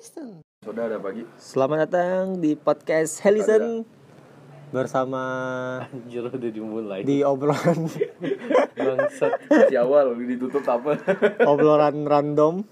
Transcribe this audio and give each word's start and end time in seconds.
Helison. 0.00 0.40
Saudara 0.64 0.96
pagi. 0.96 1.28
Selamat 1.36 1.84
datang 1.84 2.40
di 2.40 2.56
podcast 2.56 3.20
Helison 3.20 3.84
bersama 4.72 5.20
Anjir 5.84 6.24
udah 6.24 6.48
dimulai 6.48 7.04
di 7.04 7.20
obrolan 7.20 7.84
Bangsat 8.80 9.44
Di 9.68 9.76
awal 9.76 10.16
ditutup 10.24 10.64
apa? 10.72 10.96
obrolan 11.44 12.08
random. 12.08 12.64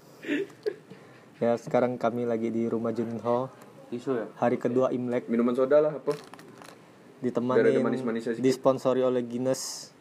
Ya 1.37 1.53
sekarang 1.53 2.01
kami 2.01 2.25
lagi 2.25 2.49
di 2.49 2.65
rumah 2.65 2.97
Junho 2.97 3.53
Isu 3.93 4.17
ya? 4.17 4.25
hari 4.41 4.57
kedua 4.57 4.89
Imlek 4.89 5.29
Minuman 5.29 5.53
soda 5.53 5.85
lah 5.85 5.93
apa? 6.01 6.17
ditemani 7.21 8.25
sedikit. 8.25 8.41
disponsori 8.41 9.05
oleh 9.05 9.21
Guinness. 9.21 9.93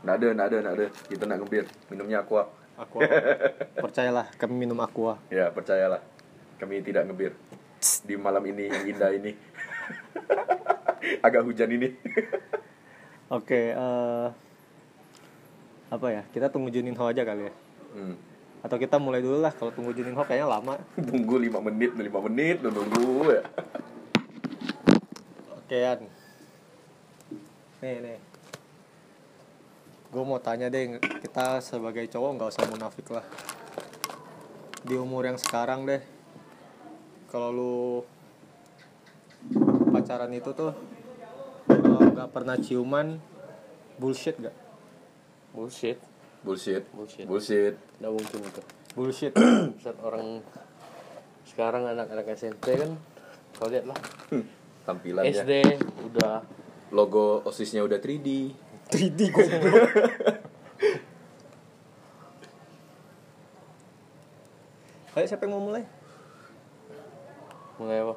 Nggak 0.00 0.16
ada, 0.16 0.28
nggak 0.32 0.46
ada, 0.48 0.56
nggak 0.64 0.74
ada. 0.80 0.86
Kita 1.12 1.22
nak 1.28 1.36
ngebir. 1.44 1.68
Minumnya 1.92 2.24
aqua. 2.24 2.48
Aqua. 2.78 3.02
Percayalah 3.84 4.26
kami 4.38 4.54
minum 4.54 4.78
aqua. 4.78 5.18
Ya 5.34 5.50
percayalah. 5.50 5.98
Kami 6.62 6.78
tidak 6.86 7.10
ngebir. 7.10 7.34
Di 8.06 8.14
malam 8.14 8.42
ini 8.46 8.70
yang 8.70 8.86
indah 8.86 9.10
ini. 9.10 9.34
Agak 11.26 11.42
hujan 11.42 11.70
ini. 11.74 11.94
Oke, 13.36 13.76
eh, 13.76 14.28
apa 15.90 16.06
ya? 16.08 16.22
Kita 16.32 16.48
tunggu 16.48 16.72
Juninho 16.72 17.04
aja 17.04 17.22
kali 17.26 17.50
ya. 17.50 17.54
Hmm. 17.92 18.16
Atau 18.64 18.80
kita 18.80 18.96
mulai 18.96 19.20
dulu 19.20 19.38
lah 19.42 19.52
kalau 19.52 19.74
tunggu 19.74 19.92
Juninho 19.92 20.22
kayaknya 20.22 20.48
lama. 20.48 20.80
Tunggu 20.96 21.36
5 21.36 21.60
menit, 21.60 21.92
5 21.92 22.26
menit, 22.30 22.56
nunggu 22.62 23.28
ya. 23.28 23.42
Okean. 25.60 26.08
Nih 27.82 27.96
nih. 28.02 28.18
Gue 30.08 30.24
mau 30.24 30.40
tanya 30.40 30.72
deh, 30.72 30.96
kita 31.20 31.60
sebagai 31.60 32.08
cowok 32.08 32.30
nggak 32.40 32.48
usah 32.48 32.64
munafik 32.72 33.12
lah. 33.12 33.24
Di 34.80 34.96
umur 34.96 35.28
yang 35.28 35.36
sekarang 35.36 35.84
deh, 35.84 36.00
kalau 37.28 37.50
lu 37.52 37.76
pacaran 39.92 40.32
itu 40.32 40.48
tuh 40.56 40.72
nggak 41.68 42.30
pernah 42.32 42.56
ciuman, 42.56 43.20
bullshit 44.00 44.40
gak? 44.40 44.56
Bullshit 45.52 45.98
Bullshit. 46.38 46.86
Bullshit. 46.94 47.26
Bullshit. 47.26 47.74
Nggak 47.98 48.12
mungkin 48.14 48.38
itu 48.46 48.62
Bullshit. 48.94 49.32
Saat 49.82 49.98
orang 50.00 50.40
Sekarang 51.42 51.82
anak-anak 51.88 52.30
SMP 52.38 52.78
kan 52.78 52.94
Kau 53.58 53.66
lihat 53.66 53.90
lah 53.90 53.98
Hmm, 54.30 54.44
Tampilannya. 54.86 55.34
SD 55.34 55.52
udah 56.06 56.44
Logo 56.94 57.44
OSISnya 57.44 57.84
udah 57.84 58.00
3D. 58.00 58.28
3D 58.88 59.20
goblok. 59.28 59.92
Ayo 65.18 65.26
siapa 65.26 65.44
yang 65.44 65.58
mau 65.58 65.66
mulai? 65.66 65.82
Mulai 67.82 68.06
apa? 68.06 68.14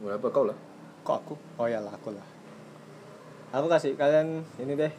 Mulai 0.00 0.16
apa 0.16 0.26
kau 0.32 0.48
lah? 0.48 0.56
Kok 1.04 1.16
aku? 1.20 1.34
Oh 1.60 1.68
ya 1.68 1.84
lah 1.84 1.92
aku 1.92 2.16
lah. 2.16 2.24
Aku 3.52 3.68
kasih 3.68 3.92
kalian 3.92 4.40
ini 4.56 4.72
deh. 4.72 4.92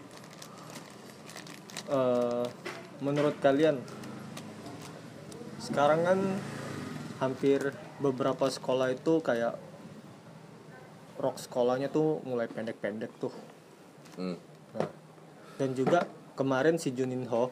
Eh 1.90 2.46
menurut 3.00 3.40
kalian 3.40 3.80
sekarang 5.60 6.04
kan 6.04 6.20
hampir 7.20 7.76
beberapa 8.00 8.48
sekolah 8.48 8.96
itu 8.96 9.20
kayak 9.24 9.60
rok 11.20 11.36
sekolahnya 11.36 11.92
tuh 11.92 12.24
mulai 12.24 12.48
pendek-pendek 12.48 13.12
tuh. 13.20 13.32
Hmm. 14.16 14.40
Dan 15.60 15.76
juga 15.76 16.08
kemarin 16.40 16.80
si 16.80 16.96
Juninho 16.96 17.52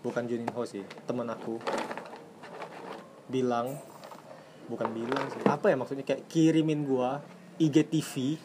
bukan 0.00 0.24
Juninho 0.24 0.62
sih 0.64 0.82
teman 1.04 1.28
aku 1.28 1.60
bilang 3.28 3.76
bukan 4.70 4.88
bilang 4.94 5.26
sih 5.34 5.42
apa 5.44 5.68
ya 5.68 5.76
maksudnya 5.76 6.06
kayak 6.06 6.30
kirimin 6.30 6.86
gua 6.86 7.20
IGTV 7.58 8.38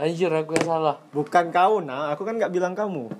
Anjir 0.00 0.32
aku 0.32 0.56
yang 0.56 0.64
salah. 0.64 0.96
Bukan 1.12 1.52
kau 1.52 1.84
nah 1.84 2.08
aku 2.08 2.24
kan 2.24 2.40
nggak 2.40 2.48
bilang 2.56 2.72
kamu. 2.72 3.12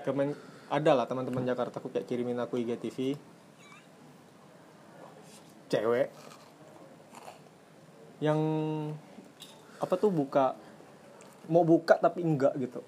Kemen 0.00 0.32
ada 0.72 0.96
lah 0.96 1.04
teman-teman 1.04 1.44
Jakarta 1.44 1.76
aku 1.76 1.92
kayak 1.92 2.08
kirimin 2.08 2.40
aku 2.40 2.56
IGTV 2.56 3.12
cewek. 5.68 6.08
Yang 8.24 8.40
apa 9.76 9.94
tuh 10.00 10.08
buka 10.08 10.56
mau 11.46 11.62
buka 11.62 11.96
tapi 11.96 12.20
enggak 12.20 12.54
gitu 12.56 12.80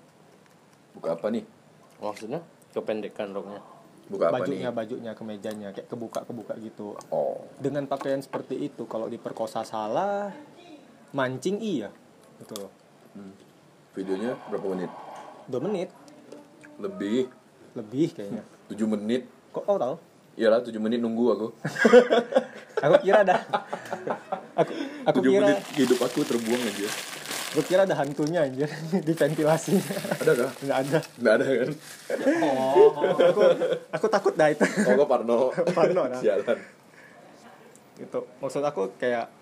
Buka 0.92 1.12
apa 1.12 1.28
nih? 1.28 1.44
Maksudnya 1.98 2.40
kependekan 2.70 3.30
roknya 3.30 3.60
Buka 4.06 4.28
apa 4.28 4.40
bajunya 4.40 4.68
nih? 4.68 4.74
bajunya 4.74 5.12
kemejanya 5.12 5.68
kayak 5.70 5.86
kebuka 5.86 6.22
kebuka 6.22 6.54
gitu 6.56 6.94
Oh. 7.08 7.42
dengan 7.56 7.84
pakaian 7.84 8.18
seperti 8.18 8.56
itu 8.62 8.84
kalau 8.84 9.06
diperkosa 9.06 9.60
salah 9.60 10.30
mancing 11.10 11.58
iya 11.58 11.88
gitu 12.38 12.54
loh 12.56 12.72
Hmm. 13.12 13.32
Videonya 13.92 14.36
berapa 14.46 14.66
menit? 14.68 14.92
dua 15.46 15.60
menit 15.62 15.88
Lebih. 16.76 17.32
lebih 17.72 18.12
kayaknya 18.12 18.44
7 18.66 18.76
menit. 18.86 19.24
kok 19.48 19.62
kau 19.62 19.74
tahu 19.74 19.96
Iyalah 20.34 20.60
7 20.60 20.76
menit 20.76 21.00
nunggu 21.00 21.24
aku. 21.30 21.48
aku 22.84 22.94
kira 23.00 23.24
ada 23.24 23.40
aku 24.60 24.72
aku 25.02 25.16
7 25.18 25.24
kira 25.24 25.40
menit 25.48 25.58
hidup 25.74 25.96
aku 25.98 26.20
terbuang 26.22 26.60
aja. 26.60 26.88
Aku 27.56 27.64
kira 27.64 27.82
ada 27.82 27.96
hantunya 27.96 28.44
anjir 28.44 28.68
di 29.08 29.12
ventilasi 29.12 29.80
Ada 30.18 30.32
kah? 30.36 30.50
nggak 30.60 30.78
ada 30.78 30.98
Nggak 31.16 31.34
ada 31.34 31.44
kan? 31.48 31.70
oh 32.44 32.90
aku 33.16 33.40
aku 33.90 34.06
takut 34.06 34.34
dah 34.34 34.48
itu 34.48 34.60
Oh, 34.84 34.92
kok 34.94 35.08
Parno. 35.08 35.36
Parno, 35.78 36.02
nah. 36.04 36.20
Sialan. 36.20 36.58
itu 37.96 38.18
maksud 38.36 38.60
aku 38.60 38.92
kayak 38.94 39.32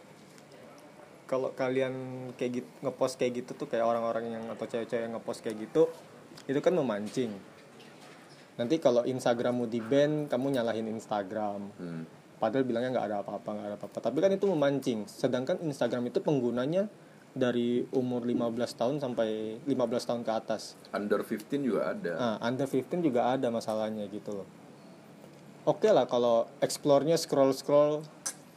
kalau 1.25 1.51
kalian 1.53 1.95
kayak 2.35 2.63
gitu 2.63 2.71
ngepost 2.81 3.17
kayak 3.17 3.43
gitu 3.43 3.51
tuh 3.53 3.67
kayak 3.67 3.83
orang-orang 3.83 4.31
yang 4.31 4.45
atau 4.47 4.63
cewek-cewek 4.63 5.03
yang 5.03 5.13
ngepost 5.13 5.41
kayak 5.41 5.59
gitu 5.59 5.91
itu 6.45 6.61
kan 6.61 6.71
memancing 6.71 7.35
nanti 8.55 8.79
kalau 8.79 9.03
Instagrammu 9.03 9.67
di 9.67 9.81
ban 9.81 10.31
kamu 10.31 10.55
nyalahin 10.55 10.87
Instagram 10.89 11.75
Hmm. 11.75 12.07
padahal 12.37 12.63
bilangnya 12.63 12.95
nggak 12.95 13.07
ada 13.09 13.17
apa-apa 13.21 13.49
nggak 13.51 13.67
ada 13.67 13.77
apa-apa 13.77 13.99
tapi 14.01 14.19
kan 14.21 14.31
itu 14.31 14.47
memancing 14.47 15.03
sedangkan 15.05 15.59
Instagram 15.61 16.07
itu 16.07 16.21
penggunanya 16.21 16.87
dari 17.35 17.83
umur 17.91 18.23
15 18.23 18.47
tahun 18.79 18.97
sampai 19.03 19.59
15 19.67 19.75
tahun 20.07 20.23
ke 20.23 20.33
atas 20.33 20.79
Under 20.95 21.19
15 21.19 21.51
juga 21.61 21.91
ada. 21.91 22.13
Nah, 22.15 22.37
under 22.41 22.65
15 22.65 23.03
juga 23.03 23.35
ada 23.35 23.51
masalahnya 23.51 24.07
gitu 24.07 24.31
loh. 24.33 24.49
Oke 25.67 25.91
lah 25.91 26.07
kalau 26.07 26.47
explore-nya 26.63 27.19
scroll-scroll 27.19 28.07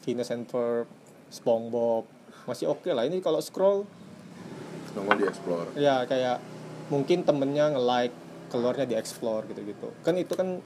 Venus 0.06 0.30
and 0.30 0.46
Ferb, 0.46 0.86
SpongeBob 1.28 2.06
masih 2.46 2.70
oke 2.70 2.88
lah. 2.94 3.04
Ini 3.04 3.18
kalau 3.20 3.42
scroll 3.42 3.84
Nongol 4.94 5.18
di 5.22 5.26
explore. 5.26 5.68
ya 5.78 6.06
kayak 6.06 6.42
mungkin 6.90 7.22
temennya 7.22 7.70
nge-like 7.70 8.16
keluarnya 8.50 8.86
di 8.86 8.96
explore 8.98 9.46
gitu-gitu. 9.46 9.94
Kan 10.02 10.18
itu 10.18 10.34
kan 10.34 10.58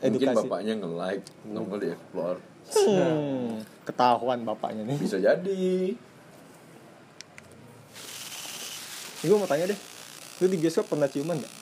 Mungkin 0.00 0.16
edukasi. 0.32 0.48
bapaknya 0.48 0.74
nge-like 0.80 1.24
nongol 1.44 1.78
di 1.80 1.88
explore. 1.92 2.38
Hmm, 2.70 3.60
ketahuan 3.84 4.40
bapaknya 4.44 4.88
nih. 4.88 4.96
Bisa 4.96 5.20
jadi. 5.20 5.92
Gue 9.20 9.36
mau 9.36 9.48
tanya 9.48 9.68
deh, 9.68 9.78
lu 10.40 10.46
di 10.48 10.56
bioskop 10.56 10.88
pernah 10.88 11.08
ciuman 11.08 11.36
gak? 11.36 11.52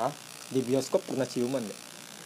Hah? 0.00 0.12
Di 0.48 0.60
bioskop 0.64 1.04
pernah 1.04 1.28
ciuman 1.28 1.60
gak? 1.60 1.80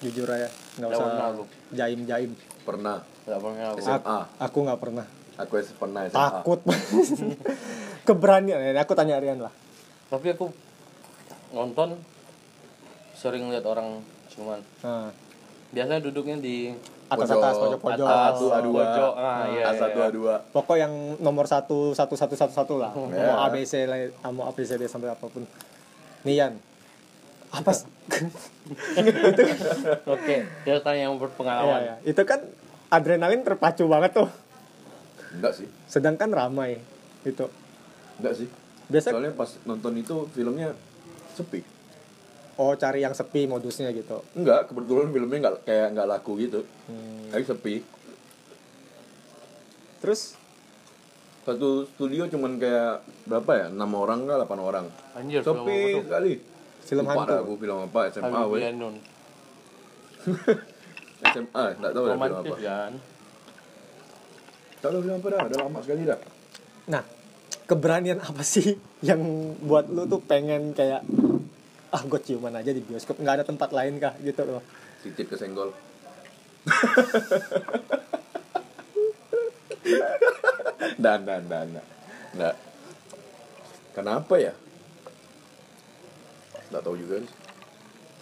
Jujur 0.06 0.28
aja, 0.30 0.46
nggak 0.46 0.78
Nggak 0.78 0.90
usah 0.92 1.06
pernah, 1.08 1.26
lu. 1.34 1.44
jaim-jaim. 1.74 2.30
Pernah. 2.62 2.98
Gak 3.26 3.40
pernah 3.42 3.64
aku 3.74 3.78
SMA. 3.82 3.98
Aku, 3.98 4.18
aku 4.38 4.58
nggak 4.62 4.80
pernah. 4.80 5.06
Aku 5.36 5.52
pernah 5.76 6.00
SMA. 6.08 6.16
takut 6.16 6.60
keberanian 8.08 8.56
ya 8.56 8.72
aku 8.80 8.96
tanya 8.96 9.20
Rian 9.20 9.36
lah 9.36 9.52
Tapi 10.08 10.32
aku 10.32 10.48
Nonton 11.52 12.00
Sering 13.12 13.52
lihat 13.52 13.68
orang 13.68 14.00
Cuman 14.32 14.64
nah, 14.80 15.12
Biasanya 15.76 16.00
duduknya 16.00 16.40
di 16.40 16.72
atas 17.06 17.28
Pojok, 17.28 17.38
atas 17.38 17.56
pojok 17.56 17.80
pojok 17.80 18.02
atas, 18.04 18.34
Satu, 18.34 18.46
A2. 18.50 18.66
pojok. 18.68 19.12
Ah, 19.14 19.44
iya, 19.46 19.62
A1, 19.68 19.78
iya. 19.86 20.06
A2. 20.08 20.18
pokok 20.50 20.76
yang 20.76 20.92
nomor 21.18 21.46
satu 21.46 21.92
satu 21.92 22.14
satu 22.14 22.34
satu 22.34 22.52
satu 22.52 22.74
lah 22.76 22.90
Ya. 23.14 23.26
mau 23.28 23.46
ABC 23.46 23.72
lah 23.84 23.98
mau 24.28 24.48
ABCD 24.48 24.84
sampai 24.84 25.08
apa 25.08 25.22
pun 25.24 25.46
Nian 26.22 26.58
apa 27.48 27.70
s- 27.70 27.86
Oke 30.06 30.36
Dia 30.62 30.76
tanya 30.80 31.06
yang 31.06 31.16
berpengalaman 31.16 31.78
Iya, 31.78 31.94
iya. 31.94 31.94
itu 32.04 32.22
kan 32.22 32.42
adrenalin 32.88 33.42
terpacu 33.42 33.86
banget 33.86 34.14
tuh 34.16 34.28
Enggak 35.32 35.52
sih. 35.54 35.68
sedangkan 35.86 36.26
ramai 36.28 36.82
itu 37.22 37.46
Enggak 38.18 38.34
sih. 38.34 38.48
biasa 38.86 39.10
Soalnya 39.10 39.32
pas 39.32 39.50
nonton 39.62 39.92
itu 39.94 40.26
filmnya 40.30 40.72
sepi. 41.32 41.60
Oh 42.56 42.72
cari 42.74 43.00
yang 43.00 43.12
sepi 43.12 43.44
modusnya 43.44 43.92
gitu 43.92 44.24
Enggak, 44.32 44.68
kebetulan 44.68 45.08
filmnya 45.08 45.38
enggak 45.38 45.54
kayak 45.64 45.86
enggak 45.92 46.08
laku 46.08 46.32
gitu. 46.38 46.60
Hmm. 46.88 47.28
Kayak 47.28 47.46
sepi. 47.52 47.74
terus 49.98 50.36
Satu 51.42 51.86
studio 51.86 52.26
cuman 52.26 52.58
kayak 52.58 53.06
berapa 53.22 53.50
ya? 53.54 53.66
6 53.70 53.78
orang 53.78 54.18
enggak 54.26 54.38
8 54.42 54.58
orang. 54.58 54.86
Anjir 55.14 55.40
Sepi 55.46 55.78
sekali. 56.02 56.32
Film 56.82 57.02
Lupa 57.02 57.22
hantu. 57.22 57.34
aku 57.38 57.52
film 57.56 57.78
apa 57.82 58.00
SMA 58.10 58.42
weh. 58.46 58.62
SMA 61.22 61.64
nggak 61.78 61.92
tahu 61.92 62.04
film 62.06 62.14
romantis 62.18 62.50
apa 62.50 62.56
kan 62.58 62.92
tak 64.76 64.90
tahu 64.90 65.00
film 65.02 65.16
apa 65.16 65.26
dah 65.26 65.40
udah 65.46 65.58
lama 65.62 65.78
sekali 65.82 66.02
dah 66.02 66.18
Nah, 66.86 67.02
keberanian 67.66 68.22
apa 68.22 68.42
sih 68.42 68.78
yang 69.08 69.22
buat 69.62 69.90
lu 69.90 70.06
tuh 70.06 70.22
pengen 70.22 70.70
kayak 70.70 71.02
ah 71.96 72.02
gue 72.04 72.20
ciuman 72.20 72.52
aja 72.52 72.76
di 72.76 72.84
bioskop. 72.84 73.16
Nggak 73.16 73.40
ada 73.40 73.44
tempat 73.48 73.72
lain 73.72 73.96
kah 73.96 74.12
gitu 74.20 74.44
loh. 74.44 74.60
Titik 75.00 75.32
kesenggol 75.32 75.72
dan 80.98 81.20
dan 81.26 81.42
dan 81.46 81.66
dan 81.72 81.84
nggak. 82.34 82.56
Kenapa 83.94 84.34
ya? 84.36 84.52
Nggak 86.68 86.82
tahu 86.82 86.96
juga 86.98 87.22
sih. 87.22 87.32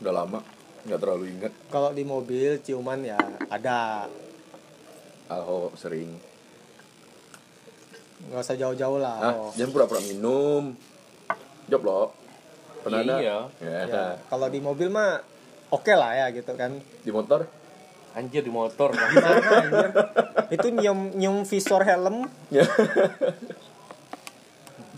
Udah 0.05 0.13
lama 0.13 0.39
nggak 0.85 1.01
terlalu 1.01 1.25
ingat. 1.33 1.53
Kalau 1.73 1.91
di 1.97 2.05
mobil 2.05 2.61
ciuman 2.61 3.01
ya 3.01 3.17
ada. 3.49 4.07
Alho 5.33 5.73
sering. 5.73 6.13
Nggak 8.29 8.45
usah 8.45 8.57
jauh-jauh 8.61 9.01
lah 9.01 9.17
ah 9.21 9.33
oh. 9.33 9.51
jangan 9.57 9.73
pura-pura 9.73 10.05
minum. 10.05 10.77
Job 11.65 11.81
lo 11.81 12.13
pernah 12.85 13.01
ada? 13.01 13.17
Iya. 13.17 13.39
ya. 13.65 13.81
Ya, 13.89 14.05
kalau 14.29 14.47
di 14.53 14.61
mobil 14.61 14.93
mah 14.93 15.25
oke 15.73 15.93
lah 15.97 16.13
ya 16.15 16.27
gitu 16.37 16.53
kan. 16.55 16.79
Di 17.01 17.11
motor? 17.11 17.49
Anjir 18.15 18.47
di 18.47 18.53
motor. 18.53 18.95
Kan 18.95 19.11
Gimana 19.11 19.49
anjir? 19.65 19.91
itu 20.53 20.67
nyium 20.71 21.01
nyium 21.17 21.37
visor 21.49 21.83
helm. 21.83 22.29
Ya 22.53 22.63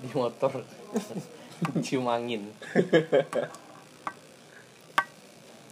di 0.02 0.10
motor. 0.12 0.52
Cium 1.84 2.04
angin. 2.12 2.52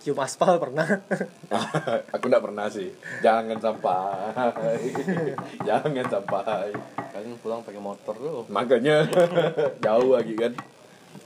Cium 0.01 0.17
aspal 0.17 0.57
pernah? 0.57 1.05
Aku 2.09 2.33
nggak 2.33 2.41
pernah 2.41 2.73
sih. 2.73 2.89
Jangan 3.21 3.61
sampai. 3.61 4.33
Jangan 5.69 6.07
sampai. 6.09 6.73
Kalian 7.13 7.37
pulang 7.45 7.61
pakai 7.61 7.85
motor 7.85 8.17
tuh 8.17 8.49
makanya. 8.49 9.05
Jauh 9.85 10.17
lagi 10.17 10.33
kan 10.41 10.57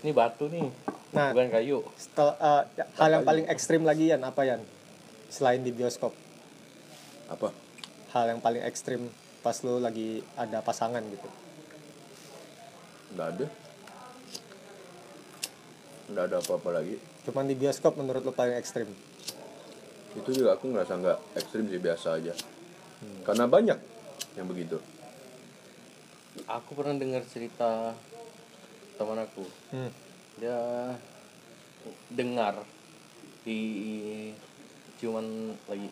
ini 0.03 0.11
batu 0.15 0.47
nih 0.49 0.69
Nah. 1.09 1.33
bukan 1.33 1.49
kayu. 1.49 1.81
Setel, 1.97 2.37
eh, 2.37 2.63
hal 3.01 3.09
yang 3.09 3.25
paling 3.25 3.49
ekstrim 3.49 3.81
lagi 3.81 4.13
Yan 4.13 4.21
apa 4.29 4.45
Yan? 4.45 4.61
Selain 5.33 5.61
di 5.65 5.73
bioskop. 5.73 6.13
Apa? 7.33 7.49
Hal 8.13 8.37
yang 8.37 8.41
paling 8.45 8.61
ekstrim 8.61 9.09
pas 9.41 9.57
lu 9.65 9.81
lagi 9.81 10.21
ada 10.37 10.61
pasangan 10.61 11.01
gitu. 11.09 11.29
Nggak 13.17 13.29
ada. 13.33 13.47
Nggak 16.13 16.25
ada 16.29 16.37
apa-apa 16.45 16.69
lagi. 16.77 17.01
Cuman 17.25 17.49
di 17.49 17.57
bioskop 17.57 17.97
menurut 17.97 18.25
lu 18.25 18.33
paling 18.37 18.57
ekstrim? 18.57 18.89
Itu 20.13 20.29
juga 20.33 20.61
aku 20.61 20.69
ngerasa 20.69 20.93
nggak 20.93 21.19
ekstrim 21.41 21.73
sih 21.73 21.81
biasa 21.81 22.21
aja. 22.21 22.33
Karena 23.25 23.49
banyak 23.49 23.79
yang 24.37 24.45
begitu. 24.45 24.77
Aku 26.45 26.77
pernah 26.77 26.97
dengar 27.01 27.25
cerita 27.29 27.97
teman 28.99 29.19
aku. 29.23 29.45
Hmm. 29.71 29.91
dia 30.39 30.59
dengar 32.13 32.55
di 33.43 33.61
cuman 34.99 35.55
lagi 35.67 35.89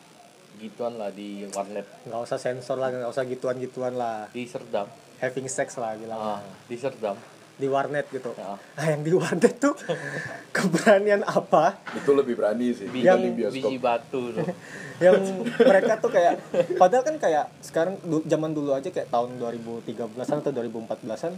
gituan 0.57 0.97
lah 0.97 1.11
di 1.13 1.47
warnet. 1.53 1.87
Nggak 2.09 2.21
usah 2.27 2.39
sensor 2.41 2.77
lah 2.81 2.89
nggak 2.91 3.11
usah 3.11 3.25
gituan 3.27 3.57
gituan 3.59 3.95
lah. 3.95 4.27
Di 4.33 4.45
Serdam. 4.49 4.89
Having 5.21 5.49
sex 5.49 5.77
lah 5.81 5.97
bilang. 5.97 6.19
Ah, 6.19 6.41
di 6.67 6.77
Serdam. 6.77 7.17
Di 7.57 7.67
warnet 7.73 8.05
gitu. 8.13 8.37
Ya. 8.37 8.57
nah 8.57 8.87
yang 8.93 9.03
di 9.03 9.13
warnet 9.17 9.57
tuh 9.57 9.73
keberanian 10.57 11.25
apa? 11.25 11.81
Itu 11.97 12.13
lebih 12.13 12.37
berani 12.37 12.73
sih 12.77 12.89
bioskop. 12.89 13.53
biji 13.53 13.77
batu 13.81 14.23
tuh. 14.33 14.47
Yang 14.97 15.45
mereka 15.61 16.01
tuh 16.01 16.09
kayak 16.09 16.41
padahal 16.81 17.05
kan 17.05 17.21
kayak 17.21 17.53
sekarang 17.61 18.01
du- 18.01 18.25
zaman 18.25 18.57
dulu 18.57 18.73
aja 18.73 18.89
kayak 18.89 19.13
tahun 19.13 19.37
2013an 19.37 20.41
atau 20.41 20.53
2014an 20.57 21.37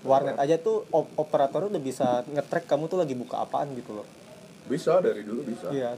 warnet 0.00 0.36
aja 0.36 0.56
tuh 0.56 0.86
op- 0.88 1.10
operator 1.16 1.66
udah 1.66 1.78
bisa 1.78 2.22
ngetrack 2.24 2.66
kamu 2.66 2.86
tuh 2.86 2.98
lagi 2.98 3.12
buka 3.12 3.42
apaan 3.42 3.74
gitu 3.74 3.94
loh. 3.94 4.06
Bisa 4.64 5.00
dari 5.00 5.24
dulu 5.24 5.42
bisa. 5.42 5.68
Iya. 5.68 5.96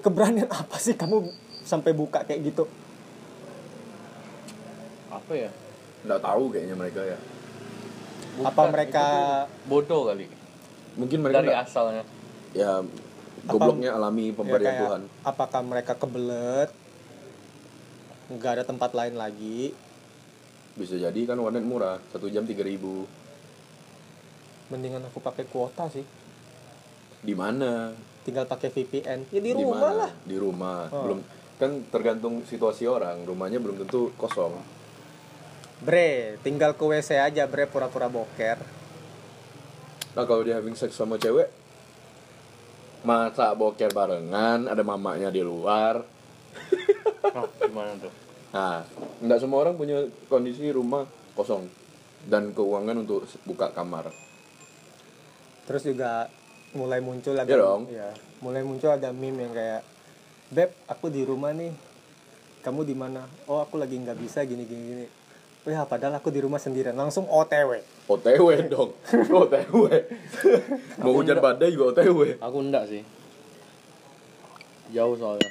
Keberanian 0.00 0.48
apa 0.48 0.76
sih 0.76 0.94
kamu 0.94 1.26
sampai 1.62 1.90
buka 1.90 2.22
kayak 2.22 2.40
gitu? 2.46 2.64
Apa 5.10 5.32
ya? 5.34 5.50
Nggak 6.02 6.20
tahu 6.22 6.42
kayaknya 6.48 6.76
mereka 6.76 7.00
ya. 7.02 7.18
Apa 8.38 8.62
mereka- 8.68 9.48
bodoh 9.64 10.06
kali. 10.06 10.28
Mungkin 10.94 11.18
mereka 11.20 11.40
dari 11.40 11.50
nggak- 11.50 11.66
asalnya. 11.66 12.04
Ya 12.52 12.80
gobloknya 13.44 13.90
alami 13.92 14.30
Ya, 14.30 14.34
pemberian 14.34 14.70
kayak, 14.70 14.82
Tuhan. 14.82 15.02
apakah 15.22 15.60
mereka 15.60 15.92
kebelet? 15.94 16.70
Nggak 18.26 18.52
ada 18.58 18.64
tempat 18.64 18.90
lain 18.90 19.14
lagi? 19.14 19.70
Bisa 20.74 20.94
jadi 20.94 21.20
kan 21.24 21.38
warnet 21.38 21.62
murah. 21.62 22.00
Satu 22.10 22.28
jam 22.28 22.44
tiga 22.44 22.60
ribu 22.60 23.06
mendingan 24.70 25.06
aku 25.06 25.22
pakai 25.22 25.46
kuota 25.46 25.86
sih. 25.90 26.02
Di 27.22 27.34
mana? 27.34 27.94
Tinggal 28.26 28.46
pakai 28.50 28.70
VPN 28.74 29.30
ya 29.30 29.38
di 29.38 29.50
Di 29.50 29.62
rumah 29.62 29.78
mana? 29.78 29.98
lah. 30.06 30.10
Di 30.26 30.36
rumah. 30.36 30.78
Oh. 30.90 31.02
belum 31.06 31.18
kan 31.56 31.70
tergantung 31.88 32.42
situasi 32.42 32.84
orang. 32.84 33.22
Rumahnya 33.22 33.62
belum 33.62 33.86
tentu 33.86 34.10
kosong. 34.18 34.58
Bre 35.76 36.40
tinggal 36.40 36.74
ke 36.74 36.82
WC 36.82 37.20
aja 37.20 37.44
bre 37.46 37.68
pura-pura 37.68 38.08
boker. 38.10 38.58
Nah 40.16 40.24
kalau 40.24 40.42
dia 40.42 40.56
having 40.56 40.74
sex 40.74 40.96
sama 40.96 41.20
cewek 41.20 41.52
masa 43.06 43.54
boker 43.54 43.92
barengan 43.94 44.66
ada 44.66 44.82
mamanya 44.82 45.30
di 45.30 45.42
luar? 45.44 46.02
Oh, 47.36 47.44
gimana 47.60 47.92
tuh? 48.00 48.08
Nah 48.56 48.80
nggak 49.20 49.40
semua 49.42 49.60
orang 49.60 49.76
punya 49.76 50.08
kondisi 50.30 50.72
rumah 50.72 51.04
kosong 51.36 51.68
dan 52.24 52.56
keuangan 52.56 53.04
untuk 53.04 53.28
buka 53.44 53.76
kamar 53.76 54.08
terus 55.66 55.82
juga 55.82 56.30
mulai 56.72 56.98
muncul 56.98 57.32
ada 57.32 57.44
Iya 57.44 57.58
dong. 57.58 57.82
ya, 57.88 58.08
mulai 58.38 58.62
muncul 58.62 58.88
ada 58.88 59.10
meme 59.10 59.42
yang 59.42 59.52
kayak 59.52 59.82
beb 60.48 60.70
aku 60.86 61.08
di 61.08 61.22
rumah 61.22 61.50
nih. 61.50 61.74
Kamu 62.60 62.82
di 62.82 62.94
mana? 62.94 63.22
Oh 63.46 63.58
aku 63.58 63.76
lagi 63.76 63.94
nggak 63.94 64.16
bisa 64.16 64.42
gini 64.42 64.62
gini 64.62 64.82
gini. 64.84 65.06
Oh 65.62 65.70
ya 65.70 65.82
padahal 65.82 66.16
aku 66.16 66.30
di 66.30 66.38
rumah 66.38 66.58
sendirian. 66.58 66.94
Langsung 66.94 67.26
OTW 67.26 67.82
OTW 68.06 68.46
dong. 68.72 68.90
OTW 69.10 69.82
mau 70.98 71.12
hujan 71.12 71.38
badai 71.38 71.70
juga 71.70 71.94
OTW 71.94 72.38
aku 72.38 72.58
enggak 72.60 72.86
sih. 72.86 73.02
Jauh 74.88 75.14
soalnya. 75.14 75.50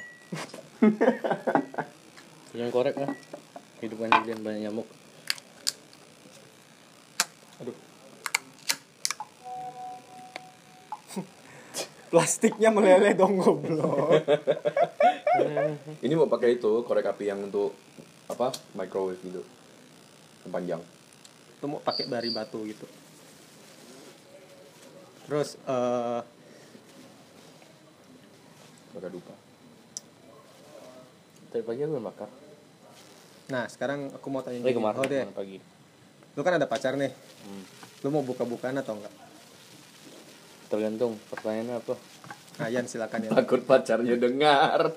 Yang 2.56 2.70
korek 2.70 2.96
lah. 2.96 3.12
Hidupan 3.78 4.08
kalian 4.08 4.40
banyak 4.40 4.60
nyamuk. 4.64 4.88
Aduh 7.60 7.76
plastiknya 12.08 12.70
meleleh 12.70 13.12
dong 13.12 13.38
goblok. 13.38 14.22
Ini 16.04 16.14
mau 16.16 16.30
pakai 16.30 16.56
itu 16.56 16.82
korek 16.86 17.12
api 17.12 17.28
yang 17.28 17.44
untuk 17.44 17.76
apa 18.30 18.54
microwave 18.78 19.20
gitu. 19.20 19.42
Yang 20.46 20.52
panjang. 20.52 20.82
Lu 21.60 21.66
mau 21.76 21.80
pakai 21.82 22.08
bari 22.08 22.30
batu 22.32 22.62
gitu. 22.64 22.86
Terus 25.26 25.58
eh 25.66 26.22
pakai 28.96 29.12
dupa 29.12 29.34
tadi 31.52 31.60
pagi 31.60 31.84
aku 31.84 32.00
makan. 32.00 32.28
nah 33.52 33.64
sekarang 33.68 34.12
aku 34.12 34.26
mau 34.28 34.40
tanya 34.40 34.60
gini. 34.60 34.72
kemarin 34.72 34.98
oh 35.00 35.04
deh. 35.04 35.24
pagi. 35.32 35.58
Lu 36.36 36.40
kan 36.44 36.56
ada 36.60 36.68
pacar 36.68 36.96
nih. 37.00 37.12
Hmm. 37.44 37.64
lu 38.04 38.08
mau 38.12 38.20
buka-bukaan 38.20 38.76
atau 38.76 38.96
enggak 38.96 39.25
tergantung 40.66 41.18
pertanyaannya 41.28 41.76
apa. 41.76 41.94
Nah 42.56 42.68
Yan 42.68 42.84
silakan 42.84 43.20
ya 43.22 43.30
takut 43.32 43.60
pacarnya 43.62 44.16
dengar. 44.16 44.92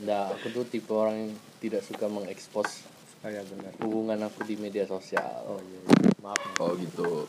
Nggak, 0.00 0.26
aku 0.32 0.46
tuh 0.50 0.64
tipe 0.66 0.90
orang 0.90 1.16
yang 1.18 1.30
tidak 1.58 1.82
suka 1.82 2.06
mengekspos 2.06 2.88
oh 3.20 3.28
ya 3.28 3.44
benar. 3.44 3.68
hubungan 3.78 4.16
aku 4.24 4.42
di 4.42 4.56
media 4.56 4.84
sosial. 4.84 5.44
Oh 5.46 5.60
iya, 5.60 5.78
iya. 5.78 6.08
maaf. 6.18 6.40
Oh 6.56 6.72
gitu. 6.74 7.28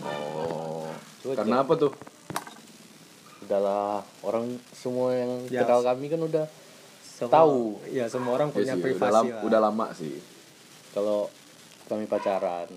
Oh. 0.00 0.84
Coba 1.18 1.32
karena 1.34 1.64
apa 1.64 1.72
tuh? 1.74 1.92
Udahlah 3.40 4.04
orang 4.20 4.46
semua 4.70 5.10
yang 5.12 5.48
Ya. 5.48 5.64
kenal 5.64 5.80
kami 5.82 6.06
kan 6.06 6.20
udah 6.20 6.46
Semua- 7.00 7.32
Tahu. 7.34 7.60
ya 7.88 8.04
semua 8.06 8.32
orang 8.32 8.48
Ya 8.48 8.54
punya 8.54 8.64
sih, 8.66 8.76
udah, 8.76 8.84
privasi 8.86 9.12
lam- 9.12 9.28
lah. 9.30 9.42
udah 9.42 9.60
lama 9.60 9.86
sih. 9.92 10.14
Kalau 10.90 11.28
kami 11.86 12.04
pacaran 12.04 12.68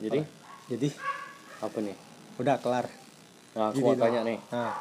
jadi? 0.00 0.20
Jadi 0.66 0.88
apa 1.60 1.78
nih? 1.78 1.96
Udah 2.40 2.56
kelar. 2.56 2.86
Nah 3.54 3.70
aku 3.70 3.84
mau 3.84 3.94
tanya 3.94 4.24
nih. 4.24 4.38
Nah. 4.48 4.74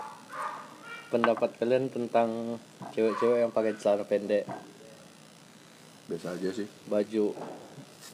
Pendapat 1.10 1.58
kalian 1.58 1.90
tentang 1.90 2.62
cewek-cewek 2.94 3.42
yang 3.42 3.52
pakai 3.52 3.74
celana 3.76 4.06
pendek? 4.06 4.46
Biasa 6.06 6.38
aja 6.38 6.50
sih. 6.54 6.68
Baju 6.86 7.34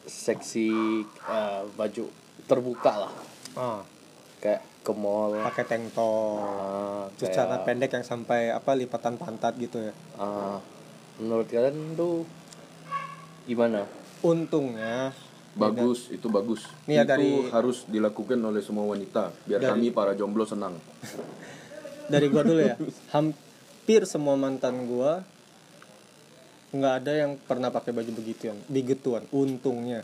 seksi 0.08 0.70
eh, 1.06 1.62
baju 1.76 2.04
terbuka 2.48 2.94
lah. 3.08 3.14
Ah. 3.56 3.82
Kayak 4.40 4.64
ke 4.86 4.94
mall. 4.94 5.36
Pakai 5.44 5.66
tank 5.66 5.92
top. 5.92 6.40
Ah, 6.40 7.06
terus 7.18 7.34
kayak- 7.34 7.36
celana 7.36 7.58
pendek 7.66 7.92
yang 7.92 8.06
sampai 8.06 8.54
apa 8.54 8.72
lipatan 8.78 9.20
pantat 9.20 9.58
gitu 9.58 9.82
ya? 9.82 9.94
Ah, 10.16 10.62
menurut 11.20 11.50
kalian 11.52 11.98
tuh 11.98 12.24
gimana? 13.44 13.84
Untungnya 14.24 15.12
bagus 15.56 16.12
itu 16.12 16.28
bagus. 16.28 16.68
Nih 16.86 17.00
ya, 17.00 17.04
itu 17.04 17.12
dari- 17.16 17.48
harus 17.50 17.88
dilakukan 17.88 18.38
oleh 18.38 18.60
semua 18.60 18.86
wanita 18.86 19.32
biar 19.48 19.64
Dari- 19.64 19.72
kami 19.72 19.88
para 19.96 20.12
jomblo 20.14 20.44
senang. 20.44 20.76
Dari 22.12 22.28
gua 22.30 22.46
dulu 22.46 22.62
ya 22.62 22.78
hampir 23.10 24.06
semua 24.06 24.38
mantan 24.38 24.86
gua 24.86 25.26
nggak 26.76 26.94
ada 27.02 27.12
yang 27.16 27.32
pernah 27.40 27.72
pakai 27.72 27.96
baju 27.96 28.12
begituan 28.14 28.60
begituan 28.68 29.24
untungnya. 29.32 30.04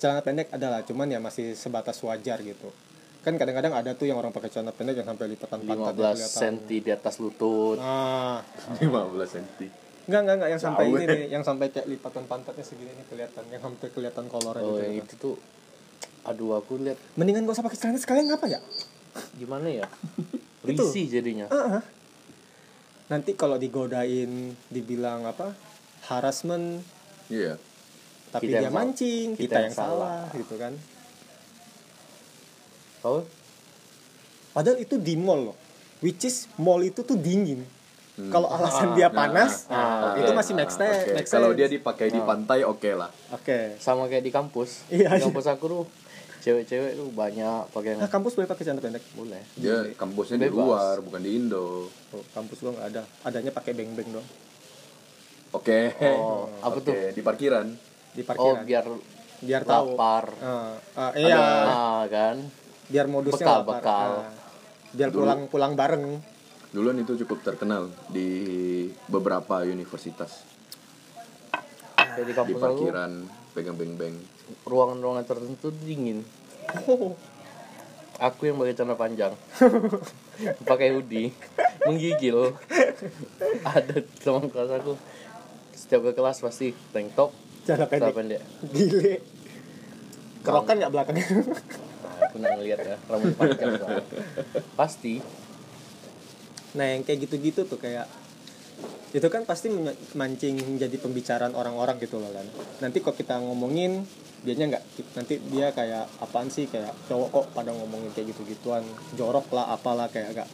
Celana 0.00 0.18
pendek 0.18 0.50
adalah 0.50 0.82
cuman 0.82 1.06
ya 1.06 1.22
masih 1.22 1.54
sebatas 1.54 2.00
wajar 2.02 2.42
gitu. 2.42 2.74
Kan 3.22 3.38
kadang-kadang 3.38 3.70
ada 3.70 3.94
tuh 3.94 4.10
yang 4.10 4.18
orang 4.18 4.34
pakai 4.34 4.50
celana 4.50 4.74
pendek 4.74 4.98
yang 4.98 5.06
sampai 5.06 5.30
lipatan 5.30 5.62
pantat 5.62 5.94
15 5.94 6.42
cm 6.42 6.82
di 6.82 6.90
atas 6.90 7.14
lutut. 7.22 7.78
Ah 7.78 8.42
15 8.82 8.90
cm 9.30 9.70
Enggak, 10.02 10.20
enggak, 10.26 10.34
enggak, 10.34 10.50
yang 10.50 10.62
sampai 10.62 10.84
ini 10.90 11.04
nih, 11.06 11.20
yang 11.30 11.44
sampai 11.46 11.66
kayak 11.70 11.86
lipatan 11.86 12.24
pantatnya 12.26 12.64
segini 12.66 12.90
nih 12.90 13.06
kelihatan, 13.06 13.44
yang 13.54 13.62
sampai 13.62 13.88
kelihatan 13.94 14.24
kolornya 14.26 14.62
oh 14.66 14.74
gitu. 14.74 14.82
yang 14.82 14.94
itu 14.98 15.14
tuh 15.14 15.36
aduh 16.22 16.54
aku 16.58 16.78
lihat 16.78 16.98
Mendingan 17.18 17.46
gak 17.46 17.58
usah 17.58 17.66
pakai 17.66 17.78
celana 17.78 17.98
sekalian 17.98 18.30
ngapa 18.30 18.46
ya? 18.46 18.60
gimana 19.34 19.66
ya 19.70 19.86
risih 20.66 21.06
jadinya 21.10 21.46
Ah, 21.50 21.78
ah. 21.78 21.84
Nanti 23.10 23.36
kalau 23.36 23.58
digodain, 23.60 24.56
dibilang 24.72 25.26
apa? 25.28 25.52
Harassment, 26.08 26.80
iya 27.28 27.58
tapi 28.32 28.48
Kita 28.48 28.58
dia 28.58 28.64
yang 28.64 28.72
mancing, 28.74 29.26
kita, 29.36 29.44
Kita 29.44 29.56
yang, 29.60 29.64
yang 29.68 29.76
salah. 29.76 30.24
salah. 30.24 30.36
gitu 30.40 30.54
kan. 30.56 30.72
oh 33.04 33.22
Padahal 34.56 34.80
itu 34.80 34.96
di 34.96 35.16
mall 35.16 35.52
loh. 35.52 35.56
Which 36.00 36.24
is 36.28 36.48
mall 36.60 36.80
itu 36.80 37.04
tuh 37.04 37.16
dingin. 37.16 37.64
Kalau 38.12 38.44
alasan 38.46 38.92
dia 38.92 39.08
panas, 39.08 39.64
Ah, 39.66 40.12
itu 40.14 40.28
oke. 40.28 40.36
masih 40.36 40.52
make 40.52 40.68
sense. 40.68 41.08
Make 41.10 41.24
kalau 41.26 41.50
dia 41.50 41.64
dipakai 41.64 42.06
di 42.06 42.20
pantai 42.20 42.60
oke 42.60 42.90
lah 42.92 43.08
Oke. 43.30 43.80
sama 43.80 44.04
kayak 44.04 44.20
di 44.20 44.28
kampus 44.28 44.84
Iya, 44.86 45.16
di 45.16 45.22
kampus 45.22 45.48
aku 45.48 45.64
tuh 45.66 45.84
cewek-cewek 46.38 46.92
tuh 46.92 47.08
banyak 47.08 47.72
pakai 47.72 47.96
Nah, 47.96 48.06
kampus 48.06 48.34
boleh 48.34 48.44
pakai 48.44 48.62
celana 48.62 48.80
pendek? 48.80 49.00
boleh 49.14 49.40
dia 49.54 49.88
kampusnya 49.94 50.36
di 50.36 50.44
Bebas. 50.44 50.60
luar 50.60 50.94
bukan 51.00 51.20
di 51.20 51.30
Indo 51.34 51.88
Oh, 52.10 52.24
kampus 52.30 52.60
gua 52.60 52.72
nggak 52.74 52.88
ada. 52.90 53.02
Adanya 53.22 53.48
pakai 53.50 53.72
beng-beng 53.72 54.10
dong. 54.10 54.26
oke 55.50 55.80
Oh, 55.98 56.52
apa 56.60 56.68
Oke, 56.74 56.84
tuh? 56.84 56.94
di 57.10 57.22
parkiran 57.22 57.66
Di 58.10 58.20
oh 58.20 58.26
parkiran. 58.26 58.60
biar 58.62 58.84
biar 59.40 59.62
tahu. 59.62 59.96
lapar 59.96 60.24
Ah, 60.38 60.76
ah, 60.94 61.10
iya. 61.14 61.40
ah 61.64 62.02
kan 62.06 62.36
biar 62.86 63.06
modusnya 63.06 63.40
Bekal, 63.40 63.58
lapar. 63.58 63.74
bekal. 63.74 64.10
Nah, 64.20 64.32
biar 64.92 65.08
pulang 65.10 65.40
pulang 65.46 65.72
bareng 65.72 66.04
duluan 66.72 66.96
itu 66.98 67.14
cukup 67.24 67.44
terkenal 67.44 67.92
di 68.08 68.28
beberapa 69.06 69.60
universitas. 69.64 70.44
Kayak 71.96 72.48
di 72.48 72.54
parkiran 72.56 73.12
pegang 73.52 73.76
beng-beng 73.76 74.16
ruangan-ruangan 74.66 75.24
tertentu 75.26 75.68
dingin. 75.72 76.24
Aku 78.22 78.46
yang 78.46 78.60
pakai 78.60 78.76
celana 78.76 78.94
panjang. 78.94 79.34
Pakai 80.70 80.94
hoodie. 80.94 81.34
Menggigil. 81.88 82.54
Ada 83.66 83.98
teman 84.22 84.46
kelas 84.46 84.70
aku. 84.78 84.94
Setiap 85.74 86.06
ke 86.06 86.12
kelas 86.14 86.38
pasti 86.38 86.70
tank 86.94 87.18
top 87.18 87.34
cara 87.66 87.90
celana 87.90 88.14
pendek. 88.14 88.38
pendek. 88.38 88.42
Gile. 88.70 89.12
Kerokan 90.46 90.74
nggak 90.78 90.92
belakangnya 90.92 91.26
nah, 91.26 92.26
aku 92.30 92.34
nggak 92.38 92.52
ngeliat 92.62 92.80
ya. 92.86 92.96
Rambut 93.10 93.34
panjang 93.34 93.70
pasti 94.78 95.18
nah 96.72 96.86
yang 96.88 97.04
kayak 97.04 97.28
gitu-gitu 97.28 97.68
tuh 97.68 97.76
kayak 97.76 98.08
itu 99.12 99.28
kan 99.28 99.44
pasti 99.44 99.68
mancing 100.16 100.80
jadi 100.80 100.96
pembicaraan 100.96 101.52
orang-orang 101.52 102.00
gitu 102.00 102.16
loh 102.16 102.32
kan 102.32 102.48
nanti 102.80 103.04
kok 103.04 103.16
kita 103.16 103.36
ngomongin 103.44 104.08
dianya 104.42 104.74
nggak 104.74 104.84
nanti 105.14 105.38
dia 105.54 105.70
kayak 105.70 106.04
apaan 106.18 106.50
sih? 106.50 106.66
Kayak 106.66 106.92
cowok 107.06 107.28
kok 107.30 107.46
pada 107.54 107.70
ngomongin 107.70 108.10
kayak 108.10 108.34
gitu-gituan 108.34 108.82
jorok 109.14 109.54
lah 109.54 109.70
apalah 109.70 110.10
kayak 110.10 110.34
agak 110.34 110.48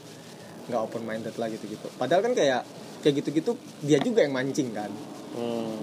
nggak 0.69 0.81
open 0.85 1.03
minded 1.09 1.35
lah 1.41 1.49
gitu-gitu. 1.49 1.89
Padahal 1.97 2.21
kan 2.21 2.37
kayak 2.37 2.69
kayak 3.01 3.25
gitu-gitu 3.25 3.57
dia 3.81 3.99
juga 4.05 4.21
yang 4.21 4.37
mancing 4.37 4.77
kan. 4.77 4.93
Hmm, 5.33 5.81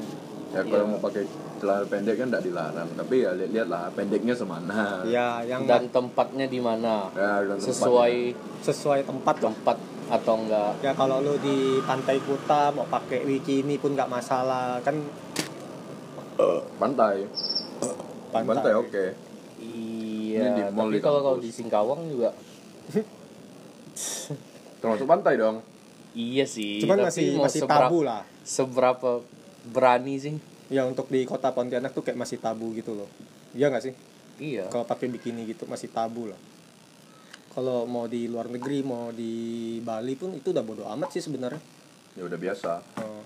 ya 0.53 0.61
kalau 0.69 0.85
mau 0.93 0.99
pakai 1.01 1.25
celana 1.57 1.85
pendek 1.89 2.15
kan 2.19 2.27
tidak 2.29 2.43
dilarang 2.45 2.89
tapi 2.93 3.15
ya 3.25 3.31
lihat-lihat 3.33 3.67
lah 3.73 3.89
pendeknya 3.89 4.35
semana. 4.37 5.01
Ya 5.09 5.41
yang 5.41 5.65
dan 5.65 5.89
tempatnya 5.89 6.45
di 6.45 6.61
mana? 6.61 7.09
Ya, 7.17 7.41
dan 7.41 7.57
sesuai 7.57 8.37
sesuai 8.61 9.01
tempat 9.09 9.35
lah. 9.41 9.49
Tempat 9.49 9.77
atau 10.05 10.33
enggak? 10.37 10.71
Ya 10.85 10.93
kalau 10.93 11.21
lu 11.21 11.33
di 11.41 11.81
pantai 11.81 12.21
Kuta 12.21 12.69
mau 12.69 12.85
pakai 12.85 13.25
bikini 13.25 13.81
pun 13.81 13.97
nggak 13.97 14.09
masalah. 14.09 14.77
Kan 14.85 15.01
tempatnya. 15.01 16.61
pantai. 16.77 17.15
Pantai, 18.29 18.49
pantai 18.49 18.73
oke. 18.75 19.05
Iya 19.55 20.41
Ini 20.41 20.49
di 20.51 20.63
mall 20.75 20.91
tapi 20.91 20.99
kalau 20.99 21.19
kalau 21.23 21.37
di 21.39 21.49
Singkawang 21.49 22.11
juga. 22.11 22.29
Termasuk 24.83 25.07
pantai 25.07 25.39
dong. 25.39 25.63
Iya 26.15 26.47
sih 26.47 26.79
cuman 26.79 27.03
tapi 27.03 27.07
masih 27.11 27.27
masih 27.43 27.61
seberapa- 27.67 27.87
tabu 27.91 27.99
lah. 28.07 28.23
seberapa 28.47 29.09
berani 29.67 30.15
sih. 30.15 30.35
Ya 30.71 30.87
untuk 30.87 31.11
di 31.11 31.27
kota 31.27 31.51
Pontianak 31.51 31.91
tuh 31.91 32.01
kayak 32.07 32.15
masih 32.15 32.39
tabu 32.39 32.71
gitu 32.71 32.95
loh. 32.95 33.09
Iya 33.51 33.67
nggak 33.67 33.83
sih? 33.83 33.93
Iya. 34.39 34.67
Kalau 34.71 34.87
pakai 34.87 35.11
bikini 35.11 35.47
gitu 35.47 35.67
masih 35.67 35.91
tabu 35.91 36.27
lah 36.27 36.39
kalau 37.55 37.87
mau 37.87 38.03
di 38.11 38.27
luar 38.27 38.51
negeri 38.51 38.83
mau 38.83 39.15
di 39.15 39.33
Bali 39.79 40.19
pun 40.19 40.35
itu 40.35 40.51
udah 40.51 40.59
bodo 40.59 40.83
amat 40.91 41.15
sih 41.15 41.23
sebenarnya. 41.23 41.63
Ya 42.19 42.27
udah 42.27 42.35
biasa. 42.35 42.71
Oh, 42.99 43.23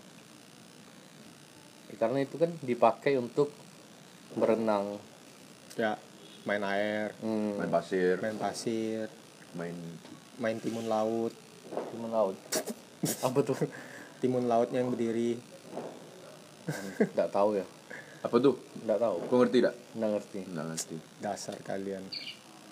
Ya, 1.90 1.98
karena 1.98 2.22
itu 2.22 2.38
kan 2.38 2.54
dipakai 2.62 3.18
untuk 3.18 3.50
berenang. 4.38 5.02
Ya. 5.74 5.98
Main 6.46 6.62
air. 6.62 7.18
Hmm, 7.26 7.58
main 7.58 7.74
pasir. 7.74 8.22
Main 8.22 8.38
pasir. 8.38 9.10
Main 9.58 9.74
main 10.38 10.62
timun 10.62 10.86
laut. 10.86 11.34
Timun 11.90 12.14
laut? 12.14 12.38
Apa 13.26 13.42
tuh? 13.42 13.58
Timun 14.22 14.46
lautnya 14.46 14.86
yang 14.86 14.94
berdiri. 14.94 15.42
Nggak 17.02 17.34
tahu 17.34 17.58
ya. 17.58 17.66
Apa 18.26 18.38
tuh? 18.38 18.62
Nggak 18.86 19.00
tahu. 19.02 19.16
Kau 19.26 19.38
ngerti 19.42 19.58
tidak 19.58 19.76
nggak 19.98 20.12
ngerti. 20.14 20.40
Nggak 20.54 20.66
ngerti. 20.70 20.98
Dasar 21.18 21.58
kalian 21.66 22.06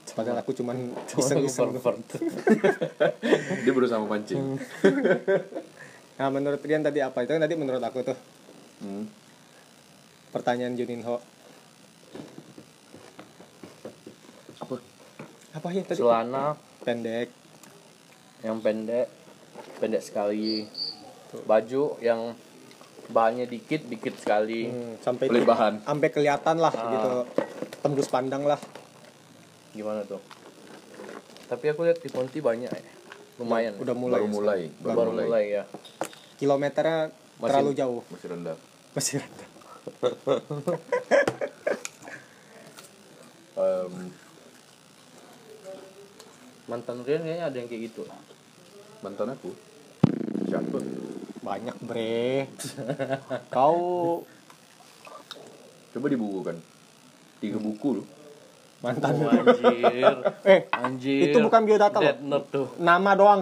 padahal 0.09 0.37
aku 0.37 0.51
cuman 0.53 0.77
Cuma 1.05 1.19
iseng-iseng 1.21 1.75
dia 3.63 3.71
berusaha 3.71 3.97
memancing. 3.97 4.39
Nah 6.17 6.33
menurut 6.33 6.57
Rian 6.59 6.81
tadi 6.81 6.97
apa? 6.97 7.21
Itu 7.21 7.31
kan 7.31 7.41
tadi 7.41 7.53
menurut 7.53 7.77
aku 7.79 8.01
tuh. 8.03 8.17
Hmm. 8.77 9.05
pertanyaan 10.27 10.73
Juninho 10.73 11.17
apa? 14.57 14.75
Apa 15.53 15.67
ya 15.71 15.81
tadi? 15.83 15.97
Celana. 15.97 16.57
Pendek. 16.81 17.29
Yang 18.41 18.57
pendek. 18.59 19.07
Pendek 19.77 20.01
sekali. 20.01 20.65
Baju 21.43 21.97
yang 21.99 22.33
bahannya 23.07 23.45
dikit 23.45 23.85
dikit 23.85 24.17
sekali. 24.17 24.67
Hmm, 24.67 24.97
sampai 24.99 25.25
Pelit 25.27 25.45
bahan. 25.45 25.81
sampai 25.81 26.09
kelihatan 26.09 26.57
lah 26.57 26.73
Ah. 26.73 26.89
gitu. 26.91 27.13
Tembus 27.79 28.09
pandang 28.09 28.41
lah 28.43 28.57
gimana 29.77 30.01
tuh? 30.03 30.19
Tapi 31.47 31.65
aku 31.69 31.85
lihat 31.85 32.01
di 32.01 32.09
Ponti 32.09 32.41
banyak 32.41 32.67
ya. 32.67 32.83
Lumayan 33.37 33.77
udah 33.77 33.93
mulai 33.93 34.17
baru 34.17 34.27
mulai 34.27 34.61
baru, 34.81 34.97
baru 34.97 35.11
mulai. 35.13 35.25
mulai 35.29 35.43
ya. 35.53 35.63
Kilometernya 36.35 37.13
Masih- 37.37 37.45
terlalu 37.53 37.71
jauh. 37.77 38.01
masih 38.09 38.27
rendah. 38.33 38.57
Masih 38.97 39.13
rendah. 39.21 39.47
Em, 43.57 44.13
mantan 46.69 47.01
Rian 47.01 47.25
kayaknya 47.25 47.45
ada 47.49 47.57
yang 47.57 47.65
kayak 47.65 47.89
gitu. 47.89 48.05
Mantan 49.01 49.33
aku? 49.33 49.49
Siapa? 50.45 50.77
Banyak 51.41 51.77
bre. 51.81 52.45
Kau. 53.49 54.21
Coba 55.89 56.05
dibukukan 56.05 56.57
tiga 57.37 57.57
buku 57.57 58.01
loh 58.01 58.07
mantan. 58.87 59.13
Oh, 59.19 59.27
anjir. 59.27 60.15
Eh 60.55 60.59
anjir. 60.71 61.21
Itu 61.27 61.37
bukan 61.43 61.61
biodata 61.67 61.97
Death 61.99 62.23
loh. 62.23 62.29
Note 62.31 62.47
tuh. 62.47 62.67
Nama 62.79 63.11
doang. 63.13 63.41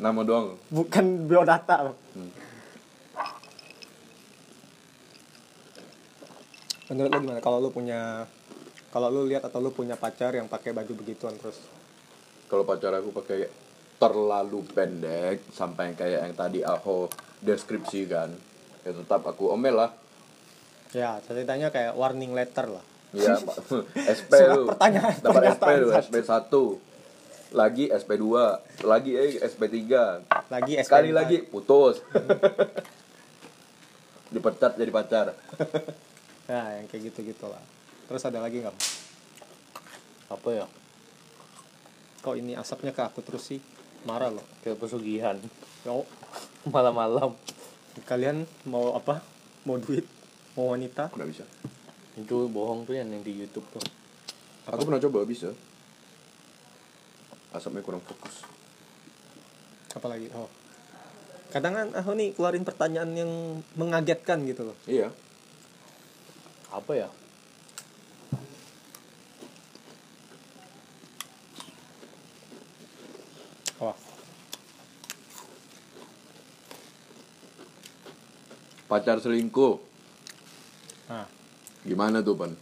Nama 0.00 0.20
doang. 0.26 0.46
Bukan 0.68 1.04
biodata 1.30 1.76
loh 1.86 1.96
Hmm. 2.10 2.32
menurut 6.90 7.10
lu 7.14 7.18
gimana? 7.22 7.38
Kalau 7.38 7.62
lu 7.62 7.70
punya 7.70 8.26
kalau 8.90 9.06
lu 9.14 9.30
lihat 9.30 9.46
atau 9.46 9.62
lu 9.62 9.70
punya 9.70 9.94
pacar 9.94 10.34
yang 10.34 10.50
pakai 10.50 10.74
baju 10.74 10.90
begituan 10.98 11.38
terus? 11.38 11.62
Kalau 12.50 12.66
pacar 12.66 12.90
aku 12.98 13.14
pakai 13.14 13.46
terlalu 14.02 14.66
pendek 14.74 15.46
sampai 15.54 15.94
kayak 15.94 16.26
yang 16.26 16.34
tadi 16.34 16.66
aku 16.66 17.06
deskripsikan 17.38 18.34
ya 18.82 18.90
tetap 18.90 19.22
aku 19.22 19.54
omel 19.54 19.86
lah. 19.86 19.94
Ya 20.90 21.22
ceritanya 21.22 21.70
kayak 21.70 21.94
warning 21.94 22.34
letter 22.34 22.66
lah 22.66 22.82
Iya. 23.10 23.34
SP 24.18 24.32
lu. 24.48 24.70
pertanyaan- 24.70 25.18
Dapat 25.18 25.42
SP 25.52 25.68
lu. 25.78 25.88
SP 25.92 26.14
1. 26.22 26.78
lagi 27.50 27.90
SP2 27.90 28.26
lagi 28.86 29.10
eh 29.12 29.42
SP3 29.42 29.74
lagi 30.46 30.72
SKM 30.78 30.86
sekali 30.86 31.10
lagi 31.10 31.42
putus. 31.42 31.98
Dipecat 34.30 34.78
jadi 34.78 34.86
pacar. 34.88 35.34
Ya 36.46 36.62
yang 36.78 36.86
kayak 36.86 37.10
gitu 37.10 37.26
gitulah 37.26 37.58
terus 38.06 38.22
ada 38.22 38.38
lagi 38.38 38.62
nggak 38.62 38.74
apa 40.30 40.48
ya? 40.52 40.66
Kok 42.22 42.34
ini 42.34 42.54
asapnya 42.54 42.90
ke 42.90 43.02
aku 43.02 43.18
terus 43.18 43.42
sih? 43.44 43.58
Marah 44.02 44.30
loh. 44.30 44.46
Kayak 44.62 44.78
pesugihan. 44.78 45.34
Yo, 45.82 46.06
malam-malam. 46.64 47.34
Kalian 48.02 48.46
mau 48.62 48.94
apa? 48.94 49.22
Mau 49.62 49.74
duit? 49.76 50.06
Mau 50.54 50.70
wanita? 50.70 51.10
Nggak 51.10 51.28
bisa 51.28 51.44
itu 52.18 52.50
bohong 52.50 52.82
tuh 52.82 52.98
yang 52.98 53.06
yang 53.06 53.22
di 53.22 53.30
YouTube 53.38 53.66
tuh. 53.70 53.84
Aku 54.66 54.82
pernah 54.82 54.98
coba 54.98 55.22
bisa. 55.22 55.54
Asapnya 57.54 57.82
kurang 57.82 58.02
fokus. 58.02 58.46
Apalagi 59.94 60.30
oh. 60.34 60.50
Kadang 61.50 61.74
kan 61.74 61.88
aku 61.94 62.14
nih 62.14 62.30
keluarin 62.34 62.62
pertanyaan 62.62 63.10
yang 63.14 63.30
mengagetkan 63.74 64.46
gitu 64.46 64.70
loh. 64.70 64.76
Iya. 64.86 65.10
Apa 66.70 66.92
ya? 66.94 67.08
Wah. 73.82 73.98
Pacar 78.86 79.18
selingkuh. 79.18 79.78
Nah 81.10 81.39
gimana 81.84 82.20
tuh 82.20 82.36
pan? 82.36 82.52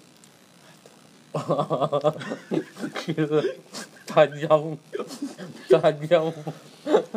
Gila. 3.04 3.40
tajam. 4.10 4.62
Tajam. 5.68 6.26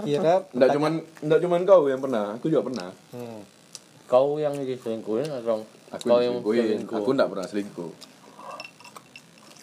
Kira 0.04 0.36
nggak 0.52 0.70
cuman 0.76 0.94
nggak 1.24 1.40
cuman 1.48 1.62
kau 1.64 1.84
yang 1.88 2.02
pernah 2.04 2.36
aku 2.36 2.52
juga 2.52 2.64
pernah. 2.68 2.90
Hmm. 3.16 3.42
kau 4.12 4.36
yang 4.36 4.52
diselingkuhin 4.60 5.32
atau 5.32 5.64
aku 5.88 6.04
kau 6.12 6.20
yang 6.20 6.44
diselingkuhin. 6.44 6.84
selingkuh? 6.84 6.98
Aku 7.00 7.10
nggak 7.16 7.30
pernah 7.32 7.46
selingkuh. 7.48 7.92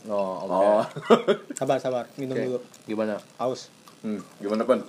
Oh, 0.09 0.35
oke. 0.49 0.57
oh. 0.57 0.85
Sabar 1.59 1.77
sabar. 1.77 2.09
Minum 2.17 2.33
Oke. 2.33 2.45
dulu. 2.49 2.59
Gimana? 2.89 3.21
Aus. 3.37 3.69
Hmm, 4.01 4.25
gimana 4.41 4.65
pan? 4.65 4.81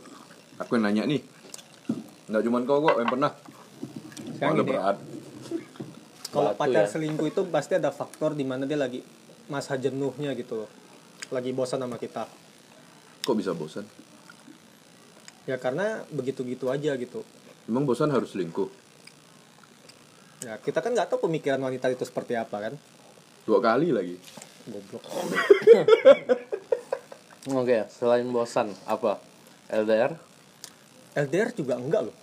Aku 0.63 0.79
yang 0.79 0.87
nanya 0.87 1.03
nih. 1.03 1.19
Nggak 2.31 2.43
cuman 2.47 2.61
kau 2.63 2.79
kok 2.87 2.95
yang 3.03 3.11
pernah. 3.11 3.31
Sekarang 4.39 4.63
gini, 4.63 4.69
berat 4.71 4.97
kalau 6.29 6.53
pacar 6.53 6.85
ya. 6.85 6.89
selingkuh 6.89 7.27
itu 7.33 7.41
pasti 7.49 7.73
ada 7.73 7.89
faktor 7.89 8.37
di 8.37 8.45
mana 8.45 8.69
dia 8.69 8.77
lagi 8.77 9.01
masa 9.49 9.73
jenuhnya 9.81 10.37
gitu 10.37 10.61
loh. 10.65 10.69
Lagi 11.33 11.49
bosan 11.49 11.81
sama 11.81 11.97
kita. 11.97 12.29
Kok 13.25 13.33
bisa 13.33 13.57
bosan? 13.57 13.85
Ya 15.49 15.57
karena 15.57 16.05
begitu 16.13 16.45
gitu 16.45 16.69
aja 16.69 16.93
gitu. 16.93 17.25
Emang 17.65 17.89
bosan 17.89 18.13
harus 18.13 18.37
selingkuh? 18.37 18.69
Ya 20.45 20.61
kita 20.61 20.85
kan 20.85 20.93
nggak 20.93 21.09
tahu 21.09 21.25
pemikiran 21.25 21.57
wanita 21.57 21.89
itu 21.89 22.05
seperti 22.05 22.37
apa 22.37 22.69
kan? 22.69 22.73
Dua 23.49 23.57
kali 23.57 23.89
lagi. 23.89 24.21
Goblok. 24.69 25.01
Oke 27.57 27.89
selain 27.89 28.29
bosan 28.29 28.69
apa? 28.85 29.17
LDR 29.73 30.13
LDR 31.17 31.49
juga 31.57 31.81
enggak 31.81 32.05
loh. 32.05 32.15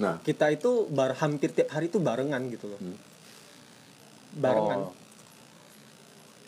Nah. 0.00 0.20
Kita 0.24 0.48
itu 0.48 0.88
bar 0.88 1.16
hampir 1.20 1.52
tiap 1.52 1.72
hari 1.76 1.92
itu 1.92 2.00
barengan 2.00 2.40
gitu 2.48 2.72
loh 2.72 2.80
barengan. 4.36 4.78
Oh. 4.86 4.92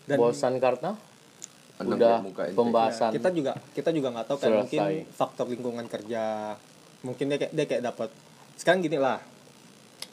dan 0.05 0.17
bosan 0.17 0.53
karena? 0.57 0.91
Anak 1.79 1.95
udah 1.95 2.17
pembahasan 2.51 3.15
kita 3.15 3.29
juga 3.31 3.53
kita 3.71 3.89
juga 3.95 4.11
nggak 4.11 4.27
tahu 4.27 4.37
kan 4.37 4.47
Selesai. 4.51 4.59
mungkin 4.59 4.81
faktor 5.09 5.45
lingkungan 5.47 5.85
kerja 5.87 6.23
mungkin 7.01 7.31
dia 7.31 7.37
kayak 7.39 7.53
dia 7.55 7.65
kayak 7.65 7.83
dapat 7.87 8.09
sekarang 8.59 8.83
gini 8.83 8.99
lah 8.99 9.23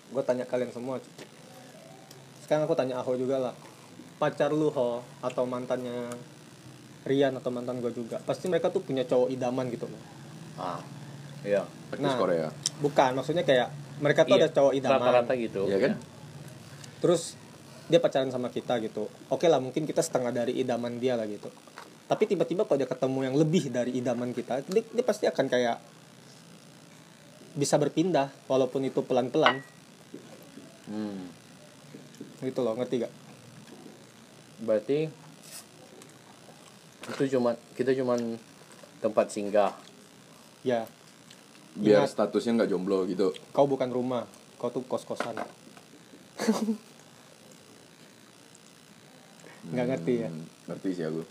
gue 0.06 0.22
tanya 0.22 0.46
kalian 0.46 0.70
semua. 0.70 1.02
Sekarang 2.46 2.62
aku 2.62 2.78
tanya 2.78 3.02
Aho 3.02 3.18
juga 3.18 3.42
lah. 3.42 3.54
Pacar 4.22 4.54
lu 4.54 4.70
ho 4.70 5.02
atau 5.18 5.42
mantannya 5.44 6.14
Rian 7.02 7.34
atau 7.34 7.50
mantan 7.50 7.82
gue 7.82 7.90
juga 7.90 8.22
pasti 8.22 8.46
mereka 8.46 8.70
tuh 8.70 8.86
punya 8.86 9.02
cowok 9.02 9.34
idaman 9.34 9.66
gitu 9.66 9.90
loh. 9.90 10.02
Ah 10.54 10.78
iya. 11.42 11.66
Nah. 11.98 12.14
Korea. 12.14 12.46
bukan 12.78 13.18
maksudnya 13.18 13.42
kayak 13.42 13.70
mereka 13.98 14.22
tuh 14.22 14.38
Iya, 14.38 14.46
ada 14.46 14.48
cowok 14.54 14.72
idaman. 14.78 14.98
rata-rata 15.02 15.32
gitu. 15.34 15.66
Iya 15.66 15.78
kan? 15.82 15.92
terus 16.96 17.34
dia 17.86 18.02
pacaran 18.02 18.30
sama 18.30 18.50
kita 18.50 18.78
gitu. 18.82 19.06
Oke 19.30 19.46
lah 19.46 19.62
mungkin 19.62 19.86
kita 19.86 20.02
setengah 20.02 20.34
dari 20.34 20.58
idaman 20.58 20.98
dia 20.98 21.14
lah 21.14 21.26
gitu. 21.26 21.50
Tapi 22.06 22.22
tiba-tiba 22.26 22.62
kalau 22.66 22.78
dia 22.78 22.90
ketemu 22.90 23.18
yang 23.26 23.34
lebih 23.34 23.70
dari 23.70 23.98
idaman 23.98 24.30
kita 24.30 24.62
dia, 24.66 24.82
dia 24.82 25.04
pasti 25.06 25.26
akan 25.26 25.46
kayak 25.46 25.78
bisa 27.56 27.78
berpindah 27.80 28.30
walaupun 28.50 28.84
itu 28.86 29.00
pelan-pelan. 29.02 29.62
Hmm. 30.86 31.34
gitu 32.38 32.62
loh 32.62 32.78
ngerti 32.78 33.02
gak 33.02 33.10
berarti 34.62 35.10
itu 37.10 37.22
cuma 37.34 37.58
kita 37.74 37.90
cuman 37.90 38.38
tempat 39.02 39.34
singgah. 39.34 39.74
Ya. 40.62 40.86
Biar 41.74 42.06
Ingat. 42.06 42.14
statusnya 42.14 42.62
nggak 42.62 42.70
jomblo 42.70 43.02
gitu. 43.06 43.34
Kau 43.50 43.66
bukan 43.66 43.90
rumah 43.90 44.30
kau 44.56 44.72
tuh 44.72 44.82
kos-kosan 44.88 45.36
nggak 49.72 49.86
ngerti 49.90 50.14
ya. 50.22 50.28
Hmm, 50.30 50.46
ngerti 50.70 50.88
sih 50.94 51.04
aku. 51.06 51.22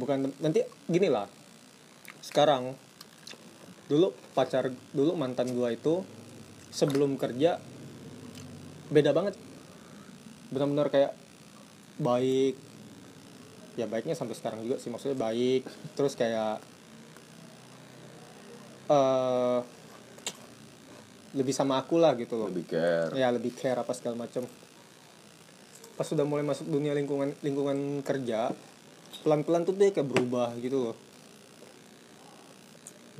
Bukan 0.00 0.32
nanti 0.40 0.64
gini 0.88 1.08
lah. 1.08 1.28
Sekarang 2.24 2.76
dulu 3.88 4.14
pacar 4.32 4.72
dulu 4.94 5.12
mantan 5.18 5.52
gua 5.52 5.72
itu 5.72 6.04
sebelum 6.72 7.20
kerja 7.20 7.60
beda 8.92 9.10
banget. 9.12 9.36
Benar-benar 10.52 10.88
kayak 10.92 11.12
baik. 12.00 12.56
Ya 13.76 13.88
baiknya 13.88 14.12
sampai 14.12 14.36
sekarang 14.36 14.60
juga 14.64 14.76
sih 14.76 14.92
maksudnya 14.92 15.16
baik. 15.16 15.64
Terus 15.96 16.12
kayak 16.12 16.60
eh 18.92 19.60
lebih 21.32 21.56
sama 21.56 21.80
aku 21.80 21.96
lah 21.96 22.12
gitu 22.20 22.36
loh. 22.36 22.52
Lebih 22.52 22.68
care. 22.68 23.12
Ya 23.16 23.32
lebih 23.32 23.56
care 23.56 23.80
apa 23.80 23.96
segala 23.96 24.28
macam 24.28 24.44
pas 26.02 26.10
sudah 26.10 26.26
mulai 26.26 26.42
masuk 26.42 26.66
dunia 26.66 26.98
lingkungan 26.98 27.30
lingkungan 27.46 28.02
kerja 28.02 28.50
pelan 29.22 29.46
pelan 29.46 29.62
tuh 29.62 29.70
dia 29.78 29.94
kayak 29.94 30.10
berubah 30.10 30.50
gitu 30.58 30.90
loh. 30.90 30.96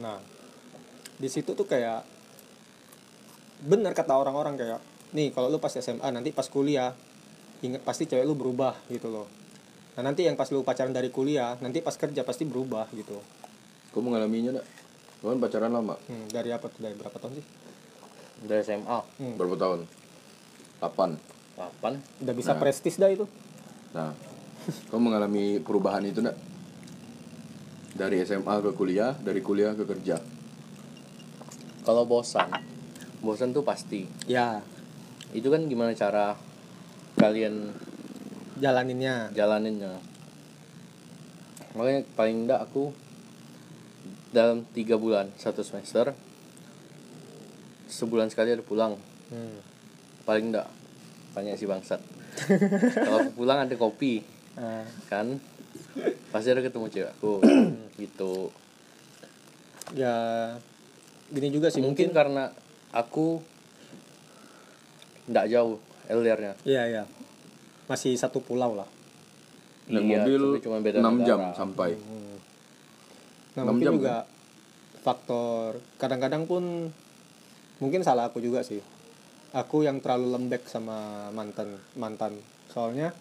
Nah 0.03 0.19
di 1.15 1.31
situ 1.31 1.55
tuh 1.55 1.63
kayak 1.63 2.03
benar 3.63 3.95
kata 3.95 4.19
orang-orang 4.19 4.59
kayak 4.59 4.83
nih 5.15 5.31
kalau 5.31 5.47
lu 5.47 5.63
pas 5.63 5.71
SMA 5.71 6.03
nanti 6.11 6.35
pas 6.35 6.51
kuliah 6.51 6.91
ingat 7.63 7.87
pasti 7.87 8.11
cewek 8.11 8.27
lu 8.27 8.35
berubah 8.35 8.75
gitu 8.91 9.15
loh. 9.15 9.31
Nah 9.95 10.03
nanti 10.03 10.27
yang 10.27 10.35
pas 10.35 10.51
lu 10.51 10.67
pacaran 10.67 10.91
dari 10.91 11.15
kuliah 11.15 11.55
nanti 11.63 11.87
pas 11.87 11.95
kerja 11.95 12.27
pasti 12.27 12.43
berubah 12.43 12.91
gitu. 12.99 13.15
Kau 13.95 14.03
mengalaminya 14.03 14.59
kau 15.23 15.31
kan 15.31 15.39
pacaran 15.39 15.71
lama. 15.71 15.95
Hmm, 16.11 16.27
dari 16.35 16.51
apa 16.51 16.67
tuh? 16.67 16.83
Dari 16.83 16.99
berapa 16.99 17.15
tahun 17.15 17.39
sih? 17.39 17.47
Dari 18.43 18.59
SMA 18.67 18.99
Hmm, 19.23 19.39
berapa 19.39 19.55
tahun? 19.55 19.87
8 20.83 21.42
kapan 21.57 22.01
udah 22.25 22.35
bisa 22.35 22.53
Nah. 22.57 22.61
prestis 22.61 22.97
dah 22.97 23.11
itu. 23.13 23.27
Nah 23.93 24.13
kau 24.89 25.03
mengalami 25.03 25.59
perubahan 25.59 26.07
itu 26.07 26.23
enggak 26.23 26.39
dari 27.93 28.23
SMA 28.25 28.55
ke 28.63 28.71
kuliah 28.73 29.13
dari 29.21 29.41
kuliah 29.45 29.75
ke 29.77 29.85
kerja? 29.85 30.17
Kalau 31.83 32.07
bosan 32.07 32.49
bosan 33.23 33.55
tuh 33.55 33.63
pasti. 33.63 34.07
Ya. 34.27 34.63
Itu 35.33 35.49
kan 35.49 35.65
gimana 35.71 35.95
cara 35.97 36.37
kalian 37.17 37.73
jalaninnya. 38.59 39.31
jalaninnya? 39.33 39.97
Makanya 41.73 42.05
paling 42.19 42.45
enggak 42.47 42.61
aku 42.69 42.93
dalam 44.33 44.65
tiga 44.73 44.97
bulan 44.97 45.29
satu 45.37 45.61
semester 45.61 46.17
sebulan 47.89 48.33
sekali 48.33 48.57
ada 48.57 48.65
pulang. 48.65 48.97
Hmm. 49.33 49.61
paling 50.23 50.53
enggak 50.53 50.69
banyak 51.33 51.57
si 51.57 51.65
bangsat. 51.65 52.01
Kalau 52.95 53.19
aku 53.25 53.33
pulang 53.35 53.65
ada 53.65 53.75
kopi. 53.77 54.21
Ah. 54.53 54.85
kan? 55.09 55.41
Pasti 56.29 56.53
ada 56.53 56.61
ketemu 56.61 56.87
cewek 56.89 57.11
aku. 57.17 57.41
Gitu. 57.97 58.53
Ya 59.93 60.17
gini 61.33 61.49
juga 61.49 61.73
sih 61.73 61.81
mungkin 61.81 62.13
mungkin, 62.13 62.17
karena 62.17 62.45
aku 62.93 63.41
nggak 65.33 65.49
jauh 65.49 65.81
LDR-nya 66.13 66.53
iya 66.69 66.85
iya. 66.85 67.03
Masih 67.89 68.13
satu 68.21 68.45
pulau 68.45 68.77
lah. 68.77 68.89
Naik 69.89 70.05
Iya, 70.05 70.21
mobil 70.25 70.43
cuma 70.61 70.77
beda 70.85 71.01
6 71.01 71.25
jam 71.25 71.41
negara. 71.41 71.57
sampai. 71.57 71.91
Nah 73.57 73.63
Enam 73.65 73.75
mungkin 73.77 73.87
jam, 73.89 73.95
juga 73.97 74.17
faktor 75.01 75.81
kadang-kadang 75.97 76.45
pun 76.45 76.93
mungkin 77.81 78.01
salah 78.05 78.29
aku 78.29 78.39
juga 78.45 78.61
sih 78.63 78.79
aku 79.53 79.85
yang 79.85 80.01
terlalu 80.01 80.33
lembek 80.37 80.65
sama 80.65 81.29
mantan 81.31 81.77
mantan. 81.97 82.41
Soalnya 82.73 83.13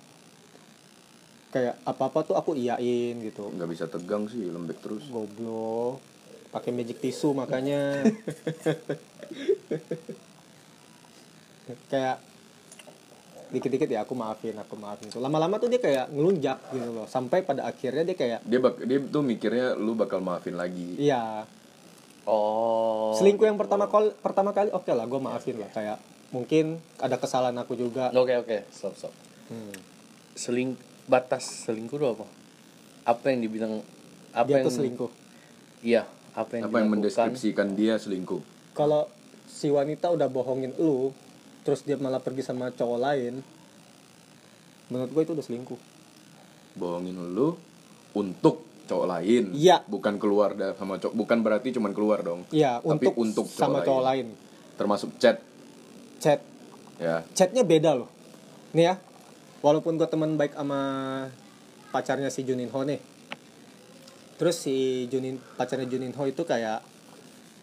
kayak 1.51 1.83
apa 1.83 2.03
apa 2.07 2.19
tuh 2.23 2.35
aku 2.39 2.55
iyain 2.55 3.19
gitu. 3.19 3.51
Nggak 3.51 3.69
bisa 3.69 3.85
tegang 3.91 4.31
sih 4.31 4.47
lembek 4.47 4.79
terus. 4.79 5.03
Goblok. 5.11 5.99
Pakai 6.51 6.71
magic 6.71 6.99
tisu 7.03 7.35
makanya. 7.35 8.03
Kayak 11.87 12.19
dikit-dikit 13.51 13.87
ya 13.87 14.03
aku 14.03 14.15
maafin 14.15 14.55
aku 14.59 14.75
maafin 14.75 15.07
tuh. 15.11 15.23
Lama-lama 15.23 15.59
tuh 15.59 15.71
dia 15.71 15.79
kayak 15.79 16.11
ngelunjak 16.11 16.59
gitu 16.75 16.91
loh. 16.91 17.07
Sampai 17.07 17.47
pada 17.47 17.63
akhirnya 17.67 18.03
dia 18.03 18.15
kayak 18.15 18.39
dia 18.43 18.59
bak 18.59 18.83
dia 18.83 18.99
tuh 18.99 19.23
mikirnya 19.23 19.79
lu 19.79 19.95
bakal 19.95 20.19
maafin 20.19 20.59
lagi. 20.59 20.99
Iya. 20.99 21.47
Oh. 22.27 23.15
Selingkuh 23.15 23.47
yang 23.47 23.55
pertama 23.55 23.87
kali 23.87 24.11
pertama 24.19 24.51
kali 24.51 24.71
oke 24.71 24.91
lah 24.91 25.07
gue 25.07 25.19
maafin 25.23 25.55
lah. 25.59 25.71
Kayak 25.71 26.03
mungkin 26.31 26.79
ada 26.97 27.15
kesalahan 27.15 27.55
aku 27.59 27.75
juga. 27.75 28.09
Oke 28.11 28.35
oke. 28.35 28.57
Stop 28.71 28.95
stop. 28.95 29.13
Hmm. 29.51 29.75
seling 30.31 30.79
batas 31.11 31.67
selingkuh 31.67 31.99
itu 31.99 32.07
apa? 32.07 32.23
Apa 33.03 33.35
yang 33.35 33.43
dibilang 33.43 33.83
apa 34.31 34.47
dia 34.47 34.63
yang 34.63 34.65
tuh 34.65 34.73
selingkuh. 34.73 35.11
Iya 35.83 36.03
apa 36.31 36.51
yang 36.55 36.63
apa 36.71 36.75
yang 36.79 36.89
mendeskripsikan 36.89 37.75
dia 37.75 37.99
selingkuh? 37.99 38.39
Kalau 38.71 39.11
si 39.43 39.67
wanita 39.67 40.07
udah 40.07 40.31
bohongin 40.31 40.71
lu 40.79 41.11
terus 41.67 41.83
dia 41.83 41.99
malah 41.99 42.23
pergi 42.23 42.41
sama 42.41 42.71
cowok 42.71 42.99
lain 43.03 43.43
menurut 44.87 45.11
gue 45.11 45.21
itu 45.27 45.31
udah 45.35 45.45
selingkuh. 45.45 45.79
Bohongin 46.79 47.19
lu 47.19 47.59
untuk 48.15 48.63
cowok 48.87 49.07
lain? 49.07 49.51
Iya. 49.51 49.83
bukan 49.83 50.15
keluar 50.15 50.55
da- 50.55 50.75
sama 50.75 50.95
cowok 50.95 51.11
bukan 51.11 51.43
berarti 51.43 51.75
cuman 51.75 51.91
keluar 51.91 52.23
dong. 52.23 52.47
Iya, 52.51 52.79
Tapi 52.79 52.87
untuk, 52.87 53.13
untuk 53.19 53.45
cowok 53.51 53.59
sama 53.59 53.83
cowok 53.83 54.03
lain. 54.07 54.27
lain. 54.31 54.49
termasuk 54.79 55.13
chat 55.21 55.37
Chat, 56.21 56.37
ya 57.01 57.25
chatnya 57.33 57.65
beda 57.65 57.97
loh. 57.97 58.09
Nih 58.77 58.93
ya, 58.93 58.95
walaupun 59.65 59.97
gue 59.97 60.05
teman 60.05 60.37
baik 60.37 60.53
sama 60.53 60.79
pacarnya 61.89 62.29
si 62.29 62.45
Juninho 62.45 62.77
nih. 62.85 63.01
Terus 64.37 64.61
si 64.61 65.09
Junin 65.09 65.41
pacarnya 65.57 65.89
Juninho 65.89 66.21
itu 66.29 66.45
kayak 66.45 66.85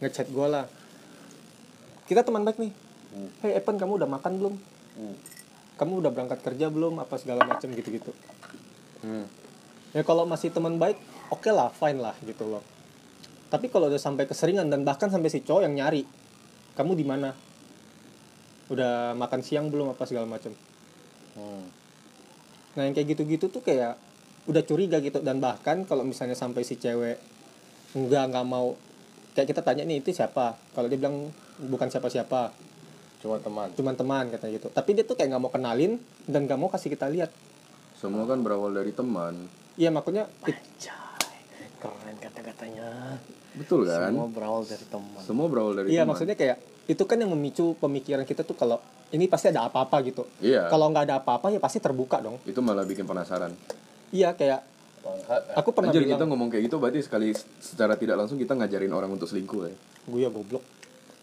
ngechat 0.02 0.26
gue 0.34 0.46
lah. 0.50 0.66
Kita 2.10 2.26
teman 2.26 2.42
baik 2.42 2.58
nih. 2.58 2.74
Hey 3.46 3.62
Evan, 3.62 3.78
kamu 3.78 4.02
udah 4.02 4.10
makan 4.10 4.32
belum? 4.42 4.54
Kamu 5.78 6.02
udah 6.02 6.10
berangkat 6.10 6.42
kerja 6.42 6.66
belum? 6.66 6.98
Apa 6.98 7.14
segala 7.18 7.46
macam 7.46 7.70
gitu-gitu. 7.70 8.10
Hmm. 9.06 9.30
Ya 9.94 10.02
kalau 10.02 10.26
masih 10.26 10.50
teman 10.50 10.76
baik, 10.82 10.98
oke 11.30 11.46
lah, 11.54 11.70
fine 11.70 12.02
lah 12.02 12.18
gitu 12.26 12.44
loh. 12.44 12.62
Tapi 13.48 13.70
kalau 13.70 13.86
udah 13.88 14.02
sampai 14.02 14.26
keseringan 14.26 14.68
dan 14.68 14.82
bahkan 14.82 15.08
sampai 15.08 15.30
si 15.30 15.40
cowok 15.40 15.62
yang 15.64 15.78
nyari, 15.78 16.02
kamu 16.74 16.98
di 16.98 17.06
mana? 17.06 17.32
Udah 18.68 19.16
makan 19.16 19.40
siang 19.40 19.72
belum 19.72 19.96
apa 19.96 20.04
segala 20.04 20.28
macam. 20.28 20.52
Hmm. 21.36 21.64
Nah 22.76 22.82
yang 22.84 22.94
kayak 22.94 23.16
gitu-gitu 23.16 23.48
tuh 23.48 23.62
kayak 23.64 23.96
udah 24.48 24.62
curiga 24.64 25.00
gitu. 25.00 25.20
Dan 25.20 25.40
bahkan 25.40 25.84
kalau 25.88 26.04
misalnya 26.04 26.36
sampai 26.36 26.64
si 26.64 26.76
cewek 26.76 27.20
enggak 27.96 28.28
nggak 28.28 28.46
mau 28.46 28.76
kayak 29.32 29.48
kita 29.54 29.60
tanya 29.64 29.82
nih 29.88 30.02
itu 30.04 30.12
siapa? 30.12 30.58
Kalau 30.76 30.86
dia 30.90 30.98
bilang 31.00 31.32
bukan 31.62 31.88
siapa-siapa. 31.88 32.52
Cuma 33.18 33.42
teman. 33.42 33.68
Cuman 33.74 33.94
teman 33.98 34.24
katanya 34.30 34.52
gitu. 34.62 34.68
Tapi 34.70 34.90
dia 34.94 35.04
tuh 35.06 35.18
kayak 35.18 35.34
nggak 35.34 35.42
mau 35.42 35.52
kenalin 35.52 35.98
dan 36.26 36.46
nggak 36.46 36.58
mau 36.58 36.70
kasih 36.70 36.92
kita 36.94 37.10
lihat. 37.10 37.30
Semua 37.98 38.30
kan 38.30 38.38
berawal 38.46 38.70
dari 38.74 38.94
teman. 38.94 39.50
Iya 39.74 39.90
makanya 39.90 40.26
Cai, 40.78 41.38
keren 41.78 42.16
kata-katanya. 42.18 43.18
Betul 43.58 43.90
kan? 43.90 44.10
Semua 44.14 44.26
berawal 44.30 44.62
dari 44.66 44.86
teman. 44.86 45.22
Semua 45.22 45.46
berawal 45.50 45.72
dari 45.82 45.88
iya 45.90 46.02
teman. 46.02 46.14
maksudnya 46.14 46.36
kayak 46.38 46.58
itu 46.88 47.04
kan 47.04 47.20
yang 47.20 47.28
memicu 47.36 47.76
pemikiran 47.76 48.24
kita 48.24 48.42
tuh 48.48 48.56
kalau 48.56 48.80
ini 49.12 49.28
pasti 49.28 49.52
ada 49.52 49.68
apa-apa 49.68 50.00
gitu. 50.08 50.24
Iya. 50.40 50.72
Kalau 50.72 50.88
nggak 50.88 51.04
ada 51.04 51.20
apa-apa 51.20 51.52
ya 51.52 51.60
pasti 51.60 51.84
terbuka 51.84 52.24
dong. 52.24 52.40
Itu 52.48 52.64
malah 52.64 52.88
bikin 52.88 53.04
penasaran. 53.04 53.52
Iya 54.08 54.32
kayak 54.32 54.64
aku 55.52 55.76
pernah 55.76 55.92
Anjir 55.92 56.04
bilang 56.04 56.16
kita 56.16 56.24
ngomong 56.24 56.48
kayak 56.48 56.64
gitu 56.68 56.76
berarti 56.80 57.00
sekali 57.04 57.28
secara 57.60 57.94
tidak 58.00 58.16
langsung 58.24 58.40
kita 58.40 58.56
ngajarin 58.56 58.92
orang 58.92 59.12
untuk 59.12 59.28
selingkuh 59.28 59.68
ya? 59.68 59.76
Gue 60.08 60.20
ya 60.24 60.30
goblok. 60.32 60.64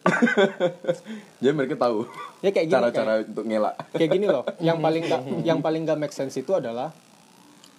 Jadi 1.41 1.53
mereka 1.57 1.81
tahu 1.81 2.05
ya 2.45 2.53
kayak 2.53 2.69
gini 2.69 2.77
kayak, 2.77 2.93
cara-cara 2.93 3.13
untuk 3.25 3.45
ngelak. 3.49 3.75
kayak 3.97 4.11
gini 4.13 4.25
loh. 4.29 4.43
Yang 4.61 4.77
paling 4.85 5.03
gak 5.09 5.21
yang 5.49 5.59
paling 5.65 5.81
gak 5.81 5.97
make 5.97 6.13
sense 6.13 6.37
itu 6.37 6.53
adalah 6.53 6.93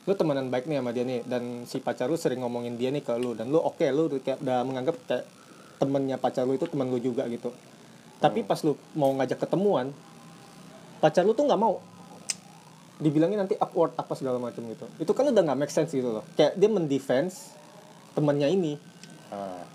lu 0.06 0.14
temenan 0.14 0.50
baik 0.50 0.70
nih 0.70 0.78
sama 0.78 0.90
dia 0.94 1.02
nih 1.02 1.26
dan 1.26 1.66
si 1.66 1.82
pacar 1.82 2.06
lu 2.06 2.14
sering 2.14 2.42
ngomongin 2.42 2.78
dia 2.78 2.94
nih 2.94 3.02
ke 3.02 3.14
lu 3.18 3.34
dan 3.34 3.50
lu 3.50 3.58
oke 3.58 3.82
lu 3.90 4.06
udah 4.06 4.22
kayak 4.22 4.38
udah 4.38 4.58
menganggap 4.62 4.94
kayak 5.02 5.26
temennya 5.82 6.14
pacar 6.14 6.46
lu 6.46 6.54
itu 6.54 6.66
teman 6.70 6.86
lu 6.86 7.02
juga 7.02 7.26
gitu 7.26 7.50
tapi 8.18 8.42
pas 8.42 8.58
lu 8.64 8.78
mau 8.96 9.12
ngajak 9.16 9.44
ketemuan 9.44 9.92
pacar 11.00 11.22
lu 11.22 11.36
tuh 11.36 11.44
nggak 11.44 11.60
mau. 11.60 11.80
Dibilangin 12.96 13.36
nanti 13.36 13.52
awkward 13.60 13.92
apa 14.00 14.16
segala 14.16 14.40
macam 14.40 14.64
gitu. 14.72 14.88
Itu 14.96 15.12
kan 15.12 15.28
udah 15.28 15.42
nggak 15.44 15.58
make 15.60 15.72
sense 15.72 15.92
gitu 15.92 16.08
loh. 16.20 16.24
Kayak 16.32 16.56
dia 16.56 16.68
mendefense 16.72 17.52
temennya 18.16 18.48
ini. 18.48 18.80
Ah, 19.28 19.66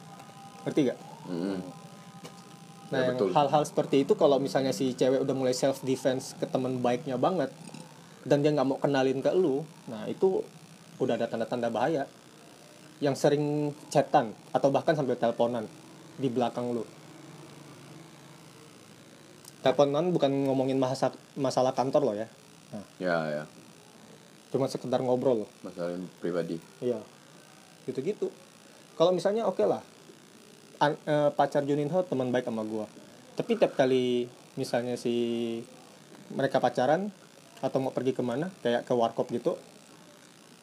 ngerti 0.65 0.89
gak 0.89 0.99
Mm-mm. 1.29 1.59
Nah, 2.91 3.07
Ya, 3.07 3.15
yang 3.15 3.31
hal-hal 3.31 3.63
seperti 3.63 4.03
itu 4.03 4.19
kalau 4.19 4.35
misalnya 4.35 4.75
si 4.75 4.91
cewek 4.91 5.23
udah 5.23 5.35
mulai 5.35 5.55
self 5.55 5.79
defense 5.85 6.35
ke 6.35 6.43
teman 6.43 6.83
baiknya 6.83 7.15
banget 7.15 7.47
dan 8.27 8.43
dia 8.43 8.51
nggak 8.51 8.67
mau 8.67 8.77
kenalin 8.77 9.23
ke 9.23 9.31
lu, 9.33 9.63
nah 9.89 10.05
itu 10.05 10.43
udah 10.99 11.15
ada 11.15 11.25
tanda-tanda 11.31 11.71
bahaya. 11.71 12.03
Yang 13.01 13.15
sering 13.17 13.73
chatan 13.89 14.35
atau 14.53 14.69
bahkan 14.69 14.93
sambil 14.93 15.17
teleponan 15.17 15.65
di 16.19 16.29
belakang 16.29 16.75
lu. 16.75 16.85
Teleponan 19.61 20.09
bukan 20.09 20.49
ngomongin 20.49 20.75
masa, 20.75 21.09
masalah 21.33 21.71
kantor 21.71 22.01
loh 22.03 22.15
ya. 22.15 22.27
ya 22.97 23.15
ya 23.31 23.43
Cuma 24.49 24.65
sekedar 24.65 24.99
ngobrol 24.99 25.45
loh. 25.45 25.49
masalah 25.61 25.93
pribadi 26.17 26.57
Iya. 26.79 26.97
Gitu-gitu. 27.83 28.33
Kalau 28.93 29.11
misalnya 29.11 29.45
oke 29.45 29.61
lah. 29.61 29.81
An- 30.77 30.97
eh, 30.99 31.29
pacar 31.31 31.61
Juninho 31.61 32.01
teman 32.03 32.29
baik 32.29 32.45
sama 32.45 32.65
gua. 32.65 32.89
Tapi 33.33 33.53
tiap 33.53 33.73
kali 33.75 34.25
misalnya 34.53 34.97
si 34.97 35.13
mereka 36.29 36.57
pacaran 36.57 37.13
atau 37.61 37.77
mau 37.77 37.93
pergi 37.93 38.11
ke 38.11 38.19
mana 38.19 38.49
kayak 38.59 38.83
ke 38.83 38.91
warkop 38.91 39.29
gitu 39.29 39.53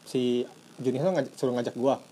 si 0.02 0.42
Juninho 0.76 1.06
ngajak, 1.08 1.32
suruh 1.32 1.54
ngajak 1.54 1.74
gua 1.74 2.02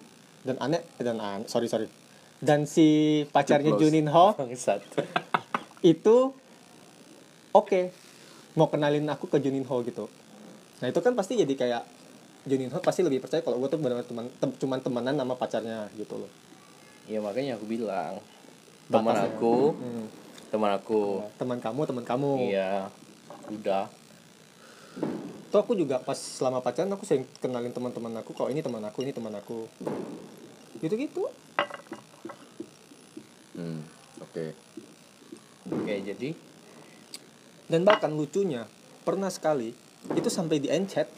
dan 0.42 0.55
aneh 0.59 0.87
dan 0.96 1.18
an 1.18 1.42
sorry 1.44 1.66
sorry 1.66 1.90
dan 2.38 2.62
si 2.64 2.87
pacarnya. 3.27 3.75
Juninho 3.75 4.38
itu 5.83 6.16
oke. 7.56 7.80
Mau 8.56 8.68
kenalin 8.68 9.04
aku 9.08 9.28
ke 9.28 9.40
Juninho 9.40 9.76
gitu. 9.84 10.08
Nah 10.80 10.88
itu 10.88 11.00
kan 11.00 11.12
pasti 11.16 11.36
jadi 11.36 11.54
kayak 11.56 11.82
Juninho 12.44 12.78
pasti 12.80 13.00
lebih 13.00 13.20
percaya 13.24 13.40
kalau 13.40 13.58
gue 13.58 13.68
tuh 13.68 13.80
benar 13.80 14.04
teman 14.04 14.28
tem- 14.38 14.56
cuman 14.56 14.78
temenan 14.80 15.16
sama 15.16 15.34
pacarnya 15.34 15.88
gitu 15.96 16.20
loh. 16.20 16.30
Ya 17.08 17.20
makanya 17.20 17.56
aku 17.56 17.64
bilang 17.64 18.20
teman 18.86 19.16
aku 19.16 19.74
Hmm. 19.76 20.06
teman 20.52 20.70
aku. 20.76 21.26
Teman 21.36 21.58
kamu 21.58 21.80
teman 21.84 22.04
kamu. 22.06 22.32
Iya 22.52 22.88
udah. 23.50 23.84
Tuh 25.50 25.58
aku 25.62 25.74
juga 25.78 26.00
pas 26.02 26.16
selama 26.16 26.62
pacaran 26.62 26.90
aku 26.92 27.04
sering 27.04 27.26
kenalin 27.38 27.72
teman-teman 27.72 28.14
aku 28.20 28.32
kalau 28.32 28.48
ini 28.52 28.60
teman 28.62 28.82
aku 28.84 29.02
ini 29.04 29.12
teman 29.12 29.34
aku. 29.36 29.68
Gitu 30.80 30.92
gitu 30.96 31.24
hmm. 33.56 33.80
oke. 34.20 34.44
Oke 35.66 35.94
jadi 36.04 36.30
dan 37.66 37.83
bahkan 37.83 38.11
lucunya 38.14 38.66
pernah 39.02 39.31
sekali 39.31 39.74
itu 40.14 40.29
sampai 40.31 40.62
di 40.62 40.70
end 40.70 40.87
chat 40.90 41.11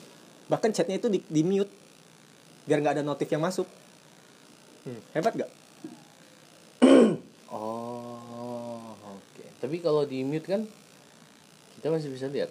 bahkan 0.49 0.73
chatnya 0.73 0.97
itu 0.97 1.13
di, 1.13 1.21
di 1.29 1.45
mute 1.45 1.69
biar 2.65 2.81
nggak 2.85 3.01
ada 3.01 3.05
notif 3.05 3.29
yang 3.33 3.41
masuk. 3.41 3.65
Hmm, 4.85 5.01
hebat 5.17 5.33
gak 5.37 5.51
oh 7.53 8.93
oke. 8.93 9.45
Tapi 9.61 9.77
kalau 9.81 10.05
di 10.05 10.25
mute 10.25 10.45
kan 10.49 10.65
kita 11.79 11.89
masih 11.93 12.09
bisa 12.13 12.27
lihat. 12.29 12.51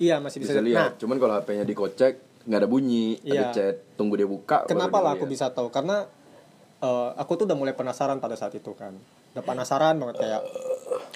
Iya 0.00 0.18
masih 0.18 0.42
bisa, 0.42 0.56
bisa 0.56 0.60
nah 0.60 0.68
lihat. 0.68 0.90
Cuman 1.00 1.16
kalau 1.20 1.34
HP-nya 1.38 1.64
dikocek 1.64 2.44
nggak 2.44 2.60
ada 2.60 2.68
bunyi 2.68 3.16
Iya. 3.24 3.32
ada 3.32 3.44
chat 3.56 3.76
tunggu 3.96 4.20
dia 4.20 4.28
buka 4.28 4.68
kenapa 4.68 5.00
lah 5.00 5.16
aku 5.16 5.24
lihat. 5.24 5.32
bisa 5.32 5.46
tahu? 5.52 5.72
Karena 5.72 6.04
eh, 6.84 7.10
aku 7.16 7.40
tuh 7.40 7.44
udah 7.48 7.56
mulai 7.56 7.72
penasaran 7.72 8.20
pada 8.20 8.36
saat 8.36 8.52
itu 8.56 8.72
kan. 8.76 8.92
Udah 9.32 9.44
penasaran 9.44 9.96
banget 9.96 10.20
kayak 10.20 10.42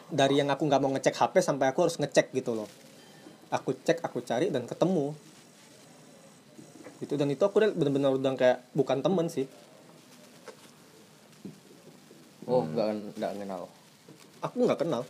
dari 0.09 0.41
yang 0.41 0.49
aku 0.49 0.65
nggak 0.65 0.81
mau 0.81 0.91
ngecek 0.97 1.17
HP 1.17 1.45
sampai 1.45 1.69
aku 1.73 1.85
harus 1.85 2.01
ngecek 2.01 2.33
gitu 2.33 2.57
loh. 2.57 2.69
Aku 3.53 3.77
cek 3.77 4.01
aku 4.05 4.25
cari 4.25 4.49
dan 4.49 4.65
ketemu. 4.65 5.13
Itu 7.01 7.15
dan 7.15 7.29
itu 7.29 7.41
aku 7.45 7.61
udah 7.61 7.71
bener-bener 7.73 8.17
udah 8.17 8.33
kayak 8.37 8.59
bukan 8.73 9.05
temen 9.05 9.29
sih. 9.29 9.47
Oh 12.49 12.65
nggak 12.65 13.21
nggak 13.21 13.33
kenal. 13.45 13.63
Aku 14.41 14.57
nggak 14.65 14.81
kenal. 14.81 15.03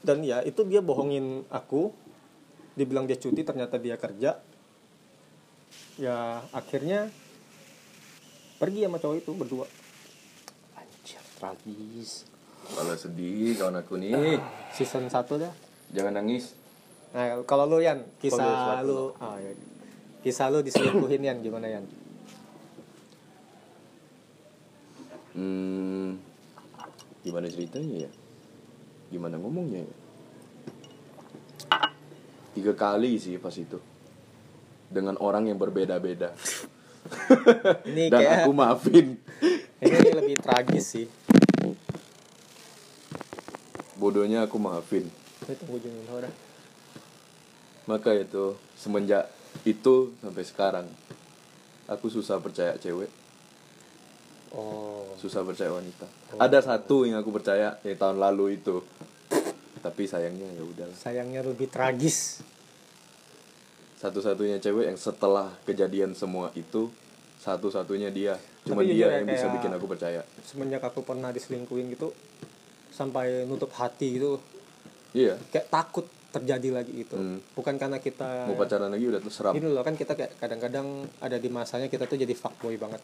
Dan 0.00 0.24
ya 0.24 0.40
itu 0.40 0.64
dia 0.64 0.80
bohongin 0.80 1.44
aku. 1.52 1.92
Dibilang 2.76 3.04
dia 3.04 3.20
cuti 3.20 3.44
ternyata 3.44 3.76
dia 3.76 4.00
kerja. 4.00 4.40
Ya 6.00 6.40
akhirnya 6.56 7.12
pergi 8.56 8.88
sama 8.88 8.96
cowok 8.96 9.16
itu 9.20 9.32
berdua. 9.36 9.66
Anjir 10.76 11.20
tragis 11.36 12.24
kalau 12.74 12.94
sedih 12.94 13.56
kawan 13.58 13.80
aku 13.82 13.94
nih 13.98 14.38
season 14.74 15.10
1 15.10 15.14
dah 15.14 15.52
jangan 15.90 16.14
nangis 16.22 16.60
Nah, 17.10 17.42
kalau 17.42 17.66
lu 17.66 17.82
Yan, 17.82 18.06
kisah 18.22 18.86
lu 18.86 19.10
ah, 19.18 19.34
ya. 19.42 19.50
Kisah 20.22 20.46
lu 20.46 20.62
diselingkuhin 20.62 21.26
Yan 21.26 21.42
gimana 21.42 21.66
Yan? 21.66 21.84
Hmm, 25.34 26.22
gimana 27.26 27.50
ceritanya 27.50 28.06
ya? 28.06 28.10
Gimana 29.10 29.42
ngomongnya 29.42 29.82
ya? 29.82 29.94
Tiga 32.54 32.74
kali 32.74 33.18
sih 33.18 33.38
pas 33.38 33.54
itu 33.54 33.78
Dengan 34.90 35.18
orang 35.22 35.50
yang 35.50 35.58
berbeda-beda 35.58 36.34
Ini 37.86 38.06
Dan 38.12 38.22
kayak 38.22 38.46
aku 38.46 38.50
maafin 38.54 39.18
ini 39.80 40.10
lebih 40.12 40.36
tragis 40.36 40.84
sih. 40.84 41.06
Bodohnya 44.00 44.48
aku 44.48 44.56
maafin. 44.56 45.12
Maka 47.84 48.16
itu 48.16 48.56
Semenjak 48.80 49.28
itu 49.68 50.16
sampai 50.24 50.44
sekarang 50.48 50.86
Aku 51.84 52.08
susah 52.08 52.40
percaya 52.40 52.80
cewek. 52.80 53.12
Oh, 54.56 55.04
Susah 55.20 55.44
percaya 55.44 55.74
wanita. 55.74 56.06
Ada 56.38 56.64
satu 56.64 57.04
yang 57.04 57.20
aku 57.20 57.34
percaya 57.34 57.76
Yang 57.84 57.98
tahun 58.00 58.16
lalu 58.22 58.62
itu. 58.62 58.80
Tapi 59.84 60.08
sayangnya 60.08 60.48
ya 60.54 60.62
udahlah. 60.64 60.96
Sayangnya 60.96 61.44
lebih 61.44 61.68
tragis. 61.68 62.40
satu-satunya 64.00 64.56
cewek 64.64 64.88
yang 64.88 64.96
setelah 64.96 65.52
kejadian 65.68 66.16
semua 66.16 66.48
itu 66.56 66.88
satu-satunya 67.36 68.08
dia. 68.08 68.40
Cuma 68.64 68.80
dia 68.80 69.12
ya, 69.12 69.20
yang 69.20 69.28
bisa 69.28 69.52
bikin 69.52 69.68
aku 69.76 69.84
percaya. 69.84 70.24
Semenjak 70.40 70.80
aku 70.88 71.04
pernah 71.04 71.28
diselingkuhin 71.28 71.92
gitu 71.92 72.16
sampai 72.90 73.46
nutup 73.46 73.70
hati 73.74 74.18
gitu 74.18 74.38
iya 75.14 75.38
kayak 75.50 75.70
takut 75.70 76.06
terjadi 76.30 76.68
lagi 76.80 76.94
itu. 76.94 77.16
Hmm. 77.18 77.42
Bukan 77.58 77.74
karena 77.76 77.98
kita 77.98 78.46
mau 78.46 78.54
pacaran 78.54 78.90
lagi 78.90 79.04
udah 79.10 79.20
tuh 79.20 79.32
seram 79.34 79.52
Gini 79.52 79.66
loh 79.66 79.82
kan 79.82 79.98
kita 79.98 80.14
kayak 80.14 80.38
kadang-kadang 80.38 81.10
ada 81.18 81.36
di 81.36 81.50
masanya 81.50 81.90
kita 81.90 82.06
tuh 82.06 82.16
jadi 82.16 82.30
fuckboy 82.32 82.78
banget. 82.78 83.02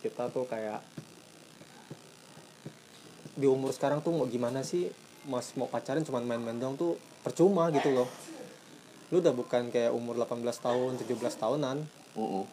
Kita 0.00 0.30
tuh 0.30 0.46
kayak 0.46 0.80
di 3.34 3.46
umur 3.50 3.74
sekarang 3.74 4.04
tuh 4.04 4.14
mau 4.14 4.26
gimana 4.30 4.62
sih 4.62 4.88
mas 5.26 5.52
mau 5.58 5.68
pacaran 5.68 6.04
cuman 6.06 6.24
main-main 6.24 6.56
doang 6.56 6.78
tuh 6.78 6.96
percuma 7.26 7.68
gitu 7.74 7.90
loh. 7.92 8.08
Lu 9.10 9.18
udah 9.18 9.34
bukan 9.34 9.74
kayak 9.74 9.90
umur 9.90 10.14
18 10.14 10.46
tahun, 10.46 11.02
17 11.02 11.18
tahunan. 11.18 11.76
Uh-uh. 12.14 12.46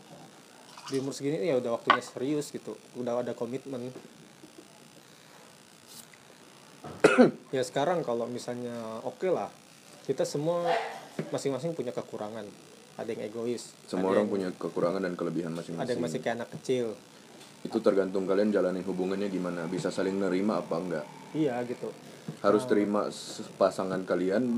Di 0.89 0.97
umur 0.97 1.13
segini 1.13 1.45
ya 1.45 1.61
udah 1.61 1.77
waktunya 1.77 2.01
serius 2.01 2.49
gitu. 2.49 2.73
Udah 2.97 3.21
ada 3.21 3.37
komitmen. 3.37 3.93
ya 7.55 7.61
sekarang 7.61 8.01
kalau 8.01 8.25
misalnya 8.25 8.73
oke 9.01 9.27
lah. 9.27 9.49
Kita 10.03 10.23
semua 10.23 10.63
masing-masing 11.27 11.71
punya 11.71 11.91
kekurangan. 11.91 12.47
Ada 12.95 13.11
yang 13.11 13.23
egois. 13.25 13.77
semua 13.85 14.09
orang 14.09 14.25
yang- 14.25 14.31
punya 14.31 14.49
kekurangan 14.51 14.99
dan 14.99 15.13
kelebihan 15.13 15.51
ada 15.51 15.61
yang 15.61 15.77
masing-masing 15.77 16.01
masih 16.01 16.19
kayak 16.19 16.35
anak 16.35 16.49
kecil 16.51 16.97
itu 17.59 17.77
tergantung 17.79 18.25
kalian 18.25 18.49
jalanin 18.49 18.81
hubungannya 18.81 19.27
gimana 19.27 19.65
bisa 19.65 19.89
saling 19.89 20.15
nerima 20.15 20.57
apa 20.57 20.75
enggak 20.75 21.05
iya 21.31 21.61
gitu 21.63 21.93
harus 22.39 22.63
terima 22.63 23.05
s- 23.07 23.45
pasangan 23.53 24.01
kalian 24.01 24.57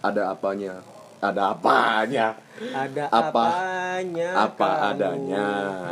ada 0.00 0.30
apanya 0.30 0.80
ada 1.18 1.50
apanya 1.50 2.32
ada 2.72 3.04
Apa- 3.06 3.28
apanya 3.44 4.28
apa 4.42 4.68
kamu. 4.70 4.88
adanya. 4.90 5.48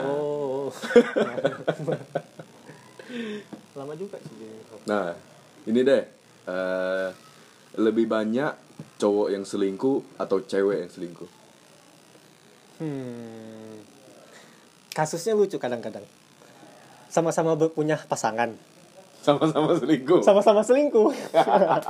oh 0.06 0.68
lama 3.72 3.92
juga 3.94 4.16
sih. 4.22 4.39
Nah 4.88 5.12
ini 5.68 5.80
deh 5.84 6.02
eh, 6.48 7.08
lebih 7.76 8.06
banyak 8.08 8.52
cowok 8.96 9.28
yang 9.32 9.44
selingkuh 9.44 10.20
atau 10.20 10.40
cewek 10.44 10.86
yang 10.86 10.90
selingkuh? 10.92 11.30
Hmm 12.80 13.40
kasusnya 15.00 15.32
lucu 15.38 15.56
kadang-kadang. 15.56 16.04
Sama-sama 17.10 17.56
punya 17.56 17.98
pasangan. 18.06 18.54
Sama-sama 19.20 19.76
selingkuh? 19.76 20.20
Sama-sama 20.22 20.60
selingkuh. 20.62 21.10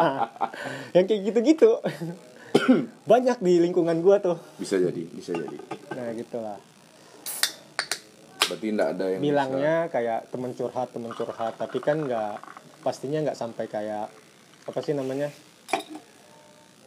Yang 0.97 1.05
kayak 1.11 1.21
gitu-gitu. 1.31 1.71
Banyak 3.11 3.39
di 3.39 3.61
lingkungan 3.63 3.99
gua 4.03 4.19
tuh. 4.19 4.39
Bisa 4.59 4.81
jadi 4.81 5.03
bisa 5.15 5.37
jadi. 5.37 5.57
Nah 5.95 6.11
gitulah. 6.17 6.59
Berarti 8.51 8.67
tidak 8.75 8.89
ada 8.99 9.07
yang 9.15 9.21
bilangnya 9.23 9.75
kayak 9.95 10.27
temen 10.35 10.51
curhat 10.59 10.91
temen 10.91 11.15
curhat 11.15 11.55
tapi 11.55 11.79
kan 11.79 12.03
nggak 12.03 12.35
pastinya 12.81 13.21
nggak 13.25 13.39
sampai 13.39 13.65
kayak 13.69 14.09
apa 14.65 14.79
sih 14.85 14.97
namanya 14.97 15.29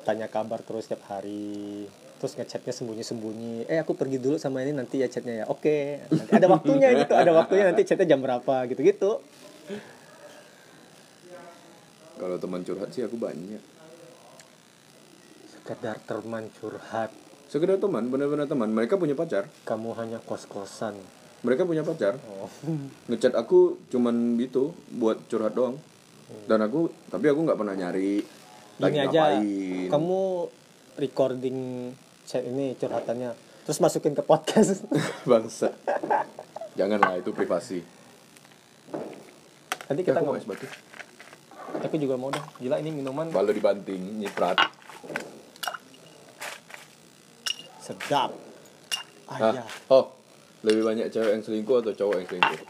tanya 0.04 0.28
kabar 0.28 0.60
terus 0.62 0.90
setiap 0.90 1.08
hari 1.10 1.88
terus 2.20 2.40
ngechatnya 2.40 2.72
sembunyi-sembunyi. 2.72 3.68
Eh 3.68 3.84
aku 3.84 4.00
pergi 4.00 4.16
dulu 4.16 4.40
sama 4.40 4.64
ini 4.64 4.72
nanti 4.72 4.96
ya 5.04 5.12
chatnya 5.12 5.44
ya. 5.44 5.46
Oke. 5.52 6.00
Nanti 6.08 6.32
ada 6.32 6.48
waktunya 6.48 6.88
gitu 6.96 7.14
ada 7.20 7.36
waktunya 7.36 7.68
nanti 7.68 7.84
chatnya 7.84 8.08
jam 8.08 8.24
berapa 8.24 8.64
gitu-gitu. 8.72 9.20
Bisa. 9.68 9.92
kalau 12.14 12.40
teman 12.40 12.64
curhat 12.64 12.96
sih 12.96 13.04
aku 13.04 13.20
banyak. 13.20 13.60
Sekedar 15.52 16.00
teman 16.08 16.48
curhat. 16.56 17.12
Sekedar 17.52 17.76
teman 17.76 18.08
benar-benar 18.08 18.48
teman. 18.48 18.72
Mereka 18.72 18.96
punya 18.96 19.20
pacar. 19.20 19.52
Kamu 19.68 19.92
hanya 20.00 20.24
kos-kosan 20.24 20.96
mereka 21.44 21.68
punya 21.68 21.84
pacar. 21.84 22.16
Oh. 22.40 22.50
ngechat 23.12 23.36
aku 23.36 23.78
cuman 23.92 24.40
gitu 24.40 24.72
buat 24.90 25.20
curhat 25.28 25.54
doang. 25.54 25.78
Dan 26.48 26.64
aku 26.66 26.90
tapi 27.12 27.30
aku 27.30 27.46
nggak 27.46 27.60
pernah 27.60 27.76
nyari 27.78 28.24
lagi 28.82 28.98
gini 28.98 29.06
aja 29.06 29.38
ngapain. 29.38 29.86
kamu 29.94 30.22
recording 30.98 31.58
chat 32.26 32.42
ini 32.42 32.74
curhatannya 32.74 33.38
terus 33.68 33.78
masukin 33.84 34.18
ke 34.18 34.24
podcast. 34.26 34.88
Bangsa. 35.30 35.76
Janganlah 36.74 37.22
itu 37.22 37.30
privasi. 37.36 37.86
Nanti 39.92 40.02
kita 40.02 40.26
mau 40.26 40.34
ngomong. 40.34 40.48
batu. 40.48 40.66
Tapi 41.74 41.96
juga 42.02 42.16
mau 42.18 42.34
dah 42.34 42.42
gila 42.58 42.82
ini 42.82 42.90
minuman. 42.90 43.30
Balu 43.30 43.54
dibanting 43.54 44.18
nyiprat. 44.18 44.58
Sedap. 47.84 48.32
Hah? 49.28 49.54
aja 49.54 49.64
oh 49.90 50.23
lebih 50.64 50.84
banyak 50.88 51.08
cewek 51.12 51.32
yang 51.36 51.44
selingkuh 51.44 51.78
atau 51.84 51.92
cowok 51.92 52.16
yang 52.24 52.28
selingkuh? 52.32 52.62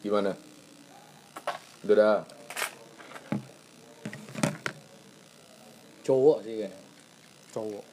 Gimana? 0.00 0.32
Udah 1.84 1.96
dah 1.96 2.18
cowok 6.00 6.38
sih 6.48 6.54
kayaknya. 6.64 6.80
Cowok. 7.52 7.84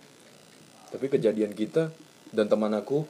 Tapi 0.95 1.05
kejadian 1.11 1.51
kita 1.51 1.91
dan 2.31 2.47
teman 2.47 2.71
aku 2.71 3.03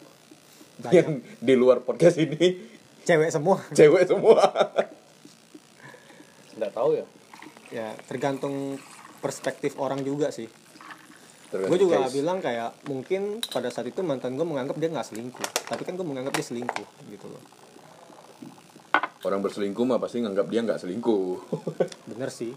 Banyak. 0.81 0.93
yang 0.97 1.09
di 1.37 1.53
luar 1.53 1.85
podcast 1.85 2.17
ini 2.17 2.65
cewek 3.05 3.29
semua. 3.29 3.61
Cewek 3.77 4.09
semua. 4.09 4.41
Nggak 6.57 6.73
tahu 6.73 6.97
ya. 6.97 7.05
Ya 7.69 7.87
tergantung 8.09 8.81
perspektif 9.21 9.77
orang 9.77 10.01
juga 10.01 10.33
sih 10.33 10.49
gue 11.47 11.79
juga 11.79 12.03
case. 12.03 12.19
bilang 12.19 12.43
kayak 12.43 12.75
mungkin 12.91 13.39
pada 13.39 13.71
saat 13.71 13.87
itu 13.87 14.03
mantan 14.03 14.35
gue 14.35 14.43
menganggap 14.43 14.75
dia 14.75 14.91
nggak 14.91 15.07
selingkuh. 15.07 15.49
Tapi 15.71 15.81
kan 15.87 15.95
gue 15.95 16.03
menganggap 16.03 16.35
dia 16.35 16.43
selingkuh 16.43 16.87
gitu 17.07 17.27
loh. 17.31 17.43
Orang 19.23 19.39
berselingkuh 19.39 19.85
mah 19.87 19.99
pasti 19.99 20.19
nganggap 20.19 20.47
dia 20.51 20.61
nggak 20.67 20.79
selingkuh. 20.83 21.27
Bener 22.11 22.27
sih. 22.27 22.51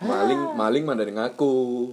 Maling 0.00 0.54
maling 0.54 0.84
mah 0.86 0.94
dari 0.94 1.10
ngaku. 1.10 1.90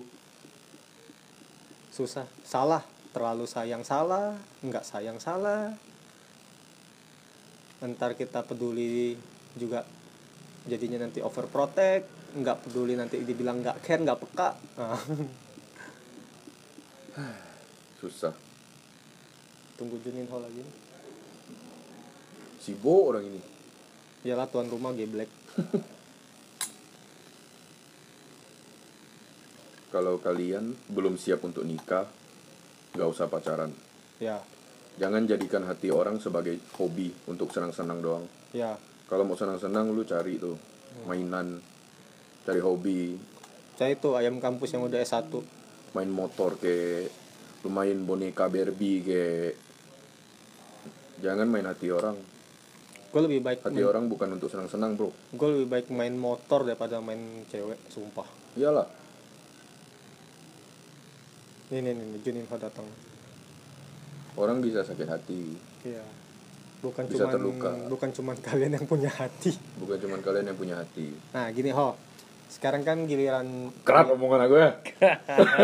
Susah. 1.89 2.29
Salah. 2.45 2.85
Terlalu 3.09 3.49
sayang 3.49 3.81
salah. 3.81 4.37
Nggak 4.61 4.85
sayang 4.85 5.17
salah. 5.17 5.73
Ntar 7.81 8.13
kita 8.13 8.45
peduli 8.45 9.17
juga 9.57 9.81
jadinya 10.69 11.01
nanti 11.01 11.17
overprotect. 11.19 12.37
Nggak 12.37 12.69
peduli 12.69 12.93
nanti 12.93 13.25
dibilang 13.25 13.65
nggak 13.65 13.81
care 13.81 14.05
nggak 14.05 14.19
peka. 14.21 14.49
nah, 14.77 15.01
susah. 18.01 18.33
Tunggu 19.77 19.97
Junin 20.01 20.29
Ho 20.29 20.41
lagi 20.41 20.87
sibuk 22.67 23.15
orang 23.15 23.23
ini. 23.31 23.39
Iyalah 24.27 24.51
tuan 24.51 24.67
rumah 24.67 24.91
geblek. 24.91 25.31
Kalau 29.95 30.19
kalian 30.19 30.75
belum 30.91 31.15
siap 31.15 31.47
untuk 31.47 31.63
nikah 31.63 32.03
nggak 32.91 33.07
usah 33.07 33.31
pacaran. 33.31 33.71
Ya. 34.19 34.43
Jangan 34.99 35.23
jadikan 35.23 35.63
hati 35.63 35.87
orang 35.95 36.19
sebagai 36.19 36.59
hobi 36.75 37.15
untuk 37.31 37.55
senang-senang 37.55 38.03
doang. 38.03 38.27
Ya. 38.51 38.75
Kalau 39.07 39.23
mau 39.23 39.39
senang-senang 39.39 39.95
lu 39.95 40.03
cari 40.03 40.35
tuh 40.35 40.59
mainan 41.07 41.63
cari 42.43 42.59
hobi. 42.59 43.15
Saya 43.79 43.95
itu 43.95 44.11
ayam 44.19 44.43
kampus 44.43 44.75
yang 44.75 44.83
udah 44.83 44.99
S1 44.99 45.31
main 45.97 46.11
motor 46.13 46.61
ke 46.61 47.09
lu 47.65 47.69
main 47.73 47.97
boneka 48.05 48.45
Barbie 48.45 49.01
ke. 49.01 49.23
Jangan 51.17 51.49
main 51.49 51.65
hati 51.65 51.89
orang. 51.89 52.13
Gue 53.09 53.21
lebih 53.25 53.41
baik 53.41 53.65
hati 53.65 53.81
orang 53.81 54.05
bukan 54.05 54.37
untuk 54.37 54.53
senang-senang 54.53 54.93
bro. 54.93 55.09
Gue 55.33 55.49
lebih 55.57 55.67
baik 55.73 55.87
main 55.89 56.13
motor 56.13 56.61
daripada 56.61 57.01
main 57.01 57.41
cewek 57.49 57.89
sumpah. 57.89 58.29
Iyalah. 58.53 58.85
Ini 61.73 61.81
nih 61.81 61.93
nih 61.97 62.19
Juninho 62.21 62.55
datang. 62.61 62.85
Orang 64.37 64.61
bisa 64.61 64.85
sakit 64.85 65.07
hati. 65.09 65.57
Iya. 65.81 66.05
Bukan 66.77 67.09
Bisa 67.09 67.25
cuman 67.25 67.33
terluka. 67.33 67.69
bukan 67.89 68.09
cuman 68.13 68.35
kalian 68.47 68.71
yang 68.77 68.85
punya 68.85 69.09
hati. 69.09 69.49
Bukan 69.81 69.97
cuma 69.97 70.21
kalian 70.21 70.53
yang 70.53 70.59
punya 70.61 70.77
hati. 70.77 71.09
Nah 71.33 71.49
gini 71.49 71.73
ho 71.73 71.97
sekarang 72.47 72.81
kan 72.81 73.03
giliran 73.03 73.69
kerat 73.81 74.07
omongan 74.09 74.41
aku 74.41 74.55
ya 74.55 74.71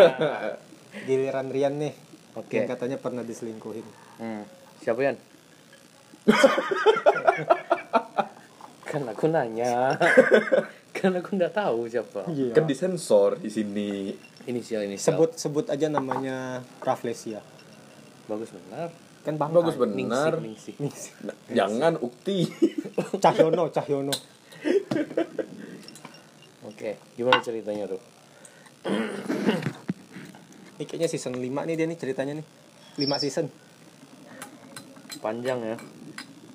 giliran 1.07 1.47
Rian 1.47 1.75
nih 1.77 1.93
Oke. 2.33 2.53
yang 2.55 2.67
katanya 2.67 2.97
pernah 2.97 3.21
diselingkuhin 3.21 3.85
Hmm. 4.13 4.45
Siapa 4.77 5.01
Yan? 5.01 5.17
kan 8.85 9.01
aku 9.03 9.25
nanya. 9.25 9.97
kan 10.93 11.11
aku 11.11 11.33
nggak 11.33 11.49
tahu 11.51 11.89
siapa. 11.89 12.29
iya 12.29 12.53
kan 12.53 12.63
disensor 12.63 13.35
di 13.35 13.49
sini 13.49 14.13
Inisial 14.45 14.85
inisial. 14.85 15.17
sebut 15.17 15.29
sebut 15.33 15.65
aja 15.67 15.87
namanya 15.87 16.61
Rafflesia 16.79 17.41
Bagus 18.23 18.51
benar. 18.51 18.93
kan 19.21 19.33
bangga 19.33 19.55
bagus 19.57 19.75
benar 19.75 20.35
Ningsih, 20.37 20.75
ningsih. 20.77 21.11
Nah, 21.23 21.35
jangan 21.49 21.95
ukti 21.97 22.45
Cahyono 23.17 23.67
Cahyono 23.67 24.13
Oke, 26.73 26.97
gimana 27.13 27.37
ceritanya 27.37 27.85
tuh? 27.85 28.01
ini 30.81 30.83
kayaknya 30.89 31.05
season 31.05 31.37
5 31.37 31.45
nih 31.69 31.77
dia 31.77 31.85
nih 31.85 31.99
ceritanya 32.01 32.33
nih. 32.41 32.45
5 32.97 33.21
season. 33.21 33.45
Panjang 35.21 35.61
ya. 35.61 35.77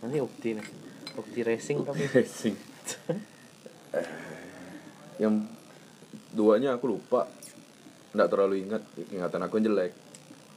Nanti 0.02 0.18
ukti 0.18 0.58
nih. 0.58 0.66
Ukti 1.14 1.40
racing 1.46 1.86
tapi. 1.86 2.02
racing. 2.10 2.58
Yang 5.22 5.46
duanya 6.34 6.74
aku 6.74 6.98
lupa. 6.98 7.30
Nggak 8.10 8.28
terlalu 8.34 8.66
ingat. 8.66 8.82
Ingatan 9.14 9.46
aku 9.46 9.62
yang 9.62 9.70
jelek. 9.70 9.94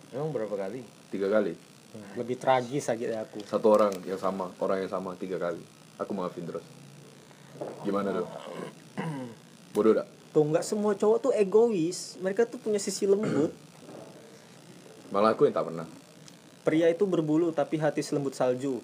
Emang 0.10 0.34
berapa 0.34 0.58
kali? 0.58 0.82
tiga 1.14 1.30
kali. 1.30 1.54
Lebih 2.18 2.42
tragis 2.42 2.90
lagi 2.90 3.06
dari 3.06 3.22
aku. 3.22 3.46
Satu 3.46 3.78
orang 3.78 3.94
yang 4.10 4.18
sama 4.18 4.50
orang 4.58 4.82
yang 4.82 4.90
sama 4.90 5.14
tiga 5.22 5.38
kali. 5.38 5.62
Aku 6.02 6.18
maafin 6.18 6.50
terus. 6.50 6.66
Gimana 7.86 8.10
tuh 8.10 8.26
bodoh 9.72 9.96
dak 9.96 10.08
tuh 10.32 10.48
nggak 10.48 10.64
semua 10.64 10.96
cowok 10.96 11.18
tuh 11.30 11.32
egois. 11.36 12.16
Mereka 12.24 12.48
tuh 12.48 12.58
punya 12.60 12.80
sisi 12.80 13.04
lembut. 13.04 13.52
Malah 15.14 15.36
aku 15.36 15.44
yang 15.48 15.56
tak 15.56 15.68
pernah. 15.68 15.88
Pria 16.64 16.88
itu 16.88 17.04
berbulu 17.04 17.52
tapi 17.52 17.76
hati 17.78 18.00
selembut 18.00 18.32
salju. 18.32 18.80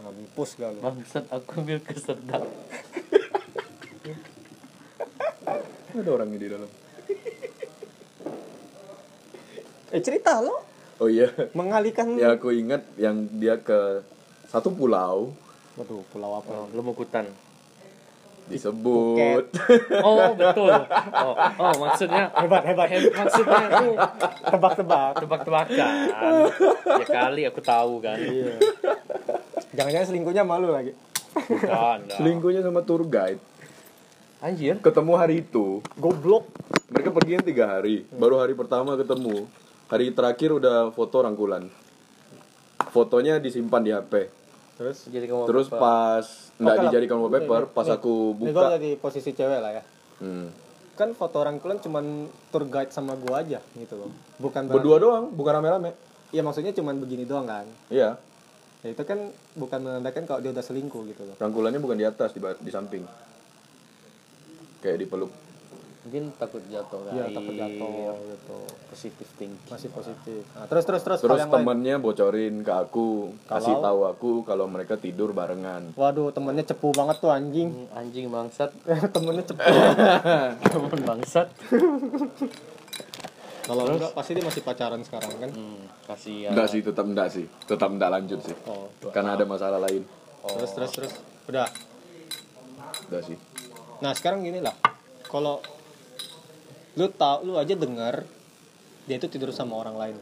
Mampus 0.00 0.56
gak 0.56 0.72
lu 0.74 0.80
Bangsat 0.80 1.28
aku 1.28 1.60
ambil 1.60 1.78
kesedap. 1.84 2.42
ada 5.90 6.10
orangnya 6.10 6.38
di 6.40 6.48
dalam. 6.48 6.70
Eh 9.90 9.98
cerita 9.98 10.38
lo. 10.38 10.54
Oh 11.02 11.10
iya. 11.10 11.34
Mengalihkan 11.50 12.14
ya 12.14 12.38
aku 12.38 12.54
ingat 12.54 12.86
yang 12.94 13.26
dia 13.42 13.58
ke 13.58 14.06
satu 14.46 14.70
pulau. 14.70 15.34
Waduh 15.74 16.06
pulau 16.14 16.38
apa? 16.38 16.46
Oh, 16.46 16.70
lemukutan. 16.70 17.26
Disebut. 18.50 19.44
Oh, 20.02 20.34
betul. 20.34 20.74
Oh, 21.14 21.34
oh 21.38 21.74
maksudnya 21.78 22.28
hebat 22.34 22.62
hebat. 22.66 22.86
Hem- 22.90 23.14
maksudnya 23.14 23.60
aku 23.70 23.86
tebak-tebak. 24.50 25.12
tebak-tebakan. 25.22 25.92
Ya 27.00 27.06
kali 27.06 27.42
aku 27.46 27.60
tahu 27.62 28.02
kan. 28.02 28.18
iya. 28.18 28.58
Jangan-jangan 29.74 30.06
selingkuhnya 30.10 30.42
malu 30.42 30.74
lagi. 30.74 30.92
Bukan. 31.30 32.10
selingkuhnya 32.10 32.60
sama 32.66 32.82
tour 32.82 33.06
guide. 33.06 33.38
Anjir. 34.42 34.80
ketemu 34.82 35.12
hari 35.14 35.46
itu. 35.46 35.84
Goblok. 35.94 36.50
Mereka 36.90 37.14
pergi 37.14 37.32
yang 37.38 37.44
tiga 37.46 37.64
hari. 37.78 38.02
Baru 38.10 38.42
hari 38.42 38.58
pertama 38.58 38.98
ketemu. 38.98 39.46
Hari 39.86 40.10
terakhir 40.10 40.50
udah 40.58 40.90
foto 40.90 41.22
rangkulan. 41.22 41.70
Fotonya 42.90 43.38
disimpan 43.38 43.82
di 43.86 43.92
HP 43.94 44.40
terus? 44.80 44.98
Jadi 45.12 45.24
kamu 45.28 45.44
terus 45.44 45.68
apa? 45.68 45.76
pas 45.76 46.26
nggak 46.60 46.76
kalau- 46.76 46.84
dijadikan 46.86 47.16
wallpaper 47.18 47.62
pas 47.72 47.86
Nih, 47.86 47.96
aku 47.96 48.12
gue 48.36 48.52
buka 48.52 48.76
di 48.76 48.90
posisi 48.94 49.30
cewek 49.32 49.58
lah 49.58 49.72
ya. 49.72 49.82
Hmm. 50.20 50.48
kan 50.92 51.16
foto 51.16 51.40
rangkulan 51.40 51.80
cuman 51.80 52.04
tour 52.52 52.68
guide 52.68 52.92
sama 52.92 53.16
gua 53.16 53.40
aja 53.40 53.56
gitu 53.72 53.96
loh. 53.96 54.12
Bukan 54.36 54.68
berarti- 54.68 54.76
berdua 54.76 54.96
doang. 55.00 55.24
Bukan 55.32 55.52
rame-rame. 55.56 55.96
Iya 56.28 56.44
maksudnya 56.44 56.76
cuman 56.76 57.00
begini 57.00 57.24
doang 57.24 57.48
kan? 57.48 57.64
Iya. 57.88 58.20
Ya 58.80 58.88
itu 58.92 59.00
kan 59.02 59.16
bukan 59.56 59.80
menandakan 59.80 60.24
kalau 60.24 60.44
dia 60.44 60.52
udah 60.52 60.60
selingkuh 60.60 61.08
gitu 61.08 61.24
loh. 61.24 61.40
Rangkulannya 61.40 61.80
bukan 61.80 61.96
di 61.96 62.04
atas 62.04 62.30
di, 62.30 62.40
di 62.40 62.68
samping. 62.68 63.08
Kayak 64.80 65.00
dipeluk 65.00 65.32
mungkin 66.00 66.32
takut 66.32 66.64
jatuh 66.64 67.04
iya 67.12 67.28
guys. 67.28 67.36
takut 67.36 67.54
jatuh 67.54 67.92
gitu. 68.24 68.56
Positif 68.88 69.28
thinking. 69.36 69.68
masih 69.68 69.92
positif. 69.92 70.42
Nah, 70.56 70.64
terus 70.64 70.84
terus 70.88 71.02
terus 71.04 71.20
terus 71.20 71.44
temannya 71.44 72.00
bocorin 72.00 72.64
ke 72.64 72.72
aku 72.72 73.36
kasih 73.44 73.76
Kalau? 73.76 73.84
tahu 73.84 74.00
aku 74.08 74.30
kalau 74.48 74.64
mereka 74.64 74.96
tidur 74.96 75.36
barengan. 75.36 75.92
Waduh 75.92 76.32
temennya 76.32 76.64
cepu 76.64 76.96
banget 76.96 77.20
tuh 77.20 77.28
anjing. 77.28 77.68
Hmm, 77.68 77.98
Anjing 78.00 78.32
bangsat. 78.32 78.72
temennya 79.14 79.44
cepu. 79.44 79.60
Temen 80.72 81.00
bangsat. 81.04 81.48
kalau 83.60 83.86
enggak 83.86 84.12
pasti 84.16 84.30
dia 84.34 84.42
masih 84.42 84.62
pacaran 84.64 85.00
sekarang 85.04 85.30
kan? 85.36 85.50
Hmm, 85.52 85.84
kasihan. 86.08 86.50
enggak 86.56 86.68
sih 86.72 86.80
tetap 86.80 87.04
enggak 87.04 87.28
sih. 87.28 87.44
Tetap 87.68 87.88
enggak 87.92 88.10
lanjut 88.10 88.40
sih. 88.40 88.56
Oh. 88.64 88.88
Karena 89.12 89.36
ada 89.36 89.44
masalah 89.44 89.76
lain. 89.78 90.02
Terus 90.48 90.70
terus 90.72 90.90
terus. 90.96 91.12
Udah. 91.44 91.68
Enggak 93.06 93.22
sih. 93.28 93.36
Nah 94.00 94.16
sekarang 94.16 94.40
gini 94.40 94.64
lah. 94.64 94.72
Kalau 95.22 95.60
lu 96.98 97.06
tau 97.14 97.46
lu 97.46 97.54
aja 97.54 97.74
dengar 97.78 98.26
dia 99.06 99.16
itu 99.18 99.26
tidur 99.26 99.50
sama 99.50 99.78
orang 99.78 99.96
lain. 99.98 100.16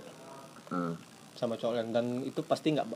Hmm. 0.69 0.95
sama 1.39 1.55
cowok 1.55 1.75
lain. 1.79 1.89
Dan 1.95 2.05
itu 2.27 2.43
pasti 2.43 2.75
nggak 2.75 2.87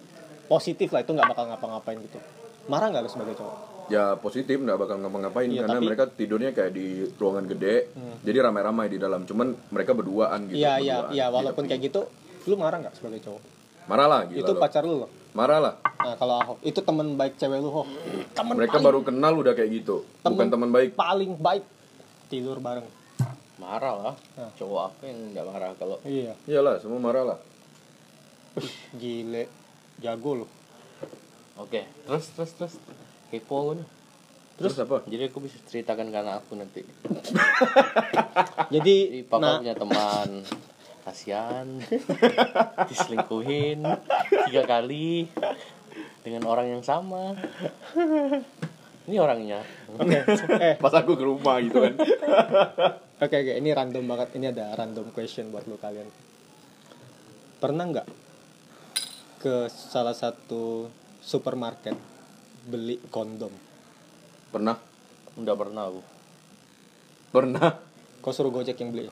positif 0.51 0.91
lah 0.91 1.07
itu 1.07 1.15
nggak 1.15 1.31
bakal 1.31 1.47
ngapa-ngapain 1.47 1.95
gitu. 2.03 2.19
Marah 2.67 2.91
nggak 2.91 3.07
lu 3.07 3.11
sebagai 3.11 3.35
cowok? 3.39 3.57
Ya 3.87 4.19
positif 4.19 4.59
nggak 4.59 4.79
bakal 4.83 4.99
ngapa-ngapain. 4.99 5.47
Iya, 5.47 5.63
karena 5.63 5.79
tapi- 5.79 5.87
mereka 5.87 6.05
tidurnya 6.11 6.51
kayak 6.51 6.73
di 6.75 7.07
ruangan 7.17 7.47
gede 7.47 7.95
jadi 8.27 8.39
ramai-ramai 8.51 8.91
di 8.91 8.99
dalam. 8.99 9.23
Cuman 9.25 9.55
mereka 9.71 9.95
berduaan 9.95 10.51
gitu 10.51 10.59
iya 10.59 10.83
iya 10.83 10.97
iya 11.15 11.27
di 11.31 11.35
walaupun 11.39 11.65
tepi. 11.65 11.71
kayak 11.71 11.83
gitu 11.87 12.01
lu 12.51 12.59
marah 12.59 12.83
nggak 12.83 12.95
sebagai 12.99 13.23
cowok? 13.23 13.43
Marah 13.87 14.07
lah 14.11 14.21
gila 14.27 14.43
itu 14.43 14.53
lo. 14.53 14.61
pacar 14.61 14.83
lu 14.83 14.95
loh. 15.07 15.11
Marah 15.33 15.59
lah. 15.63 15.75
Nah 16.03 16.15
kalau 16.19 16.35
Ahok 16.43 16.59
itu 16.67 16.81
teman 16.83 17.15
baik 17.15 17.39
cewek 17.39 17.59
lu 17.63 17.71
Ho 17.71 17.83
teman 18.35 18.55
mereka 18.59 18.83
paling, 18.83 18.87
baru 18.91 18.99
kenal 19.07 19.33
udah 19.39 19.55
kayak 19.55 19.71
gitu. 19.71 20.03
Bukan 20.27 20.51
teman 20.51 20.69
baik. 20.75 20.99
paling 20.99 21.39
baik 21.39 21.65
tidur 22.27 22.59
bareng 22.59 22.85
Marah 23.63 23.95
lah. 23.95 24.15
Nah. 24.35 24.51
Cowok 24.59 24.83
apa 24.91 25.03
yang 25.07 25.19
nggak 25.31 25.47
marah 25.47 25.71
kalau 25.79 25.97
iya 26.03 26.35
iyalah 26.51 26.83
semua 26.83 26.99
marah 26.99 27.23
lah 27.23 27.39
gile 28.93 29.49
jago 30.03 30.45
lu 30.45 30.47
Oke, 31.53 31.85
terus 32.09 32.33
terus 32.33 32.51
terus 32.57 32.75
kepo 33.29 33.55
aku 33.61 33.73
nih. 33.77 33.87
terus 34.57 34.75
apa 34.81 35.05
Jadi 35.05 35.23
aku 35.29 35.39
bisa 35.45 35.61
ceritakan 35.69 36.09
karena 36.09 36.41
aku 36.41 36.57
nanti. 36.57 36.81
jadi 38.75 38.97
Jadi 39.21 39.29
papa 39.29 39.41
nah 39.41 39.55
punya 39.61 39.77
teman 39.77 40.29
kasihan 41.05 41.67
diselingkuhin 42.89 43.85
tiga 44.49 44.63
kali 44.65 45.29
dengan 46.25 46.49
orang 46.49 46.73
yang 46.73 46.83
sama. 46.83 47.37
Ini 49.13 49.19
orangnya. 49.19 49.61
eh 50.57 50.79
pas 50.81 50.95
aku 50.95 51.19
ke 51.21 51.25
rumah 51.27 51.61
gitu 51.61 51.85
kan 51.85 51.95
Oke 53.23 53.39
oke 53.39 53.55
ini 53.55 53.71
random 53.71 54.03
banget. 54.03 54.35
Ini 54.35 54.51
ada 54.51 54.75
random 54.75 55.15
question 55.15 55.55
buat 55.55 55.63
lu 55.71 55.79
kalian. 55.79 56.11
Pernah 57.63 57.85
nggak 57.95 58.07
ke 59.39 59.71
salah 59.71 60.11
satu 60.11 60.91
supermarket 61.23 61.95
beli 62.67 62.99
kondom? 63.15 63.55
Pernah? 64.51 64.75
Udah 65.39 65.55
pernah 65.55 65.87
aku. 65.87 66.03
pernah? 67.31 67.79
Kau 68.19 68.35
suruh 68.35 68.51
gojek 68.51 68.75
yang 68.83 68.91
beli? 68.91 69.07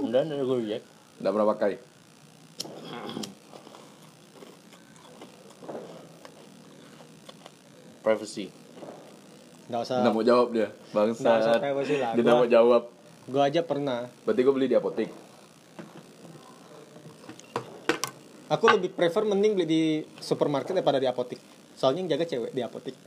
Udah 0.00 0.24
ada 0.24 0.40
gue 0.40 0.58
ya. 0.64 0.80
nggak 1.20 1.32
pernah 1.36 1.48
pakai? 1.52 1.76
Privacy. 8.00 8.48
nggak 9.68 9.80
usah. 9.84 9.96
Nggak 10.08 10.14
mau 10.16 10.24
jawab 10.24 10.48
dia 10.56 10.72
nggak 10.72 11.04
usah 11.12 11.20
bangsa 11.20 11.52
privacy 11.60 11.94
lah. 12.00 12.16
Dia 12.16 12.22
nggak 12.24 12.38
mau 12.40 12.48
jawab 12.48 12.82
gua 13.28 13.50
aja 13.50 13.60
pernah. 13.66 14.08
Berarti 14.24 14.40
gue 14.40 14.54
beli 14.54 14.68
di 14.70 14.76
apotek 14.78 15.10
aku 18.50 18.66
lebih 18.66 18.90
prefer 18.90 19.22
mending 19.22 19.54
beli 19.54 19.66
di 19.66 19.82
supermarket 20.18 20.74
daripada 20.74 20.98
di 20.98 21.06
apotek 21.06 21.38
soalnya 21.78 22.02
yang 22.02 22.18
jaga 22.18 22.26
cewek 22.26 22.50
di 22.50 22.60
apotek 22.66 22.98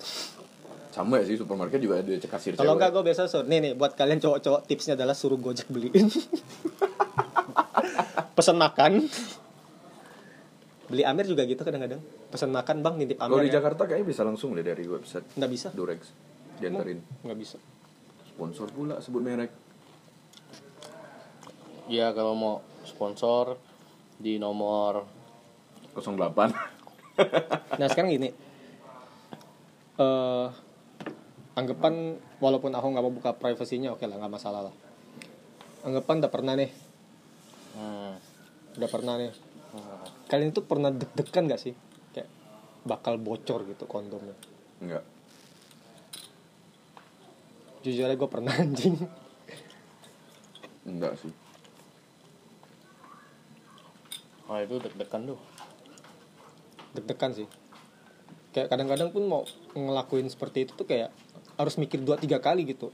sama 0.96 1.20
ya 1.20 1.28
sih 1.28 1.36
supermarket 1.36 1.84
juga 1.84 2.00
ada 2.00 2.16
kasir 2.16 2.56
kalau 2.56 2.80
enggak 2.80 2.96
gue 2.96 3.04
biasa 3.04 3.28
suruh 3.28 3.44
nih 3.44 3.60
nih 3.60 3.72
buat 3.76 3.92
kalian 3.92 4.24
cowok-cowok 4.24 4.62
tipsnya 4.72 4.96
adalah 4.96 5.12
suruh 5.12 5.36
gojek 5.36 5.68
beliin 5.68 6.08
pesan 8.34 8.58
makan. 8.58 9.06
Beli 10.90 11.06
Amir 11.06 11.26
juga 11.30 11.46
gitu 11.46 11.62
kadang-kadang. 11.62 12.02
Pesan 12.34 12.50
makan 12.50 12.82
bang 12.82 12.94
nitip 12.98 13.18
Kalau 13.22 13.38
Amir 13.38 13.46
di 13.46 13.54
ya. 13.54 13.62
Jakarta 13.62 13.86
kayaknya 13.86 14.10
bisa 14.10 14.22
langsung 14.26 14.58
deh 14.58 14.66
dari 14.66 14.84
website. 14.90 15.38
Nggak 15.38 15.52
bisa? 15.54 15.68
Durex. 15.70 16.12
Diantarin 16.58 17.00
nggak 17.22 17.38
bisa. 17.38 17.58
Sponsor 18.26 18.68
pula 18.74 18.98
sebut 19.00 19.22
merek 19.22 19.54
ya 21.92 22.16
kalau 22.16 22.34
mau 22.36 22.56
sponsor 22.88 23.60
di 24.20 24.40
nomor 24.40 25.04
08 25.96 26.18
nah 27.80 27.88
sekarang 27.92 28.10
gini. 28.18 28.30
Eh 30.00 30.48
anggapan 31.54 32.18
walaupun 32.42 32.74
aku 32.74 32.88
nggak 32.90 33.06
mau 33.06 33.14
buka 33.14 33.38
privasinya 33.38 33.94
oke 33.94 34.02
lah 34.10 34.18
nggak 34.18 34.34
masalah 34.34 34.72
lah. 34.72 34.76
Anggapan 35.86 36.24
udah 36.24 36.32
pernah 36.32 36.54
nih. 36.58 36.72
Hmm. 37.74 38.16
udah 38.78 38.90
pernah 38.90 39.14
nih. 39.18 39.34
Hmm. 39.74 40.06
kalian 40.30 40.54
itu 40.54 40.62
pernah 40.62 40.94
deg-degan 40.94 41.50
gak 41.50 41.58
sih? 41.58 41.74
Kayak 42.14 42.30
bakal 42.86 43.18
bocor 43.18 43.66
gitu 43.66 43.90
kondomnya. 43.90 44.38
Enggak 44.82 45.06
jujur 47.84 48.08
aja 48.08 48.16
gue 48.16 48.30
pernah 48.32 48.54
anjing. 48.64 48.96
Enggak 50.88 51.20
sih 51.20 51.43
oh 54.50 54.58
itu 54.60 54.76
deg-degan 54.80 55.22
tuh. 55.36 55.40
Deg-degan 56.94 57.32
sih. 57.34 57.48
Kayak 58.54 58.70
kadang-kadang 58.70 59.10
pun 59.10 59.26
mau 59.26 59.42
ngelakuin 59.74 60.30
seperti 60.30 60.70
itu 60.70 60.78
tuh 60.78 60.86
kayak 60.86 61.10
harus 61.58 61.76
mikir 61.82 62.02
dua 62.02 62.22
tiga 62.22 62.38
kali 62.38 62.70
gitu. 62.70 62.94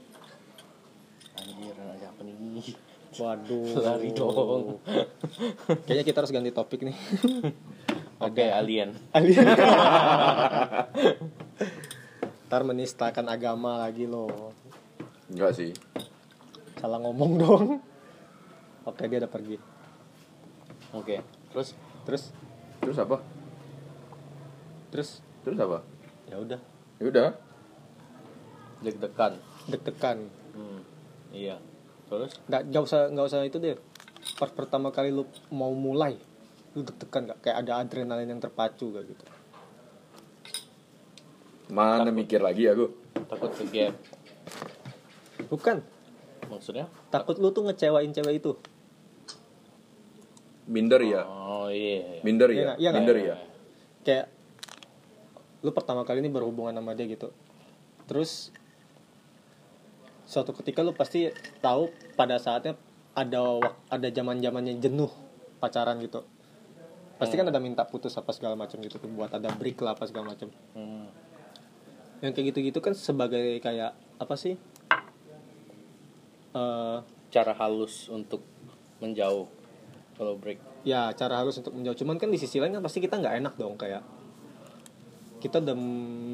Anjir 1.36 1.76
aja 1.76 2.08
apa 2.08 2.20
nih? 2.24 2.72
Waduh. 3.20 3.76
Lari 3.76 4.10
dong. 4.16 4.80
kayaknya 5.84 6.04
kita 6.06 6.18
harus 6.24 6.32
ganti 6.32 6.48
topik 6.54 6.80
nih. 6.80 6.96
Oke 8.26 8.44
alien. 8.48 8.96
Alien. 9.12 9.46
ntar 12.50 12.66
menistakan 12.66 13.30
agama 13.30 13.78
lagi 13.78 14.08
loh. 14.08 14.56
Enggak 15.30 15.54
sih. 15.54 15.70
Salah 16.80 16.98
ngomong 17.04 17.32
dong. 17.36 17.64
Oke 18.88 19.06
dia 19.12 19.20
udah 19.20 19.30
pergi. 19.30 19.56
Oke 20.96 21.39
terus 21.50 21.74
terus? 22.06 22.22
Terus 22.80 22.96
apa? 22.96 23.18
terus? 24.90 25.22
Terus 25.46 25.58
apa? 25.62 25.86
Ya 26.26 26.36
udah. 26.38 26.60
Ya 26.98 27.04
udah. 27.06 27.28
Deg-degan. 28.82 29.38
Deg-degan. 29.70 30.18
Hmm. 30.52 30.80
iya. 31.30 31.56
Terus? 32.10 32.34
Nggak 32.50 32.62
nggak 32.74 32.82
usah 32.82 33.00
nggak 33.14 33.26
usah 33.26 33.38
itu 33.46 33.58
deh. 33.62 33.78
Pas 34.36 34.50
pertama 34.50 34.90
kali 34.90 35.14
lu 35.14 35.24
mau 35.54 35.70
mulai 35.72 36.18
lu 36.74 36.82
deg-degan 36.82 37.30
nggak? 37.30 37.38
Kayak 37.42 37.56
ada 37.66 37.72
adrenalin 37.82 38.30
yang 38.30 38.42
terpacu 38.42 38.94
gak 38.94 39.04
gitu? 39.10 39.24
Mana 41.70 42.10
mikir 42.10 42.42
lagi 42.42 42.66
aku? 42.66 42.90
Takut 43.30 43.50
ke 43.54 43.64
gap. 43.70 43.94
Bukan. 45.46 45.82
Maksudnya? 46.50 46.90
Takut 47.14 47.38
lu 47.38 47.54
tuh 47.54 47.66
ngecewain 47.66 48.10
cewek 48.10 48.42
itu 48.42 48.58
minder 50.70 51.02
ya? 51.02 51.26
Oh 51.26 51.66
iya, 51.66 51.98
iya. 51.98 52.20
minder 52.22 52.48
Iya 52.48 52.54
ya? 52.54 52.62
Iya 52.78 52.88
nggak? 52.94 53.02
minder 53.02 53.16
ya? 53.18 53.36
Kayak 54.06 54.26
lu 55.60 55.70
pertama 55.74 56.06
kali 56.06 56.22
ini 56.22 56.30
berhubungan 56.30 56.72
sama 56.78 56.94
dia 56.94 57.10
gitu. 57.10 57.34
Terus 58.06 58.54
suatu 60.30 60.54
ketika 60.54 60.86
lu 60.86 60.94
pasti 60.94 61.26
tahu 61.58 61.90
pada 62.14 62.38
saatnya 62.38 62.78
ada 63.18 63.58
ada 63.90 64.08
zaman 64.14 64.38
zamannya 64.38 64.78
jenuh 64.78 65.10
pacaran 65.58 65.98
gitu. 65.98 66.22
Pasti 67.18 67.36
kan 67.36 67.50
ada 67.50 67.60
minta 67.60 67.84
putus 67.84 68.16
apa 68.16 68.32
segala 68.32 68.56
macam 68.56 68.80
gitu 68.80 68.96
tuh 68.96 69.10
buat 69.10 69.28
ada 69.34 69.52
break 69.52 69.82
lah 69.84 69.98
apa 69.98 70.06
segala 70.06 70.32
macam. 70.32 70.48
Hmm. 70.78 71.10
yang 72.20 72.36
kayak 72.36 72.52
gitu-gitu 72.52 72.84
kan 72.84 72.92
sebagai 72.92 73.64
kayak 73.64 73.96
apa 74.20 74.34
sih? 74.36 74.60
Eh 76.52 76.98
cara 77.32 77.52
halus 77.56 78.12
untuk 78.12 78.44
menjauh 79.00 79.48
kalau 80.20 80.36
break. 80.36 80.60
Ya 80.84 81.08
cara 81.16 81.40
harus 81.40 81.56
untuk 81.56 81.72
menjauh. 81.72 81.96
Cuman 81.96 82.20
kan 82.20 82.28
di 82.28 82.36
sisi 82.36 82.60
lain 82.60 82.76
kan 82.76 82.84
pasti 82.84 83.00
kita 83.00 83.16
nggak 83.16 83.40
enak 83.40 83.54
dong 83.56 83.80
kayak 83.80 84.04
kita 85.40 85.64
udah 85.64 85.72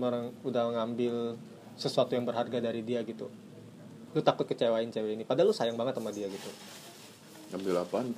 mereng- 0.03 0.35
udah 0.43 0.75
ngambil 0.75 1.39
sesuatu 1.79 2.19
yang 2.19 2.27
berharga 2.27 2.59
dari 2.59 2.83
dia 2.83 3.07
gitu. 3.07 3.31
Lu 4.11 4.19
takut 4.27 4.43
kecewain 4.43 4.91
cewek 4.91 5.15
ini. 5.15 5.23
Padahal 5.23 5.55
lu 5.55 5.55
sayang 5.55 5.79
banget 5.79 6.03
sama 6.03 6.11
dia 6.11 6.27
gitu. 6.27 6.51
Ambil 7.55 7.79
apaan? 7.79 8.11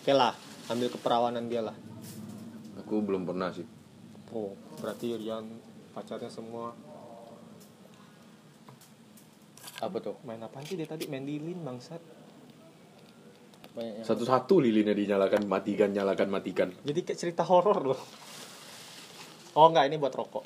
Oke 0.00 0.16
lah 0.16 0.32
ambil 0.72 0.88
keperawanan 0.88 1.52
dia 1.52 1.60
lah. 1.60 1.76
Aku 2.80 3.04
belum 3.04 3.28
pernah 3.28 3.52
sih. 3.52 3.68
Oh 4.32 4.56
berarti 4.80 5.12
Rian 5.12 5.44
pacarnya 5.92 6.32
semua. 6.32 6.72
Apa 9.76 10.00
tuh? 10.00 10.16
Main 10.24 10.40
apa 10.40 10.64
sih 10.64 10.80
dia 10.80 10.88
tadi? 10.88 11.04
Main 11.04 11.28
lilin 11.28 11.60
bangsat. 11.60 12.00
yang 12.00 12.15
satu-satu 13.76 14.64
lilinnya 14.64 14.96
dinyalakan 14.96 15.44
matikan 15.44 15.92
nyalakan 15.92 16.32
matikan. 16.32 16.68
Jadi 16.80 17.00
kayak 17.04 17.20
cerita 17.20 17.44
horor 17.44 17.92
loh. 17.92 18.00
Oh 19.52 19.68
enggak 19.68 19.92
ini 19.92 20.00
buat 20.00 20.16
rokok. 20.16 20.44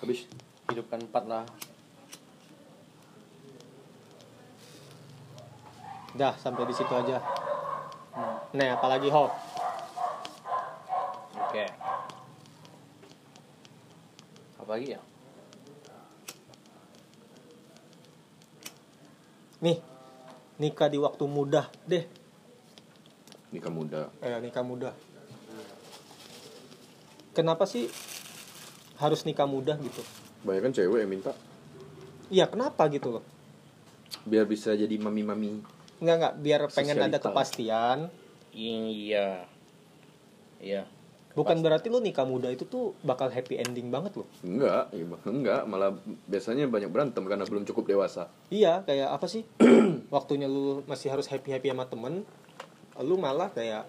Habis 0.00 0.24
hidupkan 0.72 1.04
empat 1.04 1.24
lah. 1.28 1.44
Dah 6.16 6.32
sampai 6.40 6.64
di 6.64 6.72
situ 6.72 6.92
aja. 6.96 7.20
Nah 8.56 8.68
apalagi 8.80 9.12
ho 9.12 9.28
oke. 11.36 11.64
Apa 14.64 14.70
lagi 14.80 14.96
ya? 14.96 15.00
Nih 19.60 19.93
nikah 20.58 20.88
di 20.90 20.98
waktu 20.98 21.24
muda 21.26 21.70
deh. 21.86 22.04
Nikah 23.54 23.70
muda 23.70 24.10
eh, 24.22 24.38
nikah 24.42 24.66
muda 24.66 24.90
kenapa 27.34 27.66
sih 27.66 27.90
harus 29.02 29.26
nikah 29.26 29.44
muda 29.50 29.74
gitu? 29.82 30.00
Banyak 30.46 30.70
kan 30.70 30.72
cewek 30.72 31.02
yang 31.02 31.10
minta. 31.10 31.34
Iya 32.30 32.46
kenapa 32.46 32.86
gitu 32.88 33.18
loh? 33.18 33.24
Biar 34.22 34.46
bisa 34.46 34.72
jadi 34.72 34.94
mami-mami. 34.96 35.60
Nggak 35.98 36.16
nggak 36.22 36.34
biar 36.40 36.60
pengen 36.70 37.02
ada 37.02 37.18
Sosialita. 37.18 37.26
kepastian. 37.26 37.98
Iya. 38.54 39.50
Iya 40.62 40.93
bukan 41.34 41.60
berarti 41.60 41.90
lo 41.90 41.98
nikah 41.98 42.22
muda 42.22 42.46
itu 42.46 42.62
tuh 42.64 42.94
bakal 43.02 43.26
happy 43.26 43.58
ending 43.58 43.90
banget 43.90 44.14
loh 44.22 44.26
enggak 44.46 44.86
iya, 44.94 45.04
enggak. 45.26 45.62
Malah 45.66 45.98
biasanya 46.30 46.70
banyak 46.70 46.90
berantem 46.90 47.26
karena 47.26 47.44
belum 47.44 47.66
cukup 47.66 47.90
dewasa. 47.90 48.30
Iya 48.48 48.86
kayak 48.86 49.10
apa 49.10 49.26
sih? 49.26 49.42
Waktunya 50.14 50.46
lu 50.46 50.86
masih 50.86 51.10
harus 51.10 51.26
happy 51.26 51.50
happy 51.50 51.74
sama 51.74 51.90
temen 51.90 52.22
lu 53.02 53.18
malah 53.18 53.50
kayak 53.50 53.82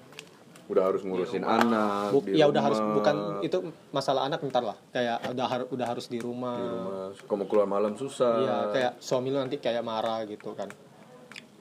udah 0.66 0.82
harus 0.90 1.06
ngurusin 1.06 1.46
anak 1.46 2.10
bu- 2.10 2.26
di 2.26 2.42
ya 2.42 2.50
udah 2.50 2.62
harus 2.66 2.82
rumah, 2.82 2.96
bukan 2.98 3.16
itu 3.46 3.58
masalah 3.94 4.26
anak 4.26 4.42
ntar 4.50 4.66
lah. 4.66 4.78
Kayak 4.90 5.22
udah 5.30 5.46
harus 5.46 5.68
udah 5.70 5.86
harus 5.86 6.06
di 6.10 6.18
rumah, 6.18 6.58
di 6.58 6.66
rumah. 6.66 6.94
Kalau 7.14 7.38
mau 7.38 7.46
keluar 7.46 7.68
malam 7.70 7.94
susah. 7.94 8.34
Iya 8.42 8.58
kayak 8.74 8.92
suami 8.98 9.30
lu 9.30 9.38
nanti 9.38 9.62
kayak 9.62 9.86
marah 9.86 10.26
gitu 10.26 10.58
kan. 10.58 10.74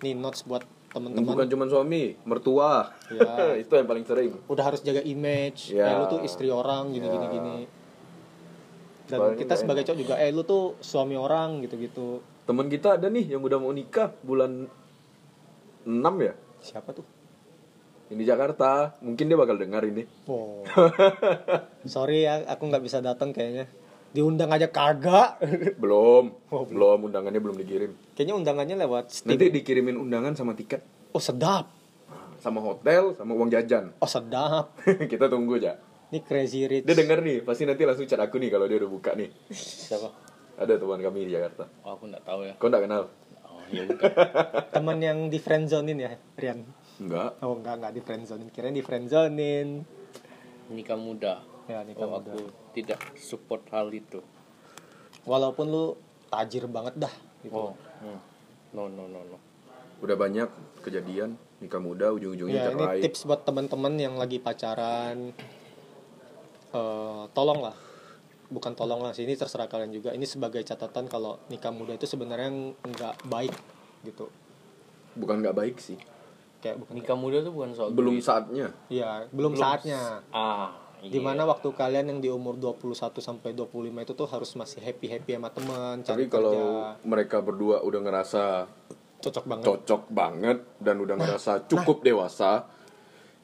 Nih 0.00 0.16
notes 0.16 0.48
buat 0.48 0.64
bukan 0.94 1.10
temen-temen 1.18 1.46
cuma 1.50 1.64
suami 1.66 2.14
mertua. 2.22 2.94
Iya. 3.10 3.58
itu 3.66 3.72
yang 3.74 3.88
paling 3.90 4.06
sering. 4.06 4.30
Udah 4.46 4.64
harus 4.70 4.80
jaga 4.86 5.02
image. 5.02 5.74
Iya. 5.74 5.84
eh 5.90 5.94
lu 5.98 6.04
tuh 6.06 6.20
istri 6.22 6.46
orang 6.48 6.94
gini 6.94 7.06
gini 7.10 7.26
Iya. 7.26 7.34
gini. 7.34 7.56
Dan 9.04 9.20
kita 9.36 9.54
sebagai 9.58 9.82
cowok 9.84 9.98
juga 9.98 10.14
eh 10.16 10.30
lu 10.30 10.46
tuh 10.46 10.78
suami 10.78 11.18
orang 11.18 11.60
gitu 11.66 11.76
gitu 11.76 12.08
teman 12.44 12.68
kita 12.68 13.00
ada 13.00 13.08
nih 13.08 13.36
yang 13.36 13.40
udah 13.40 13.56
mau 13.56 13.72
nikah 13.72 14.12
bulan 14.20 14.68
6 15.88 15.88
ya? 16.20 16.34
Siapa 16.60 16.92
tuh? 16.92 17.04
Ini 18.12 18.20
Jakarta. 18.20 18.92
Mungkin 19.00 19.24
dia 19.32 19.36
bakal 19.36 19.56
dengar 19.56 19.80
ini. 19.84 20.04
Oh 20.28 20.60
sorry 21.88 22.28
ya 22.28 22.44
aku 22.46 22.68
nggak 22.68 22.84
bisa 22.84 23.00
datang 23.00 23.32
kayaknya 23.32 23.66
diundang 24.14 24.48
aja 24.54 24.70
kagak. 24.70 25.42
Belum. 25.82 26.30
Oh, 26.54 26.62
belum. 26.62 27.10
Undangannya 27.10 27.42
belum 27.42 27.58
dikirim. 27.58 27.92
Kayaknya 28.14 28.34
undangannya 28.38 28.76
lewat 28.86 29.10
Steam. 29.10 29.34
Nanti 29.34 29.50
dikirimin 29.50 29.98
undangan 29.98 30.38
sama 30.38 30.54
tiket. 30.54 30.86
Oh 31.10 31.18
sedap. 31.18 31.68
Sama 32.38 32.62
hotel 32.62 33.18
sama 33.18 33.34
uang 33.34 33.50
jajan. 33.50 33.90
Oh 33.98 34.06
sedap. 34.06 34.78
Kita 35.12 35.26
tunggu 35.26 35.58
aja 35.58 35.74
ini 36.14 36.22
crazy 36.22 36.62
rich. 36.70 36.86
Dia 36.86 36.94
denger 36.94 37.18
nih 37.26 37.42
pasti 37.42 37.66
nanti 37.66 37.82
langsung 37.82 38.06
chat 38.06 38.22
aku 38.22 38.38
nih 38.38 38.46
kalau 38.54 38.70
dia 38.70 38.78
udah 38.78 38.90
buka 38.90 39.18
nih. 39.18 39.34
Siapa? 39.50 40.14
Ada 40.54 40.78
teman 40.78 41.02
kami 41.02 41.26
di 41.26 41.34
Jakarta. 41.34 41.66
Oh, 41.82 41.98
aku 41.98 42.06
nggak 42.06 42.22
tahu 42.22 42.40
ya. 42.46 42.54
Kau 42.54 42.70
nggak 42.70 42.84
kenal? 42.86 43.02
Oh 43.42 43.66
ya 43.66 43.82
teman 44.76 45.02
yang 45.02 45.26
di 45.26 45.42
friendzonin 45.42 45.98
ya 45.98 46.14
Rian? 46.38 46.62
Enggak 47.02 47.42
oh 47.42 47.58
enggak 47.58 47.74
enggak 47.82 47.92
di 47.98 48.00
friendzonin 48.06 48.48
kirain 48.54 48.76
di 48.78 48.84
friendzonin 48.86 49.82
nikah 50.70 50.94
muda. 50.94 51.42
Ya 51.66 51.82
nikah 51.82 52.06
oh 52.06 52.22
muda. 52.22 52.30
aku 52.30 52.63
tidak 52.74 53.00
support 53.14 53.62
hal 53.70 53.88
itu. 53.94 54.20
Walaupun 55.24 55.66
lu 55.70 55.86
tajir 56.28 56.66
banget 56.66 56.98
dah 56.98 57.14
gitu. 57.46 57.70
Oh 57.70 57.72
hmm. 58.02 58.18
no 58.74 58.90
no 58.90 59.06
no 59.06 59.20
no. 59.22 59.38
Udah 60.02 60.18
banyak 60.18 60.50
kejadian 60.82 61.38
nikah 61.62 61.80
muda 61.80 62.12
ujung-ujungnya 62.12 62.68
ya 62.68 62.74
ini 62.74 63.08
tips 63.08 63.24
buat 63.24 63.46
teman-teman 63.46 63.94
yang 63.96 64.18
lagi 64.18 64.42
pacaran. 64.42 65.32
Eh 66.74 67.22
tolong 67.32 67.62
lah 67.62 67.76
bukan 68.52 68.76
tolong 68.76 69.00
lah 69.00 69.16
sih 69.16 69.24
ini 69.24 69.38
terserah 69.38 69.70
kalian 69.70 69.94
juga. 69.94 70.10
Ini 70.12 70.26
sebagai 70.28 70.60
catatan 70.66 71.08
kalau 71.08 71.40
nikah 71.48 71.72
muda 71.72 71.96
itu 71.96 72.04
sebenarnya 72.04 72.74
nggak 72.82 73.14
baik 73.30 73.54
gitu. 74.04 74.28
Bukan 75.16 75.40
nggak 75.40 75.56
baik 75.56 75.76
sih. 75.80 75.96
Kayak 76.60 76.84
bukan 76.84 76.92
nikah 76.98 77.16
muda 77.16 77.38
tuh 77.40 77.52
bukan 77.54 77.70
soal 77.72 77.88
belum 77.94 78.20
duit. 78.20 78.26
saatnya. 78.26 78.68
Ya 78.92 79.24
belum, 79.32 79.56
saatnya. 79.56 80.20
ah 80.34 80.83
iya. 81.04 81.12
di 81.12 81.20
mana 81.20 81.44
waktu 81.44 81.68
kalian 81.70 82.16
yang 82.16 82.20
di 82.24 82.32
umur 82.32 82.56
21 82.56 83.20
sampai 83.20 83.52
25 83.52 84.04
itu 84.04 84.12
tuh 84.16 84.28
harus 84.28 84.50
masih 84.56 84.80
happy 84.80 85.06
happy 85.12 85.36
sama 85.36 85.48
teman 85.52 85.96
cari 86.00 86.24
tapi 86.24 86.32
kalau 86.32 86.52
kerja. 86.56 87.04
mereka 87.04 87.36
berdua 87.44 87.76
udah 87.84 88.00
ngerasa 88.00 88.44
cocok 89.20 89.44
banget. 89.44 89.64
cocok 89.68 90.02
banget 90.08 90.58
dan 90.80 90.96
udah 91.00 91.16
ngerasa 91.20 91.52
cukup 91.68 92.00
dewasa 92.00 92.64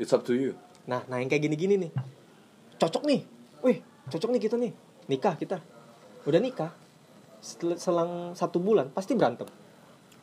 it's 0.00 0.12
up 0.16 0.24
to 0.24 0.32
you. 0.32 0.52
Nah 0.88 1.04
nah 1.06 1.20
yang 1.20 1.28
kayak 1.28 1.44
gini-gini 1.44 1.76
nih. 1.76 1.92
Cocok 2.80 3.04
nih. 3.04 3.20
Wih 3.60 3.78
cocok 4.08 4.30
nih 4.32 4.40
kita 4.40 4.56
nih. 4.56 4.72
Nikah 5.12 5.34
kita. 5.36 5.60
Udah 6.24 6.40
nikah. 6.40 6.72
Setel- 7.40 7.80
selang 7.80 8.32
satu 8.36 8.60
bulan 8.60 8.92
pasti 8.92 9.16
berantem. 9.16 9.48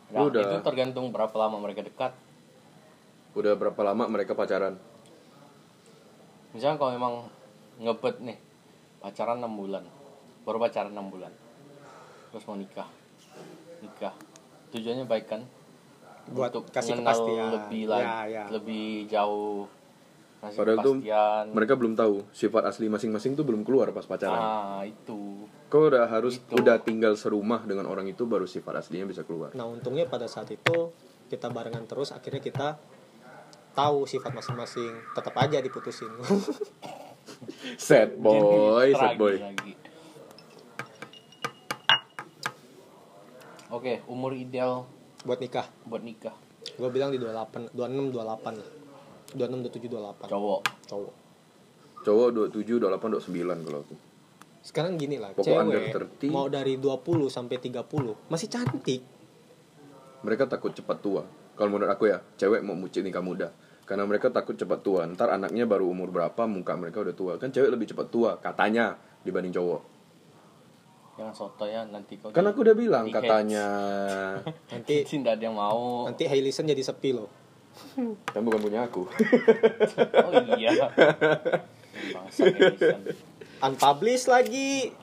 Nah, 0.07 0.23
Udah. 0.23 0.39
itu 0.39 0.57
tergantung 0.63 1.09
berapa 1.11 1.33
lama 1.35 1.57
mereka 1.59 1.81
dekat. 1.83 2.13
Udah 3.33 3.53
berapa 3.57 3.81
lama 3.81 4.05
mereka 4.09 4.33
pacaran 4.33 4.77
misalnya 6.57 6.75
kalau 6.75 6.91
memang 6.91 7.13
ngebet 7.77 8.17
nih 8.19 8.37
pacaran 8.97 9.37
6 9.37 9.45
bulan 9.53 9.83
baru 10.41 10.57
pacaran 10.57 10.89
6 10.89 10.97
bulan 11.07 11.29
terus 12.27 12.43
mau 12.43 12.57
nikah 12.57 12.89
nikah 13.79 14.13
tujuannya 14.69 15.05
baik 15.05 15.27
kan 15.27 15.41
Buat 16.27 16.51
untuk 16.51 16.67
kasih 16.69 16.91
mengenal 16.93 17.15
kepastian. 17.15 17.47
lebih 17.53 17.81
Ya, 17.81 17.87
lagi 17.87 18.11
ya. 18.27 18.43
lebih 18.49 18.85
jauh 19.07 19.63
kasih 20.37 20.57
padahal 20.59 20.77
tuh 20.77 20.93
kepastian 20.97 21.43
mereka 21.49 21.73
belum 21.73 21.93
tahu 21.93 22.15
sifat 22.31 22.63
asli 22.65 22.85
masing-masing 22.87 23.31
tuh 23.33 23.45
belum 23.45 23.61
keluar 23.61 23.89
pas 23.89 24.03
pacaran 24.03 24.35
ah 24.35 24.81
itu 24.81 25.47
kau 25.67 25.87
udah 25.87 26.03
harus 26.05 26.35
Itu. 26.37 26.57
udah 26.57 26.77
tinggal 26.79 27.13
serumah 27.13 27.63
dengan 27.63 27.85
orang 27.85 28.05
itu 28.05 28.23
baru 28.23 28.43
sifat 28.43 28.81
aslinya 28.81 29.05
bisa 29.05 29.21
keluar 29.21 29.53
nah 29.53 29.63
untungnya 29.63 30.03
pada 30.03 30.25
saat 30.25 30.49
itu 30.49 30.91
kita 31.27 31.47
barengan 31.47 31.85
terus 31.85 32.09
akhirnya 32.09 32.39
kita 32.39 32.75
tahu 33.77 34.09
sifat 34.09 34.33
masing-masing 34.33 34.89
tetap 35.13 35.37
aja 35.37 35.61
diputusin. 35.61 36.09
Sad 37.77 38.17
boy 38.17 38.89
sad 38.97 39.13
boy. 39.19 39.37
lagi. 39.37 39.77
Oke, 43.69 44.01
umur 44.09 44.33
ideal 44.33 44.89
buat 45.27 45.37
nikah. 45.37 45.67
buat 45.85 46.01
nikah. 46.01 46.33
Gue 46.79 46.89
bilang 46.89 47.13
di 47.13 47.21
28 47.21 47.77
26 47.77 48.15
28 48.15 48.57
lah 48.57 48.69
26 49.35 49.69
27 49.69 49.91
28 50.25 50.33
cowok. 50.33 50.61
cowok. 50.87 51.13
Cowok 52.01 52.27
27 52.49 52.79
28 52.79 53.27
29 53.27 53.67
kalau 53.67 53.79
aku. 53.83 53.95
Sekarang 54.63 54.93
gini 54.95 55.19
lah 55.19 55.31
Pokok 55.35 55.53
under 55.53 55.83
cewek 55.83 56.31
30. 56.31 56.33
mau 56.33 56.47
dari 56.47 56.79
20 56.79 57.27
sampai 57.27 57.57
30 57.59 58.31
masih 58.31 58.47
cantik. 58.49 59.01
Mereka 60.23 60.47
takut 60.49 60.71
cepat 60.73 60.97
tua. 61.03 61.23
Kalau 61.59 61.69
menurut 61.69 61.91
aku 61.91 62.07
ya 62.07 62.23
cewek 62.39 62.63
mau 62.63 62.73
mucik 62.73 63.03
nikah 63.03 63.21
muda 63.21 63.51
karena 63.87 64.03
mereka 64.03 64.27
takut 64.27 64.59
cepat 64.59 64.83
tua. 64.83 65.07
Ntar 65.07 65.31
anaknya 65.31 65.63
baru 65.63 65.87
umur 65.87 66.11
berapa 66.11 66.43
muka 66.43 66.75
mereka 66.75 66.99
udah 66.99 67.15
tua. 67.15 67.33
Kan 67.39 67.55
cewek 67.55 67.71
lebih 67.71 67.87
cepat 67.87 68.11
tua 68.11 68.35
katanya 68.35 68.99
dibanding 69.23 69.55
cowok. 69.55 69.81
Jangan 71.17 71.33
soto 71.33 71.65
ya 71.65 71.81
nanti 71.87 72.21
kau 72.21 72.29
kan 72.29 72.45
aku 72.45 72.61
udah 72.61 72.77
bilang 72.77 73.09
katanya 73.09 73.65
nanti 74.75 75.01
tidak 75.01 75.41
ada 75.41 75.49
yang 75.49 75.57
mau. 75.57 76.05
nanti 76.05 76.29
Hailison 76.29 76.69
jadi 76.69 76.83
sepi 76.83 77.09
loh. 77.15 77.25
Kan 78.33 78.45
bukan 78.45 78.61
punya 78.61 78.85
aku. 78.85 79.07
Oh 80.27 80.33
iya. 80.59 80.93
Bangsa 82.13 82.45
Edison. 82.45 83.01
unpublished 83.65 84.29
lagi. 84.29 84.93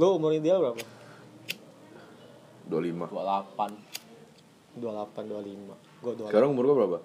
Lo 0.00 0.16
umur 0.16 0.32
ideal 0.32 0.60
berapa? 0.60 0.80
25 2.68 3.12
28 3.12 4.80
28 4.80 4.80
25 4.80 5.85
28 6.04 6.30
sekarang 6.30 6.48
umur 6.52 6.64
gua 6.68 6.76
berapa 6.76 6.98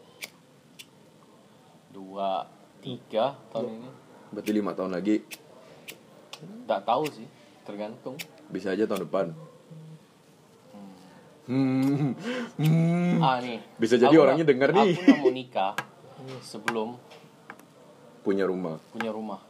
2 1.95 2.81
3 2.81 3.53
tahun 3.53 3.69
ini. 3.69 3.89
berarti 4.31 4.51
lima 4.51 4.71
tahun 4.73 4.91
lagi 4.95 5.15
Enggak 6.41 6.81
tahu 6.89 7.05
sih, 7.05 7.27
tergantung. 7.61 8.17
bisa 8.49 8.73
aja 8.73 8.89
tahun 8.89 9.05
depan 9.05 9.25
hmm. 11.45 12.11
Hmm. 12.57 13.17
Ah 13.21 13.37
nih. 13.37 13.61
Bisa 13.77 14.01
jadi 14.01 14.13
aku 14.13 14.23
orangnya 14.25 14.45
denger 14.49 14.69
nih. 14.73 14.93
Aku 14.97 15.13
mau 15.21 15.29
nikah 15.29 15.73
sebelum 16.41 16.97
punya 18.25 18.49
rumah 18.49 18.81
punya 18.89 19.13
rumah. 19.13 19.41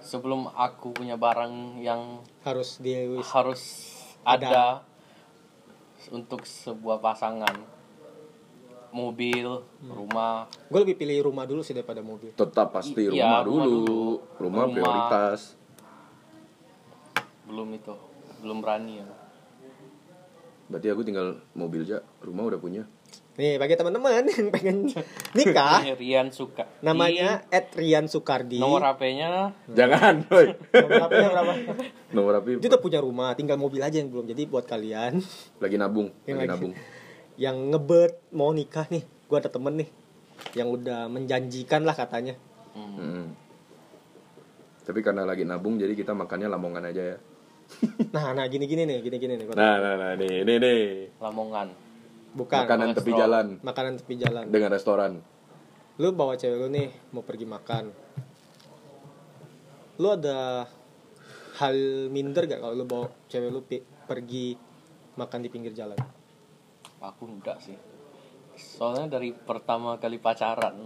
Sebelum 0.00 0.48
aku 0.56 0.96
punya 0.96 1.20
barang 1.20 1.84
yang 1.84 2.24
harus 2.40 2.80
di 2.80 2.96
harus 3.20 3.92
ada, 4.24 4.80
untuk 6.08 6.48
sebuah 6.48 7.04
pasangan. 7.04 7.79
Mobil, 8.90 9.46
rumah, 9.80 10.44
gue 10.66 10.80
lebih 10.80 10.96
pilih 10.96 11.24
rumah 11.24 11.44
dulu 11.44 11.60
sih 11.60 11.70
daripada 11.70 12.00
mobil. 12.00 12.30
Tetap 12.32 12.70
pasti 12.70 12.98
I- 13.00 13.08
rumah, 13.08 13.16
iya, 13.16 13.30
rumah 13.40 13.42
dulu. 13.44 13.70
dulu. 13.80 14.02
rumah 14.36 14.62
Rumah. 14.62 14.72
prioritas. 14.72 15.40
Belum 17.44 17.68
itu, 17.70 17.94
belum 18.40 18.58
berani 18.58 18.94
ya. 18.96 19.08
berarti 20.66 20.86
aku 20.86 21.02
tinggal 21.02 21.26
mobil 21.50 21.82
aja 21.82 21.98
rumah 22.18 22.46
udah 22.46 22.58
punya. 22.58 22.86
Nih 23.32 23.56
bagi 23.56 23.74
teman-teman 23.74 24.22
yang 24.22 24.50
pengen 24.50 24.86
nikah 25.34 25.82
Rian 25.92 26.30
suka. 26.30 26.62
namanya 26.78 27.42
Ed 27.48 27.74
Rian 27.74 28.04
Di 28.04 28.12
Sukardi. 28.12 28.58
Nomor 28.58 28.78
HP-nya 28.84 29.50
jangan 29.66 30.22
boy 30.24 30.46
nomor 30.72 31.00
HP-nya 31.00 31.28
berapa? 31.28 31.52
Nomor 32.12 32.32
api 32.36 32.50
dia 32.56 32.68
udah 32.68 32.78
punya 32.78 32.98
rumah 32.98 33.34
tinggal 33.34 33.56
mobil 33.56 33.80
aja 33.80 33.96
yang 33.96 34.06
belum. 34.08 34.26
Jadi 34.26 34.42
buat 34.44 34.62
kalian. 34.62 35.18
Lagi 35.56 35.74
nabung 35.74 36.14
lagi 36.22 36.34
lagi- 36.36 36.46
nabung 36.48 36.72
yang 37.40 37.72
ngebet 37.72 38.20
mau 38.36 38.52
nikah 38.52 38.84
nih 38.92 39.00
gue 39.00 39.36
ada 39.40 39.48
temen 39.48 39.80
nih 39.80 39.88
yang 40.52 40.68
udah 40.68 41.08
menjanjikan 41.08 41.88
lah 41.88 41.96
katanya. 41.96 42.36
Hmm, 42.76 43.00
Mm-mm. 43.00 43.26
tapi 44.84 45.00
karena 45.00 45.24
lagi 45.24 45.48
nabung 45.48 45.80
jadi 45.80 45.96
kita 45.96 46.12
makannya 46.12 46.52
lamongan 46.52 46.92
aja 46.92 47.16
ya. 47.16 47.18
Nah 48.14 48.36
nah 48.36 48.44
gini 48.50 48.68
gini 48.68 48.82
nih 48.84 48.98
gini 49.00 49.16
gini 49.16 49.34
nih 49.40 49.46
nah 49.56 49.80
nah 49.80 49.94
nah 49.96 50.12
nih 50.20 50.44
nih 50.44 50.56
nih. 50.60 50.82
Lamongan. 51.16 51.68
bukan. 52.30 52.62
Makanan 52.62 52.88
tepi 52.94 53.12
jalan. 53.16 53.46
Makanan 53.64 53.92
tepi 53.98 54.14
jalan. 54.20 54.44
Dengan 54.52 54.70
restoran. 54.76 55.12
Lu 55.96 56.12
bawa 56.12 56.36
cewek 56.36 56.60
lu 56.60 56.68
nih 56.68 56.92
mau 57.16 57.24
pergi 57.24 57.46
makan. 57.48 57.84
Lu 59.98 60.08
ada 60.12 60.68
hal 61.58 61.76
minder 62.12 62.44
gak 62.46 62.60
kalau 62.60 62.74
lu 62.76 62.84
bawa 62.84 63.06
cewek 63.32 63.50
lu 63.50 63.60
pergi 64.06 64.54
makan 65.18 65.40
di 65.44 65.48
pinggir 65.52 65.74
jalan 65.76 65.98
Aku 67.00 67.24
enggak 67.26 67.56
sih. 67.58 67.76
Soalnya 68.52 69.08
dari 69.10 69.32
pertama 69.32 69.96
kali 69.96 70.20
pacaran, 70.20 70.84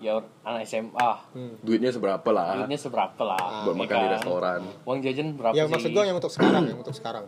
ya 0.00 0.16
anak 0.40 0.64
SMA, 0.64 1.10
hmm. 1.36 1.60
duitnya 1.60 1.92
seberapa 1.92 2.24
lah 2.26 2.56
duitnya 2.56 2.80
seberapa 2.80 3.20
lah? 3.20 3.68
buat 3.68 3.76
ya 3.76 3.80
makan 3.84 3.92
di 3.92 4.00
kan? 4.00 4.14
restoran 4.16 4.60
Uang 4.82 4.98
jajan 5.04 5.28
berapa 5.36 5.52
yang 5.52 5.68
sih? 5.68 5.74
maksud 5.76 5.90
gua 5.92 6.04
yang 6.08 6.16
untuk 6.16 6.32
sekarang 6.32 6.62
yang 6.64 6.78
untuk 6.80 6.96
sekarang 6.96 7.24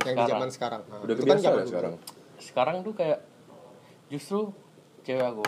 yang 0.00 0.14
di 0.16 0.24
zaman 0.24 0.48
sekarang 0.48 0.80
Nah, 0.88 0.98
udah 1.04 1.12
itu 1.12 1.22
kan 1.22 1.36
zaman 1.38 1.60
ya 1.60 1.68
sekarang 1.68 1.94
Sekarang 2.40 2.76
tuh 2.80 2.94
kayak 2.96 3.20
justru 4.08 4.48
cewek 5.02 5.20
aku 5.22 5.44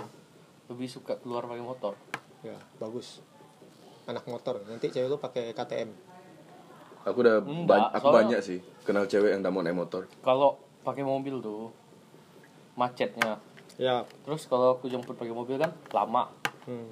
lebih 0.68 0.88
suka 0.90 1.16
keluar 1.16 1.48
pakai 1.48 1.64
motor. 1.64 1.94
ya 2.42 2.56
bagus 2.76 3.24
anak 4.04 4.28
motor 4.28 4.60
nanti 4.62 4.92
cewek 4.92 5.08
lu 5.08 5.16
pakai 5.16 5.50
KTM 5.50 5.88
aku 7.02 7.16
udah 7.18 7.40
Enggak, 7.40 7.66
ba- 7.66 7.90
aku 7.90 8.06
banyak 8.12 8.40
sih 8.44 8.60
kenal 8.84 9.08
cewek 9.08 9.32
yang 9.32 9.40
mau 9.48 9.64
naik 9.64 9.72
motor 9.74 10.04
Kalau 10.20 10.60
pakai 10.84 11.00
mobil 11.00 11.40
tuh 11.40 11.72
macetnya. 12.76 13.40
ya 13.74 14.04
Terus 14.22 14.44
kalau 14.44 14.72
aku 14.72 14.86
jemput 14.86 15.12
pakai 15.12 15.32
mobil 15.32 15.56
kan 15.56 15.72
lama. 15.90 16.28
hmm, 16.64 16.88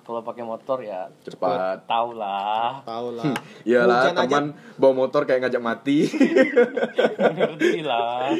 Kalau 0.00 0.20
pakai 0.20 0.42
motor 0.42 0.78
ya 0.80 1.10
cepat 1.20 1.82
tau 1.84 2.10
lah. 2.12 2.78
tahu 2.82 3.10
lah 3.12 3.34
Iyalah 3.62 4.02
Hujan 4.04 4.14
aja 4.14 4.22
teman 4.24 4.44
bawa 4.76 4.92
motor 4.96 5.22
kayak 5.22 5.42
ngajak 5.42 5.58
mati 5.60 6.06
Ngerti 7.28 7.80
lah. 7.82 8.30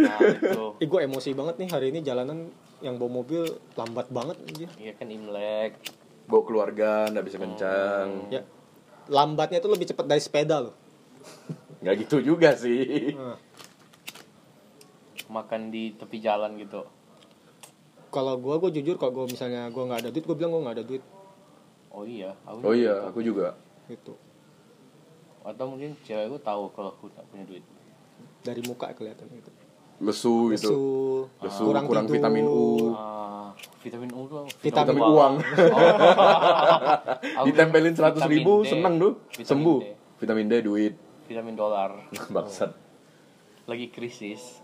Nah 0.00 0.16
itu. 0.16 0.80
Ih, 0.80 0.88
gue 0.88 1.00
emosi 1.04 1.30
banget 1.30 1.54
nih 1.56 1.68
hari 1.68 1.86
ini 1.90 2.00
jalanan 2.00 2.48
yang 2.80 2.96
bawa 2.96 3.20
mobil 3.20 3.44
lambat 3.74 4.08
banget 4.08 4.32
aja. 4.48 4.68
Iya 4.74 4.92
kan 4.94 5.06
Imlek. 5.06 5.76
bawa 6.24 6.42
keluarga 6.42 6.90
nggak 7.06 7.22
bisa 7.22 7.36
kencang 7.36 8.08
Ya, 8.28 8.40
lambatnya 9.06 9.58
itu 9.58 9.66
lebih 9.66 9.84
cepat 9.84 10.06
dari 10.06 10.18
sepeda 10.18 10.58
loh. 10.60 10.74
nggak 11.80 11.94
gitu 12.00 12.22
juga 12.24 12.54
sih 12.54 13.12
Nah, 13.12 13.36
Makan 15.30 15.70
di 15.70 15.94
tepi 15.94 16.18
jalan 16.18 16.58
gitu. 16.58 16.82
kalau 18.10 18.34
gue, 18.42 18.54
gue 18.58 18.82
jujur 18.82 18.98
kalau 18.98 19.22
gue 19.22 19.30
misalnya 19.30 19.70
gue 19.70 19.82
nggak 19.86 20.02
ada 20.02 20.10
duit, 20.10 20.26
gue 20.26 20.34
bilang 20.34 20.50
gue 20.58 20.62
nggak 20.66 20.76
ada 20.82 20.84
duit. 20.84 21.04
Oh 21.94 22.02
iya, 22.02 22.34
aku 22.42 22.58
oh 22.66 22.74
iya 22.74 22.94
aku 23.06 23.22
juga. 23.22 23.54
Gitu. 23.86 24.18
Atau 25.46 25.70
mungkin 25.70 25.94
cewekku 26.02 26.42
tahu 26.42 26.74
kalau 26.74 26.90
aku 26.90 27.06
tak 27.14 27.22
punya 27.30 27.46
duit. 27.46 27.62
Dari 28.42 28.62
muka 28.66 28.90
kelihatan 28.98 29.30
gitu. 29.30 29.50
lesu 30.00 30.50
gitu. 30.56 30.70
Lesu, 30.70 30.80
lesu 31.44 31.62
kurang 31.70 31.84
kurang, 31.86 32.10
tidur. 32.10 32.18
vitamin 32.18 32.46
U. 32.50 32.96
Ah, 32.96 33.52
vitamin 33.84 34.10
U 34.16 34.24
tuh 34.26 34.48
Vitamin 34.58 34.96
vitamin 34.96 35.02
uang 35.12 35.34
Aku 37.38 37.46
ditempelin 37.52 37.92
vitamin 37.92 37.94
seratus 37.94 38.22
ribu 38.26 38.64
D. 38.64 38.72
seneng 38.72 38.94
tuh 38.96 39.12
Vitamin 39.36 39.46
sembuh. 39.46 39.78
D. 39.78 39.86
vitamin 40.24 40.46
D 40.48 40.54
duit. 40.64 40.94
Vitamin 41.28 41.54
dolar. 41.54 41.90
Bangsat. 42.34 42.72
Lagi 43.68 43.92
krisis 43.92 44.59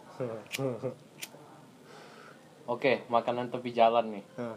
oke 2.66 2.92
makanan 3.06 3.48
tepi 3.48 3.70
jalan 3.70 4.06
nih 4.12 4.24
Nah, 4.36 4.56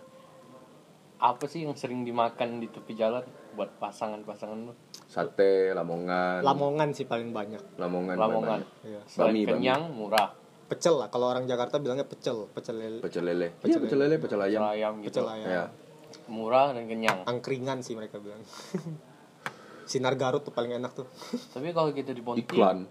apa 1.20 1.44
sih 1.46 1.68
yang 1.68 1.76
sering 1.76 2.02
dimakan 2.02 2.64
di 2.64 2.72
tepi 2.72 2.96
jalan 2.96 3.20
buat 3.52 3.76
pasangan-pasangan 3.76 4.60
lu 4.62 4.74
sate 5.04 5.76
lamongan 5.76 6.40
Lamongan 6.40 6.96
sih 6.96 7.04
paling 7.04 7.34
banyak. 7.34 7.60
lamongan 7.76 8.16
Lamongan. 8.16 8.60
Iya. 8.82 9.02
selain 9.04 9.36
Bami, 9.36 9.42
bami. 9.44 9.52
kenyang 9.52 9.84
murah 9.92 10.32
Pecel 10.70 10.96
lah 10.96 11.10
kalau 11.10 11.28
orang 11.28 11.44
Jakarta 11.44 11.82
bilangnya 11.82 12.06
pecel, 12.06 12.46
pecel 12.48 12.78
lele, 12.78 13.00
pecel 13.02 13.26
lele 13.26 13.52
Pecel 13.58 13.74
iya 13.74 13.84
pecel 13.84 14.00
lele 14.00 14.16
pecel 14.16 14.38
Pecel 14.38 14.48
ayam 14.48 14.62
ayam 14.64 14.94
gitu 15.02 15.08
pecel 15.12 15.26
ayam. 15.28 15.50
ya 15.50 15.64
murah 16.30 16.72
dan 16.72 16.86
kenyang 16.86 17.20
Angkringan 17.26 17.82
sih 17.82 17.98
mereka 17.98 18.22
bilang. 18.22 18.40
Sinar 19.90 20.14
Garut 20.14 20.40
tuh 20.40 20.54
paling 20.54 20.72
enak 20.72 20.94
tuh. 20.94 21.10
tapi 21.52 21.74
kalau 21.74 21.90
kita 21.90 22.14
di 22.14 22.22
Ponti 22.22 22.46
iklan 22.46 22.86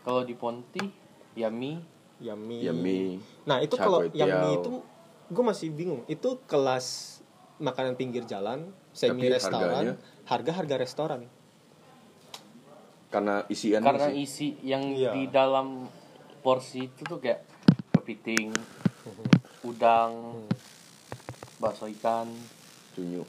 kalau 0.00 0.22
di 0.22 0.36
Ponti 0.36 0.84
ya 1.34 1.48
Yummy. 1.48 2.58
yummy 2.60 3.00
Nah 3.48 3.64
itu 3.64 3.74
kalau 3.74 4.04
yummy 4.06 4.60
itu 4.60 4.72
gue 5.30 5.44
masih 5.46 5.70
bingung. 5.70 6.02
Itu 6.04 6.42
kelas 6.44 7.18
makanan 7.56 7.94
pinggir 7.94 8.24
jalan, 8.24 8.72
semi 8.90 9.20
Tapi 9.20 9.26
restoran, 9.30 9.62
harganya? 9.62 9.94
harga 10.26 10.52
harga 10.58 10.76
restoran. 10.76 11.22
karena 13.10 13.42
isian 13.50 13.82
karena 13.82 14.06
sih. 14.06 14.22
isi 14.22 14.48
yang 14.62 14.94
Iya. 14.94 15.10
di 15.10 15.26
dalam 15.26 15.82
porsi 16.46 16.86
itu 16.86 17.02
tuh 17.02 17.18
kayak 17.18 17.42
kepiting 17.90 18.54
udang 19.66 20.46
bakso 21.58 21.90
ikan 21.90 22.30
cunyu 22.94 23.26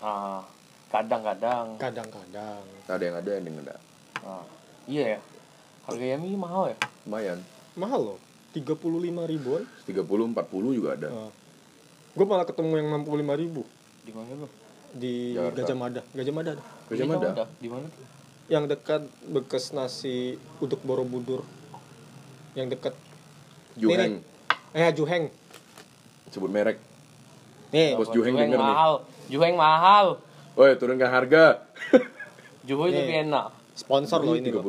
ah 0.00 0.40
kadang-kadang 0.88 1.76
Kadang-kadang. 1.76 2.64
ada 2.88 3.02
yang 3.04 3.16
ada 3.20 3.30
yang 3.30 3.52
enggak 3.52 3.80
ah, 4.24 4.44
iya 4.88 5.04
ya 5.12 5.20
harga 5.84 6.16
mie 6.16 6.36
mahal 6.36 6.72
ya 6.72 6.76
lumayan 7.04 7.38
Mahal 7.74 8.14
loh. 8.14 8.18
35 8.54 8.78
ribuan. 9.26 9.66
30 9.82 9.98
40 10.06 10.78
juga 10.78 10.94
ada 10.94 11.08
Nah, 11.10 11.30
gue 12.14 12.22
malah 12.22 12.46
ketemu 12.46 12.78
yang 12.78 12.88
65 13.02 13.34
ribu 13.34 13.62
di 14.06 14.12
mana 14.14 14.30
lu 14.38 14.48
di 14.94 15.34
Jakarta. 15.34 15.58
Gajah 15.58 15.74
Mada. 15.76 16.00
Gajah 16.14 16.30
Mada. 16.30 16.50
ada. 16.54 16.62
Gajah 16.86 17.06
Mada 17.10 17.44
di 17.58 17.66
mana 17.66 17.86
tuh? 17.90 18.06
Yang 18.46 18.64
dekat 18.78 19.02
bekas 19.26 19.74
nasi 19.74 20.38
uduk 20.62 20.86
Borobudur. 20.86 21.42
Yang 22.54 22.78
dekat 22.78 22.94
Juheng 23.74 24.22
eh 24.70 24.90
Juheng. 24.94 25.24
sebut 26.30 26.50
merek 26.50 26.78
Nih, 27.74 27.98
Bos 27.98 28.06
Juheng 28.06 28.38
Juheng 28.38 28.54
denger 28.54 28.58
nih. 28.58 28.70
mahal 28.70 28.92
Juheng 29.26 29.56
mahal 29.58 30.06
Woi 30.54 30.78
turunkan 30.78 31.10
harga 31.10 31.66
Juheng 32.62 32.90
Nih. 32.90 32.98
lebih 33.02 33.16
enak 33.26 33.50
sponsor 33.74 34.22
loh 34.22 34.38
ini 34.38 34.54
loh. 34.54 34.62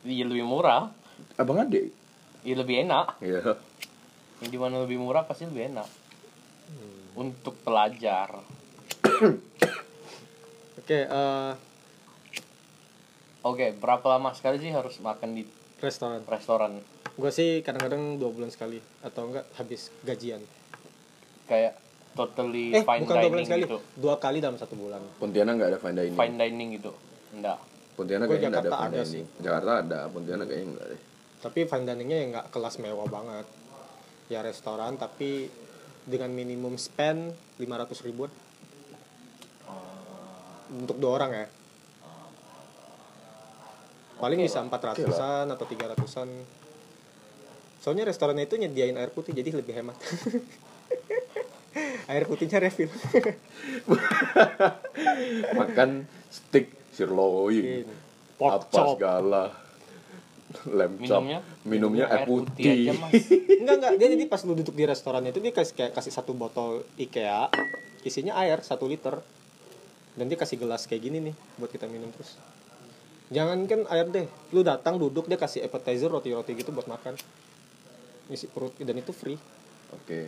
30-an 0.00 0.08
iya 0.08 0.24
lebih 0.24 0.44
murah. 0.44 0.88
Abang 1.36 1.60
ade? 1.60 1.92
Iya 2.40 2.56
lebih 2.56 2.88
enak. 2.88 3.20
Iya. 3.20 3.56
Yang 4.40 4.50
di 4.50 4.58
mana 4.58 4.80
lebih 4.80 4.96
murah 4.96 5.24
pasti 5.24 5.44
lebih 5.44 5.68
enak. 5.68 5.88
Untuk 7.12 7.58
pelajar. 7.60 8.40
Oke, 10.80 10.98
eh, 11.04 11.52
oke 13.42 13.66
berapa 13.76 14.06
lama 14.08 14.32
sekali 14.32 14.56
sih 14.58 14.72
harus 14.72 14.96
makan 14.98 15.36
di 15.36 15.44
restoran. 15.78 16.24
restoran? 16.24 16.72
Gue 17.14 17.28
sih 17.28 17.60
kadang-kadang 17.60 18.16
dua 18.16 18.32
bulan 18.32 18.48
sekali 18.48 18.80
atau 19.00 19.28
enggak 19.28 19.44
habis 19.54 19.92
gajian. 20.02 20.40
kayak 21.44 21.74
totally 22.14 22.70
Eh, 22.70 22.86
fine 22.86 23.02
bukan 23.02 23.16
dua 23.18 23.26
bulan 23.26 23.42
dining 23.42 23.46
sekali, 23.50 23.62
gitu. 23.66 23.78
dua 23.98 24.14
kali 24.16 24.38
dalam 24.38 24.54
satu 24.54 24.78
bulan. 24.78 25.02
Pontianak 25.18 25.58
nggak 25.58 25.70
ada 25.74 25.78
fine 25.82 25.96
dining? 25.98 26.14
Fine 26.14 26.36
dining 26.38 26.68
gitu. 26.78 26.92
Enggak 27.34 27.58
Pontianak 28.00 28.32
Gua 28.32 28.40
kayaknya 28.40 28.64
ada 28.64 28.70
ada 28.72 29.04
dining 29.04 29.26
Jakarta 29.44 29.70
ada 29.84 29.98
Pontianak 30.08 30.48
kayaknya 30.48 30.72
nggak 30.72 30.86
deh 30.88 31.00
Tapi 31.44 31.58
fine 31.68 31.84
diningnya 31.84 32.16
ya 32.16 32.26
nggak 32.36 32.46
kelas 32.52 32.76
mewah 32.84 33.08
banget. 33.08 33.48
Ya 34.28 34.44
restoran 34.44 35.00
tapi 35.00 35.48
dengan 36.04 36.28
minimum 36.32 36.76
spend 36.76 37.32
500 37.56 38.04
ribuan. 38.04 38.28
Untuk 40.68 41.00
dua 41.00 41.16
orang 41.16 41.30
ya. 41.32 41.46
Paling 44.20 44.44
bisa 44.44 44.60
400-an 44.60 45.48
atau 45.48 45.64
300-an. 45.64 46.28
Soalnya 47.80 48.04
restorannya 48.04 48.44
itu 48.44 48.60
nyediain 48.60 49.00
air 49.00 49.08
putih 49.08 49.32
jadi 49.32 49.56
lebih 49.56 49.80
hemat. 49.80 49.96
air 52.12 52.28
putihnya 52.28 52.60
refill. 52.60 52.92
makan 55.56 56.04
steak 56.28 56.79
sirloin 56.90 57.86
Pork 58.40 58.66
apa 58.66 58.72
chop. 58.72 58.96
segala 58.96 59.52
lem 60.66 60.98
chop 61.06 61.22
minumnya 61.22 61.38
minumnya 61.62 62.06
air 62.10 62.26
putih, 62.26 62.90
mas 62.98 63.12
Enggak 63.60 63.74
enggak, 63.78 63.92
dia 64.02 64.08
jadi 64.18 64.24
pas 64.26 64.40
lu 64.42 64.58
duduk 64.58 64.74
di 64.74 64.84
restoran 64.88 65.22
itu 65.28 65.38
dia 65.38 65.52
kasih 65.54 65.74
kayak 65.76 65.92
kasih 65.94 66.10
satu 66.10 66.32
botol 66.34 66.82
IKEA, 66.98 67.52
isinya 68.02 68.34
air 68.40 68.58
satu 68.64 68.88
liter. 68.88 69.22
Dan 70.18 70.26
dia 70.26 70.34
kasih 70.34 70.58
gelas 70.58 70.90
kayak 70.90 71.06
gini 71.06 71.22
nih 71.30 71.34
buat 71.54 71.70
kita 71.70 71.86
minum 71.86 72.10
terus. 72.10 72.34
Jangan 73.30 73.62
kan 73.70 73.86
air 73.94 74.10
deh, 74.10 74.26
lu 74.50 74.66
datang 74.66 74.98
duduk 74.98 75.30
dia 75.30 75.38
kasih 75.38 75.62
appetizer 75.62 76.10
roti-roti 76.10 76.50
gitu 76.58 76.74
buat 76.74 76.90
makan. 76.90 77.14
Isi 78.26 78.50
perut 78.50 78.74
dan 78.80 78.98
itu 78.98 79.14
free. 79.14 79.38
oke 79.94 80.20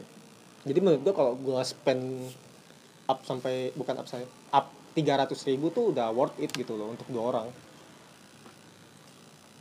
Jadi 0.63 0.79
menurut 0.79 1.03
gua 1.03 1.15
kalau 1.19 1.33
gua 1.35 1.67
spend 1.67 2.31
up 3.11 3.27
sampai 3.27 3.75
bukan 3.75 3.99
up 3.99 4.07
saya, 4.07 4.23
up 4.55 4.71
300 4.93 5.49
ribu 5.49 5.73
tuh 5.73 5.93
udah 5.97 6.13
worth 6.13 6.37
it 6.39 6.53
gitu 6.53 6.77
loh 6.77 6.93
untuk 6.93 7.09
dua 7.09 7.23
orang. 7.33 7.49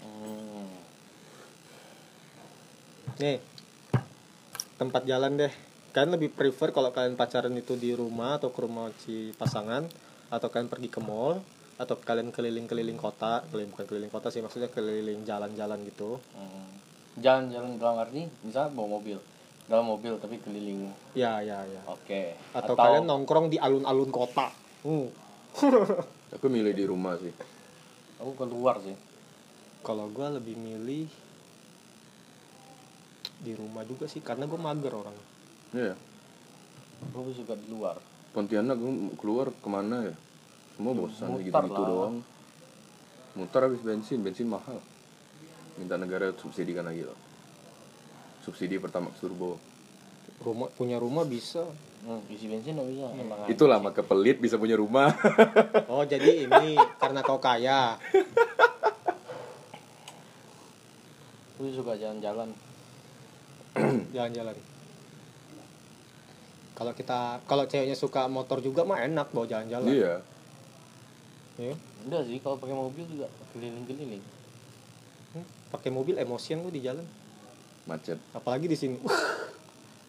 Hmm. 0.04 0.72
Nih, 3.20 3.38
tempat 4.76 5.04
jalan 5.08 5.40
deh. 5.40 5.54
Kalian 5.92 6.16
lebih 6.16 6.32
prefer 6.32 6.72
kalau 6.72 6.92
kalian 6.96 7.20
pacaran 7.20 7.52
itu 7.56 7.76
di 7.76 7.92
rumah 7.92 8.40
atau 8.40 8.52
ke 8.52 8.60
rumah 8.64 8.92
si 9.04 9.36
pasangan 9.36 9.84
atau 10.32 10.48
kalian 10.48 10.72
pergi 10.72 10.88
ke 10.88 11.04
mall 11.04 11.44
atau 11.76 11.98
kalian 12.00 12.32
keliling-keliling 12.32 12.96
kota, 12.96 13.44
keliling 13.52 13.74
bukan 13.76 13.86
keliling 13.90 14.12
kota 14.14 14.32
sih 14.32 14.40
maksudnya 14.40 14.72
keliling 14.72 15.26
jalan-jalan 15.28 15.80
gitu. 15.88 16.20
Hmm. 16.36 16.80
jalan-jalan 17.20 17.76
dalam 17.76 18.00
arti 18.00 18.24
misalnya 18.40 18.72
bawa 18.72 18.88
mobil 18.96 19.20
dalam 19.68 19.84
mobil 19.84 20.16
tapi 20.16 20.40
keliling 20.40 20.88
Ya, 21.12 21.44
ya, 21.44 21.60
ya. 21.68 21.82
oke 21.88 22.40
Atau, 22.56 22.72
kalian 22.76 23.04
nongkrong 23.04 23.52
di 23.52 23.60
alun-alun 23.60 24.08
kota. 24.12 24.48
Hmm. 24.82 25.10
aku 26.36 26.46
milih 26.48 26.74
di 26.74 26.86
rumah 26.88 27.18
sih. 27.20 27.34
Aku 28.22 28.34
keluar 28.38 28.82
sih. 28.82 28.96
Kalau 29.82 30.10
gua 30.14 30.34
lebih 30.34 30.58
milih 30.58 31.10
di 33.42 33.54
rumah 33.58 33.82
juga 33.90 34.06
sih 34.06 34.22
karena 34.22 34.46
gue 34.46 34.60
mager 34.62 34.94
orang. 34.94 35.18
Iya. 35.74 35.98
Aku 37.10 37.26
lebih 37.26 37.36
suka 37.42 37.58
di 37.58 37.68
luar. 37.70 37.98
Pontianak 38.32 38.78
gua 38.78 38.92
keluar 39.18 39.48
ke 39.50 39.70
mana 39.70 40.14
ya? 40.14 40.16
Semua 40.78 40.94
bosan 40.94 41.42
gitu 41.42 41.52
gitu 41.52 41.82
doang. 41.82 42.22
Mutar 43.34 43.66
habis 43.66 43.82
bensin 43.82 44.22
bensin 44.22 44.46
mahal. 44.46 44.78
Minta 45.82 45.98
negara 45.98 46.30
subsidikan 46.38 46.86
lagi 46.86 47.06
loh 47.08 47.32
subsidi 48.42 48.82
pertama 48.82 49.14
turbo 49.22 49.62
Rumah 50.42 50.74
punya 50.74 50.98
rumah 50.98 51.22
bisa. 51.22 51.70
Hmm, 52.06 52.34
isi 52.34 52.46
bensin 52.50 52.74
nggak 52.78 52.90
bisa? 52.90 53.06
Emang 53.14 53.40
itulah 53.46 53.78
maka 53.78 54.02
pelit 54.02 54.42
bisa 54.42 54.58
punya 54.58 54.78
rumah. 54.78 55.14
Oh, 55.92 56.08
jadi 56.08 56.48
ini 56.48 56.80
karena 56.98 57.20
kau 57.22 57.38
kaya. 57.38 58.00
aku 61.56 61.68
suka 61.70 61.94
jalan-jalan. 62.00 62.50
Jalan-jalan. 64.16 64.56
Kalau 66.74 66.94
kita 66.98 67.38
kalau 67.46 67.70
ceweknya 67.70 67.94
suka 67.94 68.26
motor 68.26 68.64
juga 68.66 68.82
mah 68.82 69.06
enak 69.06 69.30
bawa 69.30 69.46
jalan-jalan. 69.46 69.92
Iya. 69.92 70.14
Ya. 71.62 71.76
enggak 72.08 72.26
sih 72.26 72.42
kalau 72.42 72.58
pakai 72.58 72.74
mobil 72.74 73.06
juga 73.06 73.30
keliling-keliling. 73.54 74.24
Hmm, 75.38 75.46
pakai 75.70 75.94
mobil 75.94 76.18
emosian 76.18 76.66
lu 76.66 76.74
di 76.74 76.82
jalan. 76.82 77.06
Macet. 77.86 78.18
Apalagi 78.34 78.66
di 78.66 78.78
sini. 78.80 78.98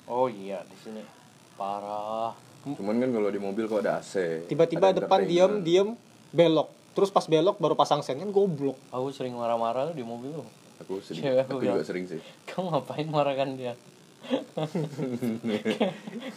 Oh 0.02 0.26
iya 0.26 0.66
di 0.66 0.76
sini 0.82 1.21
parah. 1.58 2.32
Cuman 2.62 3.02
kan 3.02 3.10
kalau 3.10 3.28
di 3.28 3.40
mobil 3.42 3.66
kok 3.66 3.82
ada 3.82 3.98
AC 3.98 4.46
tiba-tiba 4.46 4.94
ada 4.94 5.02
depan 5.02 5.26
diem 5.26 5.52
diem 5.60 5.88
belok. 6.30 6.70
Terus 6.92 7.08
pas 7.08 7.24
belok 7.24 7.56
baru 7.58 7.74
pasang 7.74 8.04
sen 8.04 8.20
kan 8.20 8.30
goblok. 8.30 8.76
Aku 8.92 9.10
sering 9.10 9.34
marah-marah 9.34 9.96
di 9.96 10.04
mobil. 10.04 10.36
Loh 10.36 10.62
aku 10.82 10.98
sedih 10.98 11.22
Cewek 11.22 11.46
aku 11.46 11.54
aku 11.54 11.62
juga 11.62 11.74
bilang. 11.78 11.86
sering 11.86 12.04
sih. 12.10 12.20
Kamu 12.50 12.66
ngapain 12.74 13.08
marahkan 13.08 13.50
dia? 13.54 13.74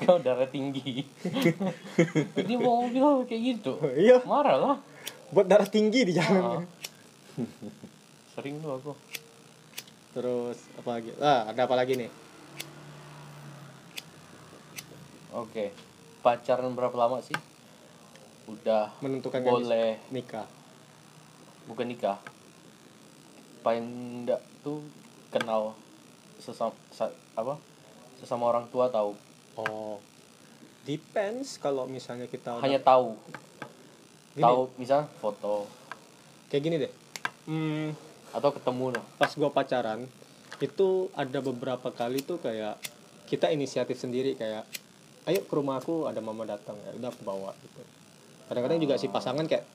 Kau 0.05 0.17
darah 0.17 0.49
tinggi. 0.49 1.05
Dia 2.33 2.57
bawa 2.57 2.89
mobil 2.89 3.29
kayak 3.29 3.41
gitu. 3.57 3.77
Iya. 3.93 4.25
Marah 4.25 4.57
lah. 4.57 4.77
Buat 5.29 5.45
darah 5.49 5.69
tinggi 5.69 6.05
di 6.05 6.13
jalan. 6.17 6.61
Ah. 6.61 6.63
sering 8.37 8.61
tuh 8.61 8.77
aku. 8.79 8.91
Terus 10.15 10.57
apa 10.79 10.89
lagi? 10.97 11.11
Ah 11.19 11.51
ada 11.51 11.61
apa 11.67 11.75
lagi 11.75 11.99
nih 11.99 12.09
Oke. 15.35 15.75
Pacaran 16.23 16.73
berapa 16.73 16.95
lama 16.95 17.21
sih? 17.21 17.35
Udah 18.47 18.93
menentukan 19.01 19.41
boleh 19.41 19.99
nikah 20.09 20.45
bukan 21.65 21.89
nikah. 21.89 22.21
Paling 23.65 23.81
enggak 24.21 24.37
tuh 24.61 24.85
kenal 25.33 25.73
sesama 26.37 26.73
sa- 26.93 27.13
apa? 27.33 27.57
Sesama 28.21 28.47
orang 28.47 28.69
tua 28.69 28.87
tahu. 28.89 29.17
oh 29.55 29.97
depends 30.83 31.55
kalau 31.57 31.87
misalnya 31.87 32.27
kita 32.27 32.59
udah- 32.59 32.63
Hanya 32.67 32.77
tahu. 32.77 33.15
Gini. 34.35 34.43
Tahu 34.43 34.61
misal 34.75 35.07
foto 35.17 35.63
kayak 36.49 36.63
gini 36.63 36.75
deh 36.77 36.91
hmm, 37.47 37.87
atau 38.31 38.49
ketemu 38.51 38.95
noh. 38.95 39.05
pas 39.17 39.31
gua 39.35 39.49
pacaran 39.49 40.05
itu 40.59 41.11
ada 41.11 41.39
beberapa 41.39 41.91
kali 41.91 42.23
tuh 42.23 42.39
kayak 42.39 42.79
kita 43.27 43.51
inisiatif 43.51 43.99
sendiri 43.99 44.37
kayak 44.37 44.63
ayo 45.25 45.41
ke 45.41 45.53
rumah 45.57 45.81
aku 45.81 46.05
ada 46.05 46.21
mama 46.21 46.45
datang. 46.45 46.77
Ya 46.85 46.91
udah 46.93 47.09
aku 47.09 47.21
bawa 47.25 47.51
gitu. 47.61 47.81
Kadang-kadang 48.45 48.79
juga 48.81 48.95
si 49.01 49.09
pasangan 49.09 49.45
kayak 49.49 49.65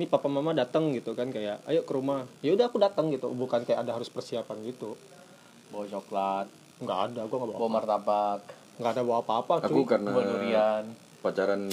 ini 0.00 0.06
papa 0.06 0.30
mama 0.30 0.54
datang 0.56 0.94
gitu 0.96 1.12
kan 1.12 1.28
kayak 1.28 1.60
ayo 1.68 1.84
ke 1.84 1.92
rumah. 1.92 2.24
Ya 2.40 2.56
udah 2.56 2.72
aku 2.72 2.80
datang 2.80 3.12
gitu 3.12 3.28
bukan 3.32 3.68
kayak 3.68 3.84
ada 3.84 3.92
harus 3.96 4.08
persiapan 4.08 4.64
gitu. 4.64 4.96
Bawa 5.68 5.84
coklat, 5.84 6.46
nggak 6.80 6.98
ada 7.12 7.20
gua 7.28 7.36
nggak 7.44 7.50
bawa 7.52 7.60
bawa 7.60 7.70
martabak, 7.70 8.40
nggak 8.80 8.92
ada 8.96 9.02
bawa 9.04 9.18
apa-apa 9.20 9.52
aku 9.68 9.84
cuy. 9.84 9.84
karena 9.84 10.10
durian. 10.16 10.84
pacaran 11.20 11.68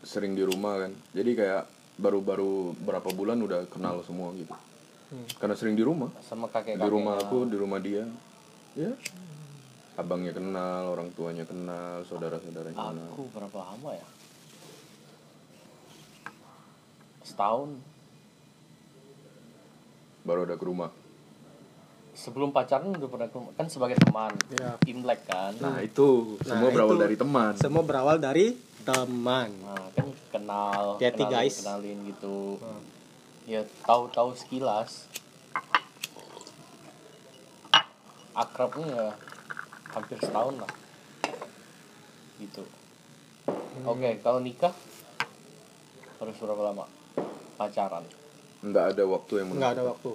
sering 0.00 0.32
di 0.32 0.46
rumah 0.46 0.80
kan. 0.80 0.92
Jadi 1.12 1.30
kayak 1.36 1.62
baru-baru 2.00 2.72
berapa 2.80 3.08
bulan 3.12 3.36
udah 3.44 3.68
kenal 3.68 4.00
semua 4.04 4.32
gitu. 4.36 4.56
Hmm. 5.06 5.22
karena 5.38 5.54
sering 5.54 5.78
di 5.78 5.86
rumah. 5.86 6.10
Sama 6.18 6.50
kakek 6.50 6.82
di 6.82 6.90
rumah 6.90 7.14
aku 7.20 7.46
di 7.46 7.54
rumah 7.54 7.78
dia. 7.78 8.02
Ya 8.74 8.90
abangnya 9.96 10.30
kenal 10.30 10.92
orang 10.92 11.08
tuanya 11.10 11.42
kenal 11.42 12.04
saudara-saudaranya 12.04 12.76
kenal 12.76 13.08
Aku 13.10 13.28
berapa 13.30 13.56
lama 13.56 13.90
ya? 13.92 14.06
Setahun 17.22 17.80
baru 20.22 20.42
ada 20.42 20.54
ke 20.54 20.64
rumah 20.64 20.90
sebelum 22.10 22.50
pacaran 22.50 22.90
udah 22.90 23.06
pernah 23.06 23.28
ke 23.28 23.36
rumah. 23.36 23.52
kan 23.54 23.66
sebagai 23.66 23.94
teman 23.96 24.32
Iya. 24.50 24.74
imlek 24.86 25.22
kan 25.24 25.54
nah 25.56 25.78
itu 25.78 26.34
Nah, 26.40 26.48
semua 26.50 26.68
berawal 26.68 26.92
itu. 26.92 27.02
dari 27.04 27.16
teman 27.16 27.52
semua 27.54 27.82
berawal 27.82 28.16
dari 28.18 28.46
teman 28.82 29.48
nah 29.62 29.86
kan 29.92 30.08
kenal 30.28 30.82
Hati-hati, 30.96 31.22
kenalin, 31.22 31.36
guys. 31.38 31.54
kenalin 31.60 31.98
gitu 32.08 32.58
Hmm. 32.58 32.82
ya 33.44 33.62
tahu-tahu 33.80 34.34
sekilas 34.34 35.06
akrabnya 38.32 38.86
ya 38.90 39.08
hampir 39.92 40.18
setahun 40.18 40.54
lah. 40.58 40.70
Gitu. 42.40 42.62
Oke 43.84 44.10
kalau 44.24 44.40
nikah 44.40 44.72
harus 46.18 46.36
berapa 46.40 46.62
lama? 46.72 46.84
Pacaran? 47.60 48.04
Nggak 48.64 48.84
ada 48.96 49.02
waktu 49.04 49.32
yang 49.44 49.46
nggak 49.52 49.72
ada 49.76 49.82
menentukan. 49.84 49.92
waktu. 49.92 50.10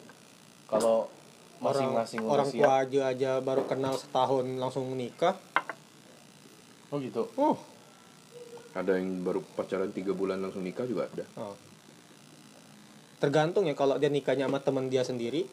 Kalau 0.72 0.97
orang 1.61 1.93
masing-masing 1.93 2.19
orang 2.26 2.47
udah 2.49 2.57
tua 2.57 2.65
siap 2.65 2.82
aja 2.89 3.01
aja 3.13 3.32
baru 3.38 3.63
kenal 3.69 3.93
setahun 3.93 4.45
langsung 4.57 4.89
menikah 4.89 5.38
oh 6.89 6.97
gitu? 6.97 7.30
Oh, 7.38 7.55
ada 8.74 8.97
yang 8.97 9.22
baru 9.22 9.45
pacaran 9.55 9.93
tiga 9.93 10.11
bulan 10.11 10.41
langsung 10.41 10.65
nikah 10.65 10.84
juga 10.89 11.07
ada. 11.07 11.26
Oh. 11.38 11.55
tergantung 13.22 13.69
ya 13.69 13.78
kalau 13.78 14.01
dia 14.01 14.09
nikahnya 14.09 14.49
sama 14.49 14.57
teman 14.65 14.89
dia 14.89 15.05
sendiri. 15.05 15.45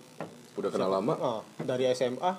Udah 0.57 0.73
kenal 0.73 0.89
lama? 0.89 1.15
Oh, 1.21 1.41
dari 1.61 1.85
SMA 1.93 2.33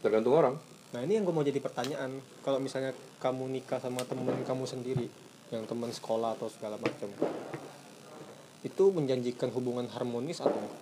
tergantung 0.00 0.32
orang 0.32 0.56
nah 0.94 1.02
ini 1.02 1.18
yang 1.18 1.24
gue 1.26 1.34
mau 1.34 1.42
jadi 1.42 1.58
pertanyaan. 1.58 2.22
Kalau 2.46 2.62
misalnya 2.62 2.94
kamu 3.18 3.50
nikah 3.50 3.82
sama 3.82 4.06
teman 4.06 4.38
kamu 4.46 4.64
sendiri 4.64 5.06
yang 5.50 5.66
teman 5.66 5.90
sekolah 5.90 6.34
atau 6.38 6.50
segala 6.50 6.74
macam 6.78 7.10
itu 8.66 8.84
menjanjikan 8.90 9.54
hubungan 9.54 9.86
harmonis 9.86 10.42
atau 10.42 10.50
enggak? 10.50 10.74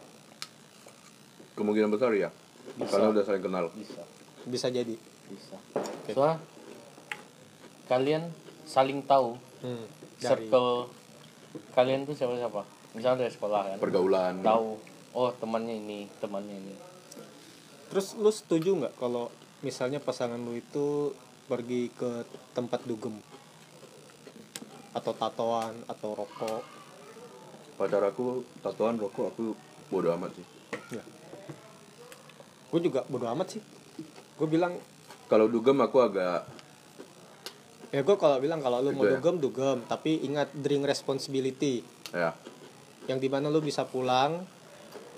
kemungkinan 1.55 1.91
besar 1.93 2.11
ya 2.17 2.33
Bisa. 2.81 2.91
karena 2.97 3.07
udah 3.15 3.23
saling 3.23 3.45
kenal. 3.45 3.65
Bisa. 3.77 4.03
Bisa 4.49 4.67
jadi. 4.73 4.97
Bisa. 5.31 5.57
Soalnya 6.11 6.41
kalian 7.87 8.33
saling 8.67 9.05
tahu. 9.07 9.39
Hmm, 9.65 9.85
dari 10.21 10.49
circle 10.49 10.93
kalian 11.73 12.05
tuh 12.05 12.13
siapa 12.13 12.35
siapa 12.37 12.63
misalnya 12.93 13.27
dari 13.27 13.33
sekolah 13.33 13.61
kan. 13.75 13.79
Pergaulan. 13.79 14.43
Tahu 14.43 14.69
oh 15.15 15.31
temannya 15.39 15.79
ini 15.79 16.11
temannya 16.19 16.57
ini. 16.59 16.75
Terus 17.93 18.19
lu 18.19 18.31
setuju 18.35 18.75
nggak 18.75 18.95
kalau 18.99 19.31
misalnya 19.65 19.99
pasangan 19.99 20.37
lu 20.37 20.55
itu 20.55 21.17
pergi 21.49 21.89
ke 21.91 22.23
tempat 22.53 22.85
dugem. 22.85 23.17
Atau 24.93 25.17
tatoan 25.17 25.75
atau 25.89 26.13
rokok. 26.15 26.63
Pacar 27.75 28.05
aku 28.05 28.45
tatoan 28.61 29.01
rokok 29.01 29.33
aku 29.33 29.45
bodo 29.89 30.13
amat 30.15 30.31
sih. 30.37 30.47
Ya 30.93 31.05
gue 32.75 32.91
juga 32.91 33.07
bodo 33.07 33.31
amat 33.31 33.55
sih. 33.55 33.63
Gue 34.35 34.51
bilang 34.51 34.75
kalau 35.31 35.47
dugem 35.47 35.79
aku 35.79 36.03
agak 36.03 36.43
ya 37.95 38.03
gue 38.03 38.17
kalau 38.19 38.43
bilang 38.43 38.59
kalau 38.59 38.83
lu 38.83 38.91
mau 38.91 39.07
Gitu 39.07 39.07
ya? 39.07 39.13
dugem 39.15 39.37
dugem. 39.39 39.79
Tapi 39.87 40.27
ingat 40.27 40.51
bring 40.51 40.83
responsibility. 40.83 41.87
Ya. 42.11 42.35
Yang 43.07 43.19
di 43.23 43.29
mana 43.31 43.47
lu 43.47 43.63
bisa 43.63 43.87
pulang 43.87 44.43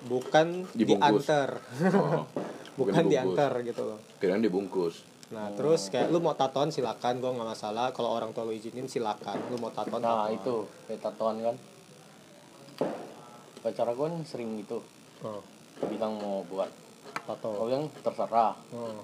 bukan 0.04 0.68
Dibungkus. 0.76 1.24
diantar. 1.24 1.50
Oh, 1.96 2.28
bukan 2.76 2.92
dibungkus. 2.94 3.10
diantar 3.10 3.52
gitu 3.62 3.82
loh 3.84 3.98
kirain 4.18 4.40
dibungkus 4.40 4.94
nah 5.26 5.50
terus 5.50 5.90
kayak 5.90 6.08
lu 6.08 6.22
mau 6.22 6.32
tatoan 6.32 6.70
silakan 6.70 7.18
gue 7.18 7.26
nggak 7.28 7.48
masalah 7.50 7.90
kalau 7.90 8.14
orang 8.14 8.30
tua 8.30 8.46
lu 8.46 8.54
izinin 8.54 8.86
silakan 8.86 9.40
lu 9.50 9.58
mau 9.58 9.68
tatoan 9.70 9.98
nah 9.98 10.24
tatoan. 10.24 10.36
itu 10.36 10.54
kayak 10.86 11.00
tatoan 11.02 11.36
kan 11.42 11.56
pacar 13.58 13.86
aku 13.88 14.00
kan 14.06 14.14
sering 14.22 14.54
gitu 14.56 14.78
oh, 15.20 15.42
bilang 15.84 16.14
mau 16.16 16.46
buat 16.46 16.70
tato 17.26 17.48
aku 17.52 17.64
bilang 17.66 17.84
terserah 18.00 18.54
oh. 18.72 19.02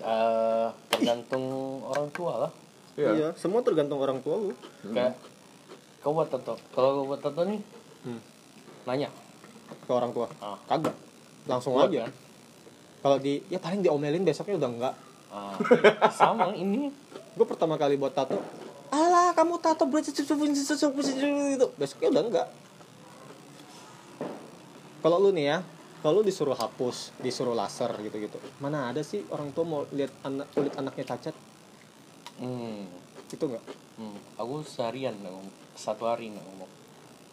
Eh, 0.00 0.68
tergantung 0.88 1.44
orang 1.84 2.08
tua 2.10 2.32
lah 2.40 2.52
Iya. 2.96 3.10
Iya, 3.12 3.28
semua 3.32 3.60
tergantung 3.60 4.00
orang 4.00 4.18
tua 4.18 4.40
lu. 4.40 4.52
kayak 4.86 5.12
kau 6.00 6.10
buat 6.10 6.26
tato 6.26 6.56
kalau 6.72 6.88
kau 6.96 7.06
buat 7.06 7.20
tato 7.20 7.44
nih 7.44 7.60
Hmm. 8.00 8.16
nanya 8.84 9.12
Ke 9.84 9.92
orang 9.92 10.08
tua. 10.10 10.24
ah 10.40 10.56
Kagak. 10.64 10.96
Langsung 11.50 11.74
buat 11.74 11.90
aja. 11.90 12.06
Kalau 13.02 13.16
di 13.18 13.42
ya 13.50 13.58
paling 13.58 13.82
diomelin 13.82 14.22
besoknya 14.22 14.56
udah 14.62 14.70
enggak. 14.70 14.94
ah, 15.30 15.54
sama 16.20 16.54
ini 16.54 16.90
Gue 17.34 17.46
pertama 17.46 17.78
kali 17.78 17.94
buat 17.94 18.10
tato. 18.10 18.38
Alah, 18.90 19.30
kamu 19.34 19.62
tato 19.62 19.86
itu. 21.54 21.66
Besoknya 21.78 22.08
udah 22.10 22.22
enggak. 22.26 22.48
Kalau 25.00 25.16
lu 25.22 25.30
nih 25.32 25.46
ya, 25.54 25.58
kalau 26.02 26.20
lu 26.20 26.22
disuruh 26.26 26.58
hapus, 26.58 27.14
disuruh 27.22 27.54
laser 27.54 27.88
gitu-gitu. 28.02 28.36
Mana 28.58 28.90
ada 28.90 29.00
sih 29.00 29.22
orang 29.30 29.54
tua 29.54 29.64
mau 29.64 29.80
lihat 29.94 30.12
anak 30.26 30.46
kulit 30.52 30.74
anaknya 30.76 31.04
cacat? 31.16 31.32
hmm, 32.42 32.84
Itu 33.30 33.46
enggak? 33.46 33.64
hmm. 34.00 34.16
aku 34.40 34.64
seharian 34.64 35.12
ngomong 35.20 35.48
satu 35.76 36.08
hari 36.08 36.32
nggak 36.32 36.44
ngomong 36.44 36.70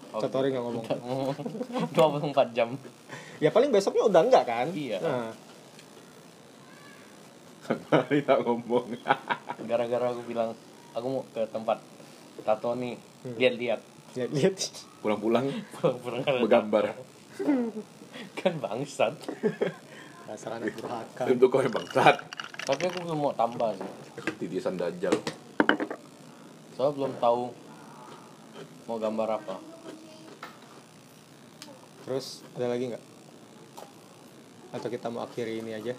Satu 0.09 0.35
hari 0.35 0.49
nggak 0.49 0.63
ngomong. 0.63 0.83
nggak 0.83 0.99
ngomong 0.99 2.31
24 2.33 2.51
jam 2.51 2.69
Ya 3.37 3.49
paling 3.49 3.69
besoknya 3.69 4.03
udah 4.03 4.21
enggak 4.21 4.43
kan? 4.43 4.67
Iya. 4.71 4.97
Nah, 4.99 5.29
Hari 7.67 8.23
tak 8.23 8.39
ngomong. 8.41 8.95
gara-gara 9.69 10.05
aku 10.07 10.23
bilang 10.23 10.55
aku 10.91 11.05
mau 11.05 11.23
ke 11.27 11.43
tempat 11.47 11.79
tato 12.41 12.71
nih 12.73 12.95
Hmm. 13.17 13.33
lihat-lihat 13.33 13.81
lihat-lihat 14.13 14.55
Pulang-pulang 15.01 15.49
pulang 15.75 16.21
ada 16.21 16.37
bergambar. 16.39 16.95
kan 18.33 18.53
bangsat 18.57 19.13
dasar 20.23 20.51
anak 20.53 20.71
durhaka. 20.71 21.27
Untuk 21.27 21.49
kau 21.49 21.59
yang 21.59 21.73
bangsat. 21.73 22.23
tapi 22.63 22.81
aku 22.83 22.97
belum 23.01 23.19
mau 23.19 23.33
tambah 23.33 23.73
sih 23.73 23.89
Titisan 24.37 24.75
dajjal. 24.75 25.11
soalnya 26.71 26.93
belum 26.93 27.13
tahu 27.17 27.41
mau 28.85 28.97
gambar 28.97 29.27
apa 29.35 29.55
Terus 32.07 32.39
ada 32.55 32.71
lagi 32.71 32.87
nggak? 32.87 33.03
Atau 34.71 34.87
kita 34.87 35.11
mau 35.11 35.27
akhiri 35.27 35.59
ini 35.59 35.75
aja? 35.75 35.91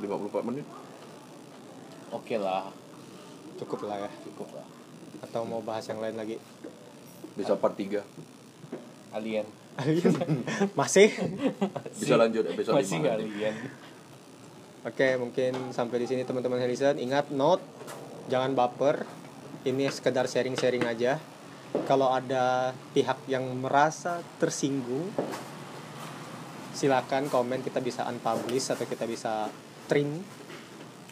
54 0.00 0.48
menit. 0.48 0.64
oke 2.08 2.36
lah 2.38 2.70
Cukup 3.58 3.84
lah 3.84 4.06
ya. 4.06 4.10
cukup 4.24 4.48
lah 4.54 4.64
Atau 5.20 5.42
mau 5.44 5.60
bahas 5.60 5.84
yang 5.84 5.98
lain 5.98 6.16
lagi? 6.16 6.38
Bisa 7.34 7.58
part 7.58 7.76
3. 7.76 8.00
alien 9.12 9.44
Masih? 10.80 11.12
Bisa 11.92 12.16
lanjut 12.16 12.48
episode 12.48 12.72
masih 12.74 12.98
5 12.98 13.02
nggak 13.04 13.14
nanti. 13.14 13.28
alien 13.28 13.54
Oke, 14.86 15.18
mungkin 15.18 15.74
sampai 15.74 16.00
di 16.00 16.06
sini 16.06 16.22
teman-teman 16.22 16.56
Harrison. 16.56 16.96
Ingat 16.96 17.28
note, 17.28 17.60
jangan 18.30 18.54
baper. 18.54 19.04
Ini 19.66 19.90
sekedar 19.90 20.24
sharing-sharing 20.24 20.86
aja. 20.86 21.18
Kalau 21.84 22.08
ada 22.10 22.72
pihak 22.92 23.24
yang 23.26 23.44
merasa 23.58 24.20
tersinggung, 24.36 25.08
silakan 26.72 27.26
komen 27.26 27.60
kita 27.60 27.82
bisa 27.82 28.06
unpublish 28.06 28.70
atau 28.70 28.86
kita 28.86 29.02
bisa 29.02 29.50
trim 29.90 30.22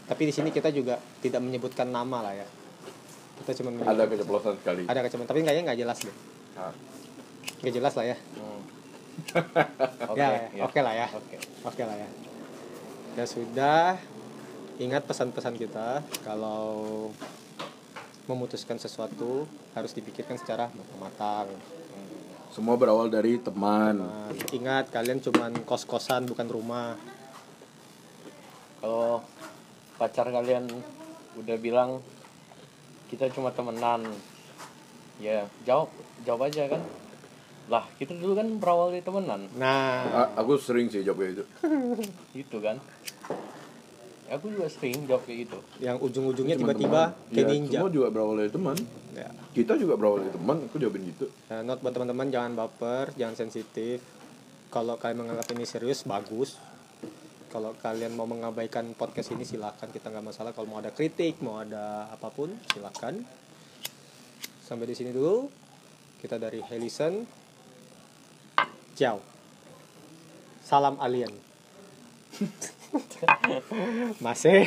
tapi 0.07 0.23
di 0.23 0.33
sini 0.33 0.55
kita 0.55 0.71
juga 0.71 0.95
tidak 1.19 1.43
menyebutkan 1.43 1.91
nama 1.91 2.23
lah 2.23 2.39
ya 2.39 2.47
kita 3.43 3.59
cuma 3.59 3.75
ada 3.83 4.07
keceplosan 4.07 4.55
sekali 4.63 4.87
ada 4.87 5.03
kecuman 5.03 5.27
tapi 5.27 5.43
kayaknya 5.43 5.63
nggak 5.67 5.81
jelas 5.83 5.99
deh 6.07 6.17
Ah. 6.55 6.71
nggak 7.61 7.75
jelas 7.75 7.93
lah 7.99 8.07
ya 8.07 8.17
Hmm. 8.39 8.61
Oke, 10.13 10.21
ya, 10.21 10.29
ya. 10.55 10.63
oke 10.63 10.79
lah 10.79 10.93
ya 10.95 11.07
Oke. 11.11 11.37
oke 11.65 11.83
lah 11.83 11.97
ya 11.99 12.09
ya 13.17 13.25
sudah 13.27 13.97
ingat 14.79 15.03
pesan-pesan 15.03 15.59
kita 15.59 16.05
kalau 16.23 17.11
memutuskan 18.27 18.77
sesuatu 18.77 19.47
harus 19.72 19.95
dipikirkan 19.95 20.39
secara 20.39 20.66
matang. 20.99 21.47
Semua 22.51 22.74
berawal 22.79 23.11
dari 23.11 23.39
teman. 23.39 24.01
Nah, 24.01 24.31
ingat 24.51 24.91
kalian 24.91 25.20
cuman 25.20 25.62
kos-kosan 25.62 26.27
bukan 26.27 26.47
rumah. 26.49 26.95
Kalau 28.81 29.22
pacar 29.99 30.31
kalian 30.31 30.66
udah 31.37 31.57
bilang 31.59 32.01
kita 33.07 33.31
cuma 33.31 33.55
temenan, 33.55 34.03
ya 35.22 35.47
jawab 35.62 35.91
jawab 36.27 36.49
aja 36.49 36.66
kan. 36.70 36.83
Lah 37.66 37.83
kita 37.99 38.14
dulu 38.14 38.39
kan 38.39 38.47
berawal 38.62 38.95
dari 38.95 39.03
temenan, 39.03 39.51
nah. 39.59 40.07
A- 40.07 40.33
aku 40.39 40.55
sering 40.55 40.87
sih 40.87 41.03
jawab 41.03 41.22
kayak 41.27 41.33
gitu 41.35 41.45
gitu 42.31 42.57
kan. 42.62 42.79
Aku 44.29 44.51
juga 44.51 44.66
sering 44.66 45.07
jawab 45.07 45.22
kayak 45.22 45.47
gitu. 45.47 45.59
yang 45.79 45.97
ujung-ujungnya 45.97 46.57
tiba-tiba 46.57 47.14
kayak 47.27 47.37
Iya, 47.39 47.47
ninja. 47.49 47.79
semua 47.79 47.91
juga 47.91 48.07
berawal 48.11 48.35
dari 48.37 48.51
teman. 48.51 48.77
Ya. 49.12 49.31
kita 49.51 49.72
juga 49.74 49.95
berawal 49.95 50.20
dari 50.20 50.33
teman 50.33 50.57
aku 50.62 50.77
jawabin 50.77 51.09
gitu. 51.09 51.27
Nah, 51.47 51.62
note 51.62 51.81
buat 51.81 51.91
teman-teman 51.91 52.29
jangan 52.29 52.53
baper 52.55 53.14
jangan 53.14 53.37
sensitif. 53.39 54.03
Kalau 54.68 54.95
kalian 54.95 55.18
menganggap 55.18 55.47
ini 55.51 55.62
serius 55.62 56.03
bagus. 56.03 56.59
Kalau 57.47 57.72
kalian 57.74 58.12
mau 58.12 58.27
mengabaikan 58.27 58.93
podcast 58.93 59.31
ini 59.31 59.43
silakan. 59.43 59.89
Kita 59.89 60.11
nggak 60.11 60.27
masalah. 60.27 60.51
Kalau 60.51 60.66
mau 60.66 60.77
ada 60.77 60.91
kritik 60.91 61.41
mau 61.41 61.57
ada 61.57 62.11
apa 62.11 62.29
pun 62.29 62.51
silakan. 62.68 63.22
Sampai 64.61 64.85
di 64.85 64.93
sini 64.93 65.09
dulu. 65.09 65.49
Kita 66.16 66.37
dari 66.37 66.61
Helison 66.61 67.22
ciao. 68.93 69.22
Salam 70.61 70.99
alien 70.99 71.31
masih. 74.24 74.66